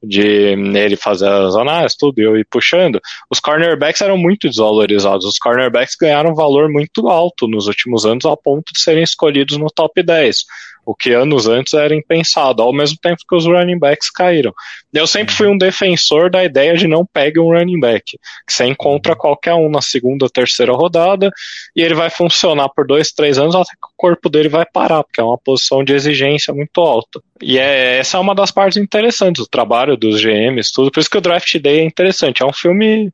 de 0.06 0.56
ele 0.76 0.96
fazer 0.96 1.28
as 1.28 1.54
análises, 1.56 1.96
tudo, 1.96 2.20
e 2.20 2.24
eu 2.24 2.36
ir 2.36 2.46
puxando, 2.50 3.00
os 3.30 3.40
cornerbacks 3.40 4.00
eram 4.00 4.16
muito 4.16 4.48
desvalorizados. 4.48 5.26
Os 5.26 5.38
cornerbacks 5.38 5.96
ganharam 6.00 6.30
um 6.30 6.34
valor 6.34 6.68
muito 6.68 7.08
alto 7.08 7.48
nos 7.48 7.66
últimos 7.66 8.04
anos, 8.04 8.24
ao 8.24 8.36
ponto 8.36 8.72
de 8.72 8.80
serem 8.80 9.02
escolhidos 9.02 9.56
no 9.56 9.66
top 9.70 10.02
10 10.02 10.44
o 10.84 10.94
que 10.94 11.12
anos 11.12 11.46
antes 11.48 11.74
era 11.74 11.94
impensado, 11.94 12.62
ao 12.62 12.72
mesmo 12.72 12.98
tempo 13.00 13.22
que 13.28 13.36
os 13.36 13.46
running 13.46 13.78
backs 13.78 14.10
caíram. 14.10 14.52
Eu 14.92 15.06
sempre 15.06 15.34
fui 15.34 15.46
um 15.46 15.58
defensor 15.58 16.30
da 16.30 16.44
ideia 16.44 16.76
de 16.76 16.86
não 16.86 17.04
pegue 17.04 17.40
um 17.40 17.50
running 17.50 17.80
back, 17.80 18.18
que 18.46 18.52
você 18.52 18.66
encontra 18.66 19.16
qualquer 19.16 19.54
um 19.54 19.70
na 19.70 19.80
segunda 19.80 20.24
ou 20.24 20.30
terceira 20.30 20.72
rodada 20.72 21.30
e 21.74 21.82
ele 21.82 21.94
vai 21.94 22.10
funcionar 22.10 22.68
por 22.68 22.86
dois, 22.86 23.12
três 23.12 23.38
anos 23.38 23.54
até 23.54 23.72
que 23.72 23.86
o 23.86 23.96
corpo 23.96 24.28
dele 24.28 24.48
vai 24.48 24.64
parar, 24.64 25.02
porque 25.02 25.20
é 25.20 25.24
uma 25.24 25.38
posição 25.38 25.82
de 25.82 25.92
exigência 25.92 26.54
muito 26.54 26.80
alta. 26.80 27.20
E 27.40 27.58
é, 27.58 27.98
essa 27.98 28.16
é 28.16 28.20
uma 28.20 28.34
das 28.34 28.50
partes 28.50 28.76
interessantes 28.76 29.42
do 29.42 29.48
trabalho 29.48 29.96
dos 29.96 30.22
GMs, 30.22 30.72
tudo. 30.72 30.90
Por 30.90 31.00
isso 31.00 31.10
que 31.10 31.18
o 31.18 31.20
Draft 31.20 31.58
Day 31.58 31.80
é 31.80 31.84
interessante. 31.84 32.42
É 32.42 32.46
um 32.46 32.52
filme. 32.52 33.12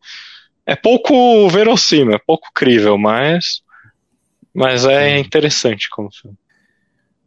É 0.67 0.77
pouco 0.77 1.49
verossímil, 1.49 2.15
é 2.15 2.21
pouco 2.25 2.49
crível, 2.55 2.97
mas. 2.99 3.63
Mas 4.55 4.85
é 4.85 5.19
interessante 5.19 5.89
como 5.89 6.11
filme. 6.13 6.37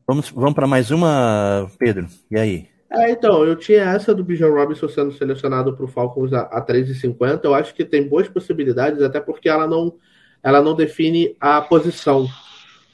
Vamos, 0.05 0.29
vamos 0.29 0.53
para 0.53 0.67
mais 0.67 0.91
uma, 0.91 1.69
Pedro. 1.79 2.07
E 2.29 2.37
aí? 2.37 2.67
É, 2.89 3.09
então, 3.09 3.43
eu 3.43 3.55
tinha 3.55 3.83
essa 3.83 4.13
do 4.13 4.23
Bijan 4.23 4.49
Robinson 4.49 4.87
sendo 4.87 5.13
selecionado 5.13 5.75
para 5.75 5.85
o 5.85 5.87
Falcons 5.87 6.33
a, 6.33 6.41
a 6.41 6.63
3,50. 6.63 7.41
Eu 7.43 7.55
acho 7.55 7.73
que 7.73 7.85
tem 7.85 8.07
boas 8.07 8.27
possibilidades, 8.27 9.01
até 9.01 9.19
porque 9.19 9.47
ela 9.47 9.65
não, 9.65 9.95
ela 10.43 10.61
não 10.61 10.75
define 10.75 11.35
a 11.39 11.61
posição. 11.61 12.27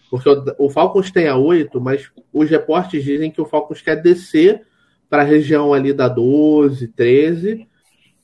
Porque 0.10 0.30
o, 0.30 0.44
o 0.58 0.70
Falcons 0.70 1.12
tem 1.12 1.28
a 1.28 1.36
8, 1.36 1.82
mas 1.82 2.12
os 2.32 2.50
reportes 2.50 3.04
dizem 3.04 3.32
que 3.32 3.42
o 3.42 3.46
Falcons 3.46 3.82
quer 3.82 3.96
descer 3.96 4.66
para 5.10 5.24
a 5.24 5.26
região 5.26 5.74
ali 5.74 5.92
da 5.92 6.08
12, 6.08 6.88
13 6.90 7.68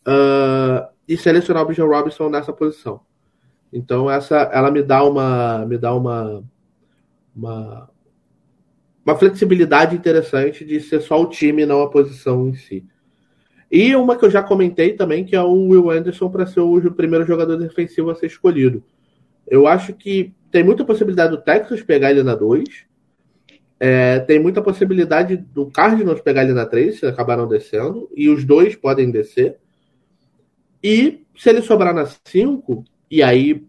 uh, 0.08 0.88
e 1.08 1.18
selecionar 1.18 1.64
o 1.64 1.66
Bijan 1.66 1.86
Robinson 1.86 2.30
nessa 2.30 2.54
posição. 2.54 3.02
Então 3.74 4.10
essa, 4.10 4.38
ela 4.54 4.70
me 4.70 4.84
dá 4.84 5.04
uma, 5.04 5.66
me 5.66 5.78
dá 5.78 5.94
uma, 5.94 6.44
uma 7.36 7.90
uma 9.06 9.16
flexibilidade 9.16 9.96
interessante 9.96 10.66
de 10.66 10.80
ser 10.80 11.00
só 11.02 11.22
o 11.22 11.30
time, 11.30 11.66
não 11.66 11.82
a 11.82 11.90
posição 11.90 12.50
em 12.50 12.56
si. 12.56 12.84
E 13.72 13.96
uma 13.96 14.18
que 14.18 14.26
eu 14.26 14.32
já 14.32 14.42
comentei 14.42 14.94
também, 14.94 15.24
que 15.24 15.36
é 15.36 15.42
o 15.42 15.68
Will 15.68 15.92
Anderson 15.92 16.30
para 16.30 16.48
ser 16.48 16.62
o 16.62 16.92
primeiro 16.92 17.26
jogador 17.26 17.56
defensivo 17.58 18.10
a 18.10 18.16
ser 18.16 18.28
escolhido. 18.28 18.84
Eu 19.48 19.68
acho 19.68 19.94
que 19.94 20.34
tem 20.52 20.64
muita 20.64 20.84
possibilidade 20.84 21.32
do 21.32 21.42
Texas 21.42 21.84
pegar 21.84 22.12
ele 22.12 22.24
na 22.24 22.34
2. 22.34 22.86
É, 23.80 24.20
tem 24.22 24.40
muita 24.40 24.62
possibilidade 24.62 25.38
do 25.38 25.68
Cardinals 25.68 26.22
pegar 26.22 26.44
ele 26.44 26.54
na 26.54 26.66
3, 26.66 27.00
se 27.00 27.06
acabaram 27.06 27.48
descendo. 27.48 28.10
E 28.16 28.30
os 28.30 28.44
dois 28.44 28.76
podem 28.76 29.12
descer. 29.12 29.58
E 30.82 31.26
se 31.38 31.50
ele 31.50 31.62
sobrar 31.62 31.94
na 31.94 32.08
5, 32.26 32.84
e 33.12 33.22
aí 33.22 33.68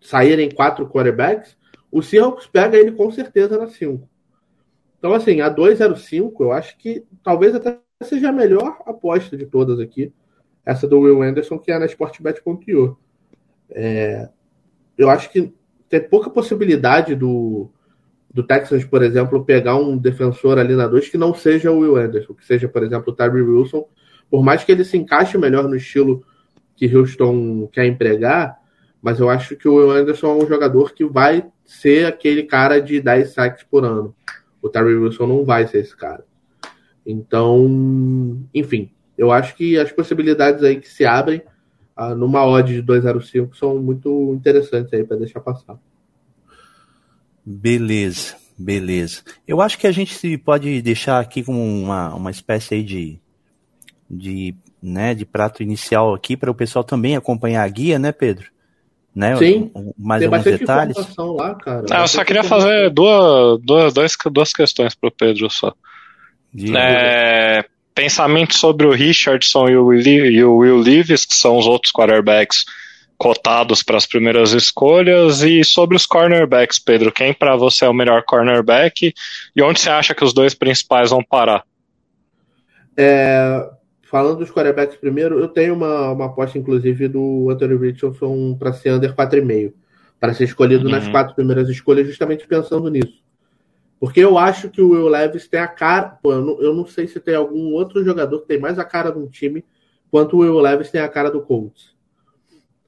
saírem 0.00 0.50
quatro 0.50 0.88
quarterbacks, 0.88 1.56
o 1.90 2.02
Seahawks 2.02 2.46
pega 2.46 2.78
ele 2.78 2.92
com 2.92 3.10
certeza 3.10 3.58
na 3.58 3.66
5. 3.66 4.09
Então, 5.00 5.14
assim, 5.14 5.40
a 5.40 5.48
205, 5.48 6.44
eu 6.44 6.52
acho 6.52 6.76
que 6.76 7.02
talvez 7.24 7.54
até 7.54 7.80
seja 8.02 8.28
a 8.28 8.32
melhor 8.32 8.76
aposta 8.86 9.34
de 9.34 9.46
todas 9.46 9.80
aqui. 9.80 10.12
Essa 10.64 10.86
do 10.86 11.00
Will 11.00 11.22
Anderson, 11.22 11.58
que 11.58 11.72
é 11.72 11.78
na 11.78 11.86
Sportbet.io. 11.86 12.98
É, 13.70 14.28
eu 14.98 15.08
acho 15.08 15.32
que 15.32 15.54
tem 15.88 16.06
pouca 16.06 16.28
possibilidade 16.28 17.14
do, 17.14 17.70
do 18.32 18.42
Texans, 18.42 18.84
por 18.84 19.02
exemplo, 19.02 19.42
pegar 19.42 19.76
um 19.76 19.96
defensor 19.96 20.58
ali 20.58 20.74
na 20.74 20.86
2 20.86 21.08
que 21.08 21.16
não 21.16 21.32
seja 21.32 21.70
o 21.70 21.78
Will 21.78 21.96
Anderson, 21.96 22.34
que 22.34 22.44
seja, 22.44 22.68
por 22.68 22.82
exemplo, 22.82 23.10
o 23.10 23.16
Tyree 23.16 23.40
Wilson. 23.40 23.88
Por 24.30 24.44
mais 24.44 24.62
que 24.62 24.70
ele 24.70 24.84
se 24.84 24.98
encaixe 24.98 25.38
melhor 25.38 25.66
no 25.66 25.76
estilo 25.76 26.22
que 26.76 26.94
Houston 26.94 27.66
quer 27.72 27.86
empregar, 27.86 28.58
mas 29.00 29.18
eu 29.18 29.30
acho 29.30 29.56
que 29.56 29.66
o 29.66 29.76
Will 29.76 29.92
Anderson 29.92 30.38
é 30.38 30.44
um 30.44 30.46
jogador 30.46 30.92
que 30.92 31.06
vai 31.06 31.50
ser 31.64 32.06
aquele 32.06 32.42
cara 32.42 32.80
de 32.80 33.00
10 33.00 33.30
sacks 33.30 33.64
por 33.64 33.82
ano. 33.82 34.14
O 34.62 34.68
Tyree 34.68 34.96
Wilson 34.96 35.26
não 35.26 35.44
vai 35.44 35.66
ser 35.66 35.78
esse 35.78 35.96
cara. 35.96 36.24
Então, 37.06 38.38
enfim, 38.54 38.90
eu 39.16 39.30
acho 39.32 39.54
que 39.54 39.78
as 39.78 39.90
possibilidades 39.90 40.62
aí 40.62 40.80
que 40.80 40.88
se 40.88 41.04
abrem 41.04 41.42
ah, 41.96 42.14
numa 42.14 42.46
odd 42.46 42.72
de 42.72 42.82
205 42.82 43.56
são 43.56 43.78
muito 43.78 44.32
interessantes 44.34 44.92
aí 44.92 45.04
para 45.04 45.16
deixar 45.16 45.40
passar. 45.40 45.78
Beleza, 47.44 48.36
beleza. 48.56 49.22
Eu 49.46 49.60
acho 49.60 49.78
que 49.78 49.86
a 49.86 49.92
gente 49.92 50.38
pode 50.38 50.80
deixar 50.82 51.20
aqui 51.20 51.42
como 51.42 51.60
uma, 51.62 52.14
uma 52.14 52.30
espécie 52.30 52.74
aí 52.74 52.82
de, 52.82 53.20
de, 54.08 54.54
né, 54.82 55.14
de 55.14 55.26
prato 55.26 55.62
inicial 55.62 56.14
aqui 56.14 56.36
para 56.36 56.50
o 56.50 56.54
pessoal 56.54 56.84
também 56.84 57.16
acompanhar 57.16 57.64
a 57.64 57.68
guia, 57.68 57.98
né, 57.98 58.12
Pedro? 58.12 58.50
Né? 59.20 59.36
Sim. 59.36 59.70
Mais 59.98 60.24
alguns 60.24 60.44
detalhes. 60.44 60.96
Lá, 61.18 61.54
cara. 61.56 61.84
Ah, 61.90 62.00
eu 62.00 62.08
só 62.08 62.24
queria 62.24 62.42
fazer 62.42 62.88
duas, 62.88 63.60
duas, 63.62 63.92
duas, 63.92 64.16
duas 64.32 64.52
questões 64.52 64.94
para 64.94 65.08
o 65.08 65.12
Pedro 65.12 65.50
só. 65.50 65.74
É, 66.74 67.64
pensamento 67.94 68.56
sobre 68.56 68.86
o 68.86 68.92
Richardson 68.92 69.68
e 69.68 69.76
o, 69.76 69.92
e 69.92 70.42
o 70.42 70.56
Will 70.56 70.78
Levis, 70.78 71.26
que 71.26 71.34
são 71.34 71.58
os 71.58 71.66
outros 71.66 71.92
quarterbacks 71.92 72.64
cotados 73.18 73.82
para 73.82 73.98
as 73.98 74.06
primeiras 74.06 74.52
escolhas, 74.52 75.42
e 75.42 75.62
sobre 75.62 75.94
os 75.94 76.06
cornerbacks, 76.06 76.78
Pedro, 76.78 77.12
quem 77.12 77.34
para 77.34 77.54
você 77.54 77.84
é 77.84 77.88
o 77.88 77.92
melhor 77.92 78.22
cornerback 78.24 79.12
e 79.54 79.62
onde 79.62 79.78
você 79.78 79.90
acha 79.90 80.14
que 80.14 80.24
os 80.24 80.32
dois 80.32 80.54
principais 80.54 81.10
vão 81.10 81.22
parar? 81.22 81.62
É, 82.96 83.68
Falando 84.10 84.38
dos 84.38 84.50
quarterbacks 84.50 84.96
primeiro, 84.96 85.38
eu 85.38 85.46
tenho 85.46 85.72
uma, 85.72 86.10
uma 86.10 86.26
aposta, 86.26 86.58
inclusive, 86.58 87.06
do 87.06 87.48
Anthony 87.48 87.76
Richardson 87.76 88.56
para 88.58 88.72
ser 88.72 88.92
under 88.92 89.14
4,5. 89.14 89.72
Para 90.18 90.34
ser 90.34 90.44
escolhido 90.44 90.86
uhum. 90.86 90.90
nas 90.90 91.06
quatro 91.06 91.32
primeiras 91.32 91.68
escolhas, 91.68 92.08
justamente 92.08 92.44
pensando 92.44 92.90
nisso. 92.90 93.22
Porque 94.00 94.18
eu 94.18 94.36
acho 94.36 94.68
que 94.68 94.82
o 94.82 94.90
Will 94.90 95.06
Levis 95.06 95.46
tem 95.46 95.60
a 95.60 95.68
cara. 95.68 96.18
Pô, 96.20 96.32
eu 96.32 96.40
não, 96.40 96.60
eu 96.60 96.74
não 96.74 96.84
sei 96.84 97.06
se 97.06 97.20
tem 97.20 97.36
algum 97.36 97.72
outro 97.72 98.04
jogador 98.04 98.40
que 98.40 98.48
tem 98.48 98.58
mais 98.58 98.80
a 98.80 98.84
cara 98.84 99.12
de 99.12 99.18
um 99.18 99.28
time 99.28 99.64
quanto 100.10 100.36
o 100.36 100.40
Will 100.40 100.58
Levis 100.58 100.90
tem 100.90 101.00
a 101.00 101.08
cara 101.08 101.30
do 101.30 101.42
Colts. 101.42 101.94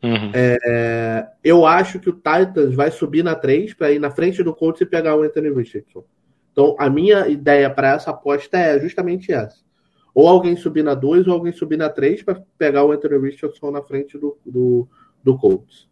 Uhum. 0.03 0.33
É, 0.35 1.29
eu 1.45 1.65
acho 1.65 2.01
que 2.01 2.11
o 2.11 2.15
Titans 2.15 2.75
vai 2.75 2.91
subir 2.91 3.23
na 3.23 3.37
3 3.37 3.75
para 3.75 3.93
ir 3.93 4.01
na 4.01 4.11
frente 4.11 4.43
do 4.43 4.53
Colts 4.53 4.81
e 4.81 4.87
pegar 4.87 5.15
o 5.15 5.23
Anthony 5.23 5.51
Richardson. 5.51 6.03
Então, 6.51 6.75
a 6.81 6.91
minha 6.91 7.29
ideia 7.29 7.71
para 7.71 7.93
essa 7.93 8.11
aposta 8.11 8.59
é 8.59 8.81
justamente 8.81 9.33
essa. 9.33 9.59
Ou 10.15 10.29
alguém 10.29 10.57
subir 10.57 10.83
na 10.83 10.95
2 10.95 11.27
ou 11.27 11.35
alguém 11.35 11.53
subir 11.53 11.77
na 11.77 11.89
3 11.89 12.23
para 12.23 12.43
pegar 12.59 12.85
o 12.85 12.93
Anthony 12.93 13.31
Richardson 13.31 13.71
na 13.71 13.83
frente 13.83 14.19
do, 14.19 14.37
do, 14.45 14.89
do 15.23 15.39
Colts. 15.39 15.89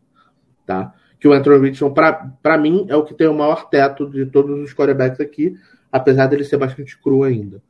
Tá? 0.66 0.95
Que 1.18 1.27
o 1.27 1.33
Anthony 1.33 1.71
Richardson, 1.71 1.93
para 2.43 2.59
mim, 2.59 2.87
é 2.89 2.97
o 2.97 3.05
que 3.05 3.14
tem 3.14 3.29
o 3.29 3.35
maior 3.35 3.68
teto 3.68 4.09
de 4.09 4.27
todos 4.27 4.59
os 4.59 4.75
quarterbacks 4.75 5.21
aqui, 5.21 5.55
apesar 5.91 6.27
dele 6.27 6.45
ser 6.45 6.59
bastante 6.59 6.99
cru 6.99 7.23
ainda. 7.23 7.62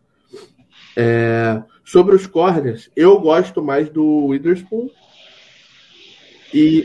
É, 0.96 1.62
sobre 1.84 2.16
os 2.16 2.26
corners, 2.26 2.90
eu 2.96 3.20
gosto 3.20 3.62
mais 3.62 3.88
do 3.88 4.26
Witherspoon 4.26 4.88
e 6.52 6.84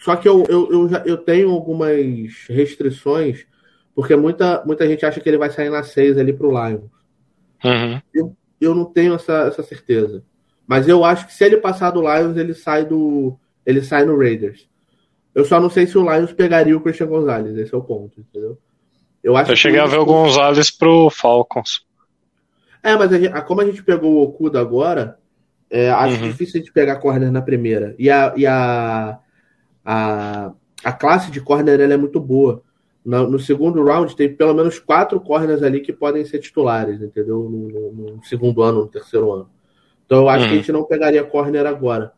só 0.00 0.16
que 0.16 0.28
eu, 0.28 0.44
eu, 0.48 0.72
eu, 0.72 0.88
já, 0.88 1.02
eu 1.06 1.16
tenho 1.16 1.50
algumas 1.50 2.46
restrições, 2.48 3.46
porque 3.94 4.16
muita, 4.16 4.64
muita 4.64 4.86
gente 4.86 5.06
acha 5.06 5.20
que 5.20 5.28
ele 5.28 5.38
vai 5.38 5.50
sair 5.50 5.70
na 5.70 5.82
6 5.82 6.18
ali 6.18 6.32
pro 6.32 6.50
Lions. 6.50 6.90
Uhum. 7.64 8.02
Eu, 8.12 8.36
eu 8.64 8.74
não 8.74 8.84
tenho 8.84 9.14
essa, 9.14 9.44
essa 9.44 9.62
certeza. 9.62 10.22
Mas 10.66 10.88
eu 10.88 11.04
acho 11.04 11.26
que 11.26 11.34
se 11.34 11.44
ele 11.44 11.56
passar 11.56 11.90
do 11.90 12.00
Lions, 12.00 12.36
ele 12.36 12.54
sai 12.54 12.84
do. 12.84 13.36
ele 13.64 13.82
sai 13.82 14.04
no 14.04 14.16
Raiders. 14.16 14.68
Eu 15.34 15.44
só 15.44 15.60
não 15.60 15.70
sei 15.70 15.86
se 15.86 15.96
o 15.96 16.02
Lions 16.02 16.32
pegaria 16.32 16.76
o 16.76 16.80
Christian 16.80 17.06
Gonzalez, 17.06 17.56
esse 17.56 17.74
é 17.74 17.78
o 17.78 17.82
ponto, 17.82 18.20
entendeu? 18.20 18.58
Eu, 19.22 19.36
acho 19.36 19.52
eu 19.52 19.56
cheguei 19.56 19.80
a 19.80 19.86
ver 19.86 19.98
o 19.98 20.04
Gonzalez 20.04 20.70
pro 20.70 21.08
Falcons. 21.08 21.86
É, 22.82 22.96
mas 22.96 23.12
a 23.12 23.18
gente, 23.18 23.42
como 23.42 23.60
a 23.60 23.64
gente 23.64 23.82
pegou 23.82 24.14
o 24.14 24.22
Okuda 24.22 24.60
agora, 24.60 25.16
é, 25.70 25.90
acho 25.90 26.16
uhum. 26.16 26.28
difícil 26.28 26.58
a 26.58 26.62
gente 26.62 26.72
pegar 26.72 26.96
corner 26.96 27.30
na 27.30 27.40
primeira. 27.40 27.94
E 27.98 28.10
a, 28.10 28.34
e 28.36 28.44
a, 28.44 29.18
a, 29.84 30.52
a 30.84 30.92
classe 30.92 31.30
de 31.30 31.40
corner 31.40 31.80
ela 31.80 31.94
é 31.94 31.96
muito 31.96 32.20
boa. 32.20 32.62
No, 33.04 33.38
segundo 33.38 33.82
round, 33.82 34.14
tem 34.14 34.32
pelo 34.32 34.54
menos 34.54 34.78
quatro 34.78 35.20
corners 35.20 35.62
ali 35.62 35.80
que 35.80 35.92
podem 35.92 36.24
ser 36.24 36.38
titulares, 36.38 37.02
entendeu? 37.02 37.48
No, 37.50 37.68
no, 37.68 38.16
no 38.16 38.24
segundo 38.24 38.62
ano, 38.62 38.82
no 38.82 38.88
terceiro 38.88 39.32
ano. 39.32 39.50
Então 40.06 40.18
eu 40.18 40.28
acho 40.28 40.44
que 40.44 40.50
a 40.50 40.52
uhum. 40.52 40.58
gente 40.58 40.72
não 40.72 40.84
pegaria 40.84 41.24
corner 41.24 41.66
agora. 41.66 42.12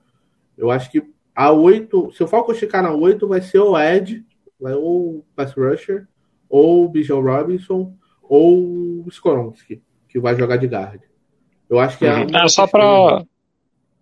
Eu 0.59 0.71
acho 0.71 0.91
que 0.91 1.03
a 1.35 1.51
8, 1.51 2.13
se 2.13 2.23
o 2.23 2.29
Falcons 2.29 2.59
ficar 2.59 2.83
na 2.83 2.93
8, 2.93 3.27
vai 3.27 3.41
ser 3.41 3.61
o 3.61 3.79
Ed, 3.79 4.25
vai 4.61 4.75
ou 4.75 5.19
o 5.19 5.25
Pass 5.35 5.55
Rusher, 5.55 6.07
ou 6.49 6.85
o 6.85 6.89
Bijan 6.89 7.21
Robinson, 7.21 7.95
ou 8.23 9.05
o 9.05 9.09
Skoronski, 9.09 9.83
que 10.09 10.19
vai 10.19 10.37
jogar 10.37 10.57
de 10.59 10.67
guard. 10.67 11.01
Eu 11.69 11.79
acho 11.79 11.99
que 11.99 12.07
é, 12.07 12.15
uhum. 12.15 12.37
é 12.37 12.49
só 12.49 12.67
para 12.67 13.25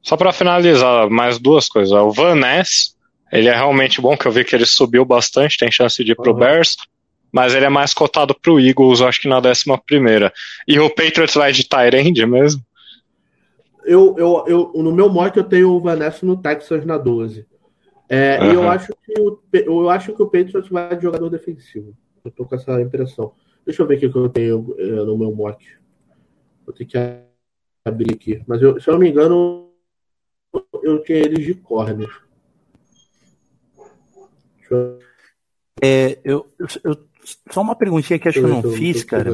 só 0.02 0.16
para 0.16 0.32
finalizar, 0.32 1.08
mais 1.08 1.38
duas 1.38 1.68
coisas. 1.68 1.92
O 1.92 2.10
Van 2.10 2.34
Ness, 2.34 2.96
ele 3.32 3.48
é 3.48 3.54
realmente 3.54 4.00
bom, 4.00 4.16
que 4.16 4.26
eu 4.26 4.32
vi 4.32 4.44
que 4.44 4.54
ele 4.54 4.66
subiu 4.66 5.04
bastante, 5.04 5.56
tem 5.58 5.72
chance 5.72 6.04
de 6.04 6.12
ir 6.12 6.14
pro 6.14 6.32
uhum. 6.32 6.38
Bears, 6.38 6.76
mas 7.32 7.54
ele 7.54 7.64
é 7.64 7.70
mais 7.70 7.94
cotado 7.94 8.34
pro 8.34 8.60
Eagles, 8.60 9.00
acho 9.00 9.22
que 9.22 9.28
na 9.28 9.40
décima 9.40 9.78
primeira. 9.78 10.30
E 10.68 10.78
o 10.78 10.90
Patriots 10.90 11.34
vai 11.34 11.50
de 11.50 11.66
Tyrande 11.66 12.26
mesmo? 12.26 12.62
Eu, 13.84 14.14
eu, 14.18 14.44
eu, 14.46 14.82
no 14.82 14.92
meu 14.92 15.08
mote 15.08 15.38
eu 15.38 15.44
tenho 15.44 15.70
o 15.70 15.80
Van 15.80 15.96
Ness 15.96 16.20
no 16.22 16.36
Texas 16.36 16.84
na 16.84 16.98
12. 16.98 17.46
É, 18.08 18.38
uhum. 18.38 18.50
E 18.50 18.54
eu 18.54 18.68
acho, 18.68 18.92
que 19.02 19.18
o, 19.18 19.40
eu 19.52 19.88
acho 19.88 20.12
que 20.12 20.22
o 20.22 20.26
Patriots 20.26 20.68
vai 20.68 20.94
de 20.94 21.02
jogador 21.02 21.30
defensivo. 21.30 21.96
Eu 22.22 22.30
tô 22.30 22.44
com 22.44 22.54
essa 22.54 22.80
impressão. 22.80 23.32
Deixa 23.64 23.82
eu 23.82 23.86
ver 23.86 23.96
o 23.96 23.98
que 23.98 24.06
eu 24.06 24.28
tenho 24.28 24.74
é, 24.78 24.84
no 24.84 25.16
meu 25.16 25.34
mote. 25.34 25.78
Vou 26.66 26.74
ter 26.74 26.84
que 26.84 26.98
abrir 27.82 28.12
aqui. 28.12 28.42
Mas 28.46 28.60
eu, 28.60 28.78
se 28.78 28.88
eu 28.88 28.92
não 28.92 29.00
me 29.00 29.08
engano, 29.08 29.70
eu 30.82 31.02
tinha 31.02 31.18
eles 31.18 31.44
de 31.44 31.54
corner. 31.54 32.10
Eu... 34.72 34.98
É, 35.82 36.18
eu, 36.24 36.52
eu, 36.84 37.08
só 37.50 37.60
uma 37.60 37.76
perguntinha 37.76 38.18
que 38.18 38.28
acho 38.28 38.38
que 38.38 38.44
eu 38.44 38.48
não 38.48 38.62
fiz, 38.62 39.04
cara. 39.04 39.30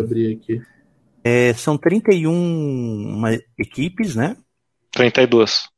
É, 1.24 1.52
são 1.54 1.76
31 1.76 3.22
equipes, 3.58 4.14
né? 4.14 4.36
32. 4.90 5.68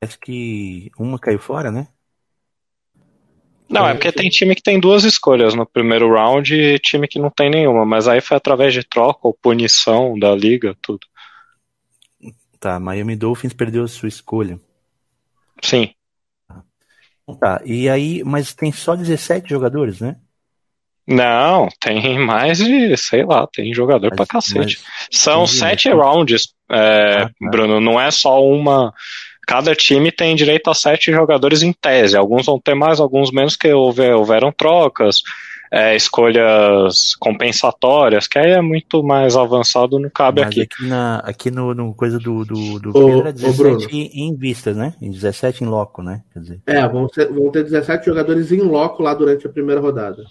Acho 0.00 0.18
que 0.18 0.90
uma 0.98 1.18
caiu 1.18 1.38
fora, 1.38 1.70
né? 1.70 1.88
Não, 3.68 3.88
é 3.88 3.94
porque 3.94 4.12
tem 4.12 4.28
time 4.28 4.54
que 4.54 4.62
tem 4.62 4.78
duas 4.78 5.04
escolhas 5.04 5.54
no 5.54 5.66
primeiro 5.66 6.12
round 6.12 6.54
e 6.54 6.78
time 6.78 7.08
que 7.08 7.18
não 7.18 7.30
tem 7.30 7.50
nenhuma, 7.50 7.84
mas 7.84 8.06
aí 8.06 8.20
foi 8.20 8.36
através 8.36 8.72
de 8.72 8.84
troca 8.84 9.20
ou 9.22 9.34
punição 9.34 10.18
da 10.18 10.34
liga, 10.34 10.76
tudo. 10.82 11.06
Tá, 12.60 12.78
Miami 12.78 13.16
Dolphins 13.16 13.52
perdeu 13.52 13.84
a 13.84 13.88
sua 13.88 14.08
escolha. 14.08 14.60
Sim. 15.62 15.94
Tá, 17.40 17.60
e 17.64 17.88
aí, 17.88 18.22
mas 18.24 18.52
tem 18.52 18.70
só 18.70 18.94
17 18.94 19.48
jogadores, 19.48 20.00
né? 20.00 20.16
Não, 21.06 21.68
tem 21.80 22.18
mais 22.18 22.58
de, 22.58 22.96
sei 22.96 23.24
lá, 23.24 23.46
tem 23.46 23.72
jogador 23.74 24.08
mas, 24.10 24.16
pra 24.16 24.26
cacete. 24.26 24.80
São 25.10 25.46
sete 25.46 25.90
rounds, 25.90 26.54
é, 26.70 27.22
ah, 27.22 27.28
tá. 27.28 27.50
Bruno, 27.50 27.80
não 27.80 28.00
é 28.00 28.10
só 28.10 28.42
uma. 28.42 28.92
Cada 29.46 29.74
time 29.74 30.10
tem 30.10 30.34
direito 30.34 30.70
a 30.70 30.74
sete 30.74 31.12
jogadores 31.12 31.62
em 31.62 31.72
tese. 31.72 32.16
Alguns 32.16 32.46
vão 32.46 32.58
ter 32.58 32.74
mais, 32.74 33.00
alguns 33.00 33.30
menos, 33.30 33.56
que 33.56 33.70
houver, 33.70 34.14
houveram 34.14 34.50
trocas 34.50 35.20
é, 35.74 35.96
escolhas 35.96 37.16
compensatórias, 37.16 38.28
que 38.28 38.38
aí 38.38 38.52
é 38.52 38.60
muito 38.60 39.02
mais 39.02 39.36
avançado, 39.36 39.98
não 39.98 40.08
cabe 40.08 40.40
Mas 40.40 40.50
aqui. 40.50 40.60
Aqui, 40.60 40.86
na, 40.86 41.16
aqui 41.18 41.50
no, 41.50 41.74
no 41.74 41.92
coisa 41.92 42.16
do, 42.16 42.44
do, 42.44 42.78
do 42.78 43.26
é 43.26 43.32
17 43.32 43.88
em 43.92 44.36
vistas, 44.36 44.76
né? 44.76 44.94
Em 45.02 45.10
17 45.10 45.64
em 45.64 45.66
loco, 45.66 46.00
né? 46.00 46.22
Quer 46.32 46.38
dizer. 46.38 46.60
É, 46.64 46.86
vão, 46.86 47.08
ser, 47.08 47.28
vão 47.32 47.50
ter 47.50 47.64
17 47.64 48.06
jogadores 48.06 48.52
em 48.52 48.60
loco 48.60 49.02
lá 49.02 49.14
durante 49.14 49.48
a 49.48 49.50
primeira 49.50 49.80
rodada. 49.80 50.24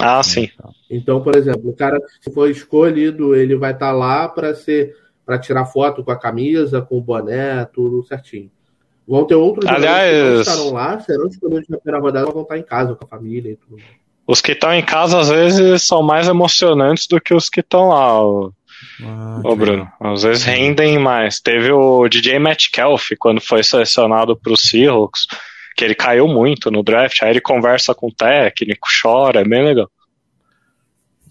Ah, 0.00 0.22
sim. 0.22 0.48
Então, 0.90 1.20
por 1.20 1.36
exemplo, 1.36 1.68
o 1.68 1.76
cara 1.76 2.00
que 2.22 2.30
foi 2.30 2.50
escolhido, 2.50 3.36
ele 3.36 3.54
vai 3.54 3.72
estar 3.72 3.88
tá 3.88 3.92
lá 3.92 4.26
para 4.26 4.54
ser 4.54 4.96
para 5.26 5.38
tirar 5.38 5.66
foto 5.66 6.02
com 6.02 6.10
a 6.10 6.18
camisa, 6.18 6.80
com 6.80 6.96
o 6.96 7.02
boné, 7.02 7.66
tudo 7.66 8.02
certinho. 8.04 8.50
Vão 9.06 9.26
ter 9.26 9.34
outros 9.34 9.66
Aliás... 9.66 10.10
que 10.10 10.22
não 10.22 10.40
estarão 10.40 10.72
lá, 10.72 10.98
serão 10.98 11.26
escolhidos 11.26 11.68
na 11.68 11.76
primeira 11.76 12.02
rodada, 12.02 12.32
vão 12.32 12.42
estar 12.42 12.58
em 12.58 12.62
casa 12.62 12.94
com 12.94 13.04
a 13.04 13.08
família 13.08 13.52
e 13.52 13.56
tudo 13.56 13.76
mais. 13.76 14.02
Os 14.32 14.40
que 14.40 14.52
estão 14.52 14.72
em 14.72 14.82
casa, 14.82 15.20
às 15.20 15.28
vezes, 15.28 15.82
são 15.82 16.02
mais 16.02 16.26
emocionantes 16.26 17.06
do 17.06 17.20
que 17.20 17.34
os 17.34 17.50
que 17.50 17.60
estão 17.60 17.90
lá, 17.90 18.18
ô, 18.24 18.50
ah, 19.02 19.42
ô 19.44 19.54
Bruno. 19.54 19.86
Às 20.00 20.22
vezes 20.22 20.42
rendem 20.42 20.98
mais. 20.98 21.38
Teve 21.38 21.70
o 21.70 22.08
DJ 22.08 22.38
Metcalf, 22.38 23.10
quando 23.18 23.42
foi 23.42 23.62
selecionado 23.62 24.34
para 24.34 24.54
o 24.54 24.56
Seahawks, 24.56 25.26
que 25.76 25.84
ele 25.84 25.94
caiu 25.94 26.26
muito 26.26 26.70
no 26.70 26.82
draft, 26.82 27.22
aí 27.22 27.28
ele 27.28 27.42
conversa 27.42 27.94
com 27.94 28.06
o 28.06 28.14
técnico, 28.14 28.88
chora, 29.02 29.42
é 29.42 29.44
bem 29.44 29.66
legal. 29.66 29.90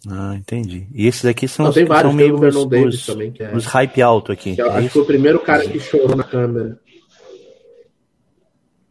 Ah, 0.07 0.35
entendi. 0.35 0.85
E 0.93 1.07
esses 1.07 1.25
aqui 1.25 1.47
são, 1.47 1.65
Não, 1.65 1.73
tem 1.73 1.85
vários, 1.85 2.11
são 2.11 2.15
meio 2.15 2.35
os, 2.35 2.55
os, 2.99 3.05
também, 3.07 3.31
que 3.31 3.41
é... 3.41 3.51
os 3.51 3.65
hype 3.65 3.99
alto 3.99 4.31
aqui. 4.31 4.53
Que 4.53 4.61
é 4.61 4.69
acho 4.69 4.81
que 4.83 4.89
foi 4.89 5.01
o 5.01 5.05
primeiro 5.05 5.39
cara 5.39 5.67
que 5.67 5.79
chorou 5.79 6.15
na 6.15 6.23
câmera. 6.23 6.79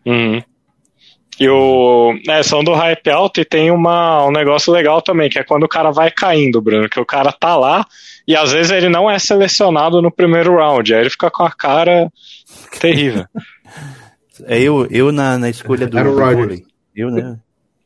Uhum. 0.04 0.42
E 1.40 1.48
o. 1.48 2.14
É, 2.28 2.42
são 2.42 2.62
do 2.62 2.74
hype 2.74 3.08
alto 3.08 3.40
e 3.40 3.46
tem 3.46 3.70
uma, 3.70 4.26
um 4.26 4.30
negócio 4.30 4.70
legal 4.70 5.00
também, 5.00 5.30
que 5.30 5.38
é 5.38 5.42
quando 5.42 5.62
o 5.62 5.68
cara 5.68 5.90
vai 5.90 6.10
caindo, 6.10 6.60
Bruno, 6.60 6.86
que 6.86 7.00
o 7.00 7.06
cara 7.06 7.32
tá 7.32 7.56
lá 7.56 7.86
e 8.28 8.36
às 8.36 8.52
vezes 8.52 8.70
ele 8.70 8.90
não 8.90 9.10
é 9.10 9.18
selecionado 9.18 10.02
no 10.02 10.10
primeiro 10.10 10.56
round, 10.56 10.94
aí 10.94 11.00
ele 11.00 11.10
fica 11.10 11.30
com 11.30 11.42
a 11.42 11.50
cara 11.50 12.12
terrível. 12.78 13.24
é 14.44 14.60
eu, 14.60 14.86
eu 14.90 15.10
na, 15.10 15.38
na 15.38 15.48
escolha 15.48 15.86
do, 15.86 15.98
era 15.98 16.10
o 16.10 16.18
Roger. 16.18 16.62
Eu, 16.94 17.10
né? 17.10 17.38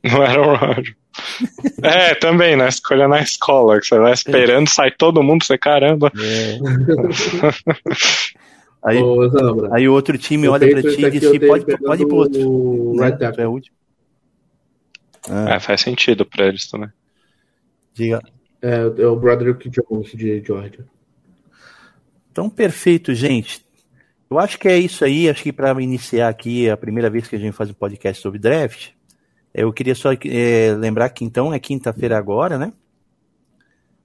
Não 0.03 0.23
era 0.23 0.43
o 0.43 0.57
Roger. 0.57 0.97
é, 1.81 2.15
também, 2.17 2.57
na 2.57 2.69
escolha 2.69 3.07
na 3.07 3.21
escola, 3.21 3.81
que 3.81 3.87
você 3.87 3.99
vai 3.99 4.13
esperando, 4.13 4.69
sai 4.69 4.91
todo 4.91 5.23
mundo, 5.23 5.45
você 5.45 5.57
caramba. 5.57 6.13
É. 6.19 6.59
Aí, 8.85 9.03
Ô, 9.03 9.21
aí 9.73 9.89
o 9.89 9.95
outro 9.95 10.19
time 10.19 10.47
olha 10.47 10.69
pra 10.69 10.83
ti 10.83 11.03
e 11.03 11.11
diz 11.11 11.25
assim, 11.25 11.41
pode, 11.41 11.65
pode 11.65 12.03
ir 12.03 12.07
pro 12.07 12.17
outro. 12.17 12.95
Né? 12.95 13.11
Tu 13.13 13.41
é 13.41 13.49
o 13.49 13.51
último. 13.51 13.77
Ah. 15.29 15.55
É, 15.55 15.61
faz 15.61 15.81
sentido 15.81 16.27
pra 16.27 16.47
eles 16.47 16.69
também. 16.69 16.91
Diga. 17.95 18.21
É, 18.61 19.03
é 19.03 19.07
o 19.07 19.17
Broderick 19.17 19.71
Jones 19.71 20.11
de 20.11 20.43
Georgia. 20.45 20.87
Então, 22.31 22.51
perfeito, 22.51 23.15
gente. 23.15 23.65
Eu 24.31 24.39
acho 24.39 24.59
que 24.59 24.69
é 24.69 24.77
isso 24.79 25.05
aí. 25.05 25.31
Acho 25.31 25.43
que 25.43 25.53
para 25.53 25.81
iniciar 25.83 26.29
aqui, 26.29 26.69
a 26.69 26.77
primeira 26.77 27.09
vez 27.09 27.27
que 27.27 27.37
a 27.37 27.39
gente 27.39 27.55
faz 27.55 27.71
um 27.71 27.75
podcast 27.75 28.21
sobre 28.21 28.39
draft, 28.39 28.91
eu 29.55 29.73
queria 29.73 29.95
só 29.95 30.13
é, 30.13 30.75
lembrar 30.77 31.09
que 31.11 31.25
então 31.25 31.55
é 31.55 31.59
quinta-feira 31.59 32.19
agora, 32.19 32.59
né? 32.59 32.73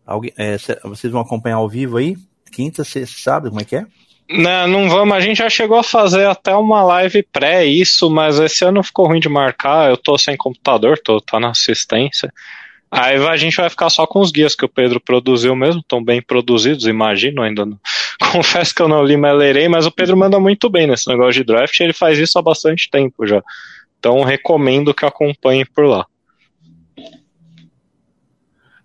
Alguém, 0.06 0.32
é, 0.38 0.58
vocês 0.84 1.12
vão 1.12 1.22
acompanhar 1.22 1.58
ao 1.58 1.68
vivo 1.68 1.98
aí? 1.98 2.16
Quinta, 2.52 2.84
sexta, 2.84 3.20
sábado, 3.20 3.50
como 3.50 3.62
é 3.62 3.66
que 3.66 3.76
é? 3.76 3.86
Não, 4.30 4.68
não 4.68 4.90
vamos. 4.90 5.16
A 5.16 5.20
gente 5.20 5.38
já 5.38 5.50
chegou 5.50 5.80
a 5.80 5.84
fazer 5.84 6.28
até 6.28 6.56
uma 6.56 6.84
live 6.84 7.24
pré 7.24 7.66
isso, 7.66 8.10
mas 8.12 8.38
esse 8.40 8.64
ano 8.64 8.84
ficou 8.84 9.08
ruim 9.08 9.20
de 9.20 9.28
marcar. 9.28 9.90
Eu 9.90 9.98
tô 9.98 10.18
sem 10.18 10.38
computador, 10.38 11.00
tô, 11.00 11.20
tô 11.20 11.40
na 11.40 11.50
assistência. 11.50 12.32
Aí 12.92 13.18
a 13.18 13.38
gente 13.38 13.58
vai 13.58 13.70
ficar 13.70 13.90
só 13.90 14.06
com 14.08 14.20
os 14.20 14.32
guias 14.32 14.56
que 14.56 14.66
o 14.66 14.70
Pedro 14.70 15.00
produziu 15.00 15.56
mesmo, 15.56 15.82
estão 15.82 16.04
bem 16.04 16.22
produzidos, 16.22 16.86
imagino, 16.88 17.42
ainda 17.42 17.66
não. 17.66 17.80
Confesso 18.32 18.74
que 18.74 18.82
eu 18.82 18.88
não 18.88 19.04
li, 19.04 19.16
mas 19.16 19.38
lerei, 19.38 19.68
mas 19.68 19.86
o 19.86 19.92
Pedro 19.92 20.18
manda 20.18 20.40
muito 20.40 20.70
bem 20.70 20.88
nesse 20.88 21.08
negócio 21.08 21.34
de 21.34 21.44
draft, 21.44 21.80
ele 21.80 21.94
faz 21.94 22.18
isso 22.18 22.40
há 22.40 22.42
bastante 22.42 22.90
tempo 22.90 23.28
já. 23.28 23.44
Então 24.00 24.24
recomendo 24.24 24.94
que 24.94 25.06
acompanhe 25.06 25.66
por 25.66 25.86
lá. 25.86 26.06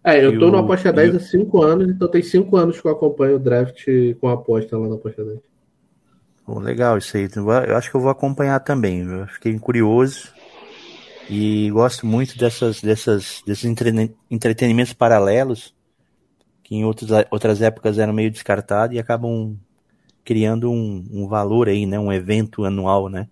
É, 0.05 0.23
eu 0.23 0.39
tô 0.39 0.51
no 0.51 0.59
Aposta 0.59 0.93
10 0.93 1.15
há 1.17 1.21
5 1.21 1.63
anos, 1.63 1.89
então 1.89 2.07
tem 2.07 2.23
5 2.23 2.55
anos 2.59 2.79
que 2.79 2.87
eu 2.87 2.93
acompanho 2.93 3.37
o 3.37 3.39
draft 3.39 3.87
com 4.21 4.29
aposta 4.29 4.77
lá 4.77 4.87
na 4.87 4.97
Aposta 4.97 5.25
10. 5.25 5.39
Oh, 6.47 6.59
legal 6.59 6.99
isso 6.99 7.17
aí. 7.17 7.27
Eu 7.35 7.77
acho 7.77 7.91
que 7.91 7.97
eu 7.97 8.01
vou 8.01 8.11
acompanhar 8.11 8.61
também. 8.61 9.01
Eu 9.01 9.27
fiquei 9.29 9.59
curioso 9.59 10.29
e 11.31 11.71
gosto 11.71 12.07
muito 12.07 12.37
dessas, 12.37 12.83
dessas, 12.83 13.43
desses 13.47 13.65
entretenimentos 14.31 14.93
paralelos 14.93 15.75
que 16.63 16.75
em 16.75 16.85
outros, 16.85 17.11
outras 17.31 17.63
épocas 17.63 17.99
eram 17.99 18.13
meio 18.13 18.31
descartados 18.31 18.95
e 18.95 18.99
acabam 18.99 19.57
criando 20.23 20.71
um, 20.71 21.07
um 21.13 21.29
valor 21.29 21.69
aí, 21.69 21.87
né? 21.87 21.99
Um 21.99 22.13
evento 22.13 22.65
anual, 22.65 23.09
né? 23.09 23.27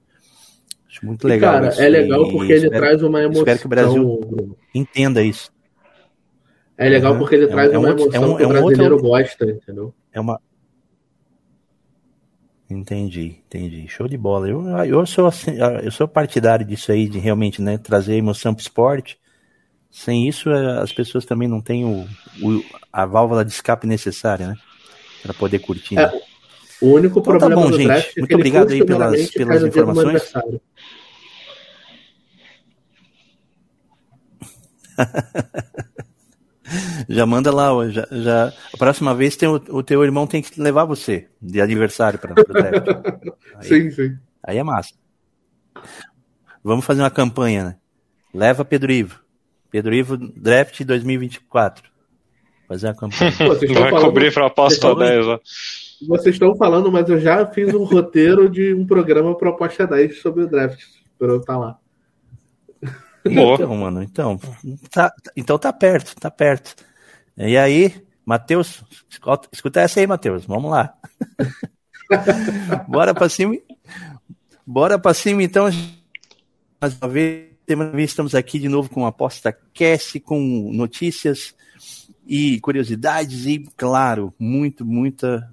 Acho 0.88 1.04
muito 1.04 1.26
legal. 1.26 1.56
E, 1.56 1.60
cara, 1.60 1.82
é 1.82 1.88
legal 1.88 2.30
porque 2.30 2.52
ele 2.52 2.70
traz 2.70 3.02
uma 3.02 3.22
emoção. 3.22 3.42
Espero 3.42 3.58
que 3.58 3.66
o 3.66 3.68
Brasil 3.68 4.56
entenda 4.74 5.22
isso. 5.22 5.50
É 6.86 6.88
legal 6.88 7.18
porque 7.18 7.34
ele 7.34 7.44
é, 7.44 7.48
traz 7.48 7.72
é 7.72 7.78
uma 7.78 7.90
emoção 7.90 8.12
é 8.14 8.26
um, 8.26 8.36
que 8.36 8.44
o 8.44 8.48
brasileiro 8.48 8.94
outro... 8.94 9.08
gosta, 9.08 9.44
entendeu? 9.44 9.94
É 10.12 10.20
uma, 10.20 10.40
Entendi, 12.72 13.36
entendi. 13.46 13.86
Show 13.88 14.08
de 14.08 14.16
bola. 14.16 14.48
Eu, 14.48 14.66
eu, 14.86 15.06
sou, 15.06 15.26
assim, 15.26 15.52
eu 15.82 15.90
sou 15.90 16.08
partidário 16.08 16.64
disso 16.64 16.90
aí, 16.90 17.06
de 17.06 17.18
realmente 17.18 17.60
né, 17.60 17.76
trazer 17.78 18.16
emoção 18.16 18.54
para 18.54 18.60
o 18.60 18.62
esporte. 18.62 19.18
Sem 19.90 20.26
isso, 20.26 20.50
é, 20.50 20.80
as 20.80 20.90
pessoas 20.90 21.26
também 21.26 21.46
não 21.46 21.60
têm 21.60 21.84
o, 21.84 22.08
o 22.42 22.64
a 22.90 23.04
válvula 23.04 23.44
de 23.44 23.52
escape 23.52 23.86
necessária, 23.86 24.48
né? 24.48 24.56
Para 25.22 25.34
poder 25.34 25.58
curtir. 25.58 25.96
Né? 25.96 26.04
É, 26.04 26.22
o 26.80 26.94
único 26.94 27.20
então, 27.20 27.34
tá 27.34 27.38
problema 27.38 27.62
tá 27.62 27.68
bom, 27.68 27.76
gente. 27.76 27.90
É 27.90 28.20
Muito 28.20 28.34
obrigado 28.34 28.72
aí 28.72 28.84
pelas, 28.84 29.30
pelas 29.30 29.62
informações. 29.62 30.32
Já 37.08 37.26
manda 37.26 37.54
lá, 37.54 37.88
já, 37.88 38.06
já, 38.10 38.52
a 38.72 38.76
próxima 38.76 39.14
vez 39.14 39.36
tem 39.36 39.48
o, 39.48 39.54
o 39.54 39.82
teu 39.82 40.02
irmão 40.04 40.26
tem 40.26 40.42
que 40.42 40.60
levar 40.60 40.84
você 40.84 41.28
de 41.40 41.60
aniversário 41.60 42.18
para 42.18 42.32
o 42.32 42.34
draft. 42.34 42.88
Aí, 43.56 43.68
sim, 43.68 43.90
sim. 43.90 44.16
Aí 44.42 44.58
é 44.58 44.62
massa. 44.62 44.94
Vamos 46.62 46.84
fazer 46.84 47.02
uma 47.02 47.10
campanha, 47.10 47.64
né? 47.64 47.76
Leva 48.32 48.64
Pedro 48.64 48.92
Ivo. 48.92 49.20
Pedro 49.70 49.94
Ivo 49.94 50.16
Draft 50.16 50.82
2024. 50.82 51.90
Fazer 52.68 52.88
uma 52.88 52.94
campanha. 52.94 53.32
Pô, 53.38 53.54
Vai 53.54 53.90
falando, 53.90 54.04
cobrir 54.04 54.32
para 54.32 54.46
aposta 54.46 54.94
10, 54.94 55.26
ó. 55.26 55.40
Vocês 56.06 56.34
estão 56.34 56.54
falando, 56.56 56.90
mas 56.90 57.08
eu 57.08 57.20
já 57.20 57.46
fiz 57.46 57.72
um 57.74 57.84
roteiro 57.84 58.48
de 58.48 58.74
um 58.74 58.86
programa 58.86 59.36
proposta 59.36 59.86
10 59.86 60.20
sobre 60.20 60.44
o 60.44 60.48
draft, 60.48 60.80
para 61.18 61.28
eu 61.28 61.38
estar 61.38 61.54
tá 61.54 61.58
lá. 61.58 61.78
Então, 63.24 63.76
mano, 63.76 64.02
então 64.02 64.38
tá, 64.90 65.12
então 65.36 65.56
tá 65.56 65.72
perto, 65.72 66.16
tá 66.18 66.30
perto. 66.30 66.74
E 67.36 67.56
aí, 67.56 67.94
Matheus, 68.24 68.82
escuta, 69.50 69.80
essa 69.80 70.00
aí, 70.00 70.06
Matheus, 70.06 70.44
vamos 70.44 70.70
lá. 70.70 70.94
Bora 72.88 73.14
pra 73.14 73.28
cima. 73.28 73.56
Bora 74.66 74.98
pra 74.98 75.14
cima, 75.14 75.42
então. 75.42 75.68
Mais 76.80 76.96
uma 77.00 77.08
vez, 77.08 77.48
estamos 77.98 78.34
aqui 78.34 78.58
de 78.58 78.68
novo 78.68 78.90
com 78.90 79.06
Aposta 79.06 79.56
Cast, 79.72 80.20
com 80.20 80.70
notícias 80.72 81.54
e 82.26 82.60
curiosidades 82.60 83.46
e, 83.46 83.66
claro, 83.76 84.32
muito, 84.38 84.84
muita 84.84 85.52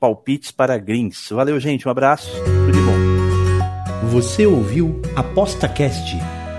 palpites 0.00 0.50
para 0.50 0.78
greens. 0.78 1.28
Valeu, 1.30 1.58
gente, 1.58 1.86
um 1.86 1.90
abraço, 1.90 2.30
tudo 2.44 2.72
de 2.72 2.80
bom. 2.80 4.08
Você 4.10 4.46
ouviu 4.46 5.02
Aposta 5.16 5.68
Cast 5.68 6.16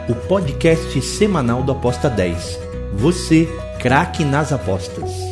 o 0.09 0.15
podcast 0.27 1.01
semanal 1.01 1.61
do 1.61 1.71
Aposta 1.71 2.09
10. 2.09 2.68
Você, 2.93 3.47
craque 3.79 4.25
nas 4.25 4.51
apostas. 4.51 5.28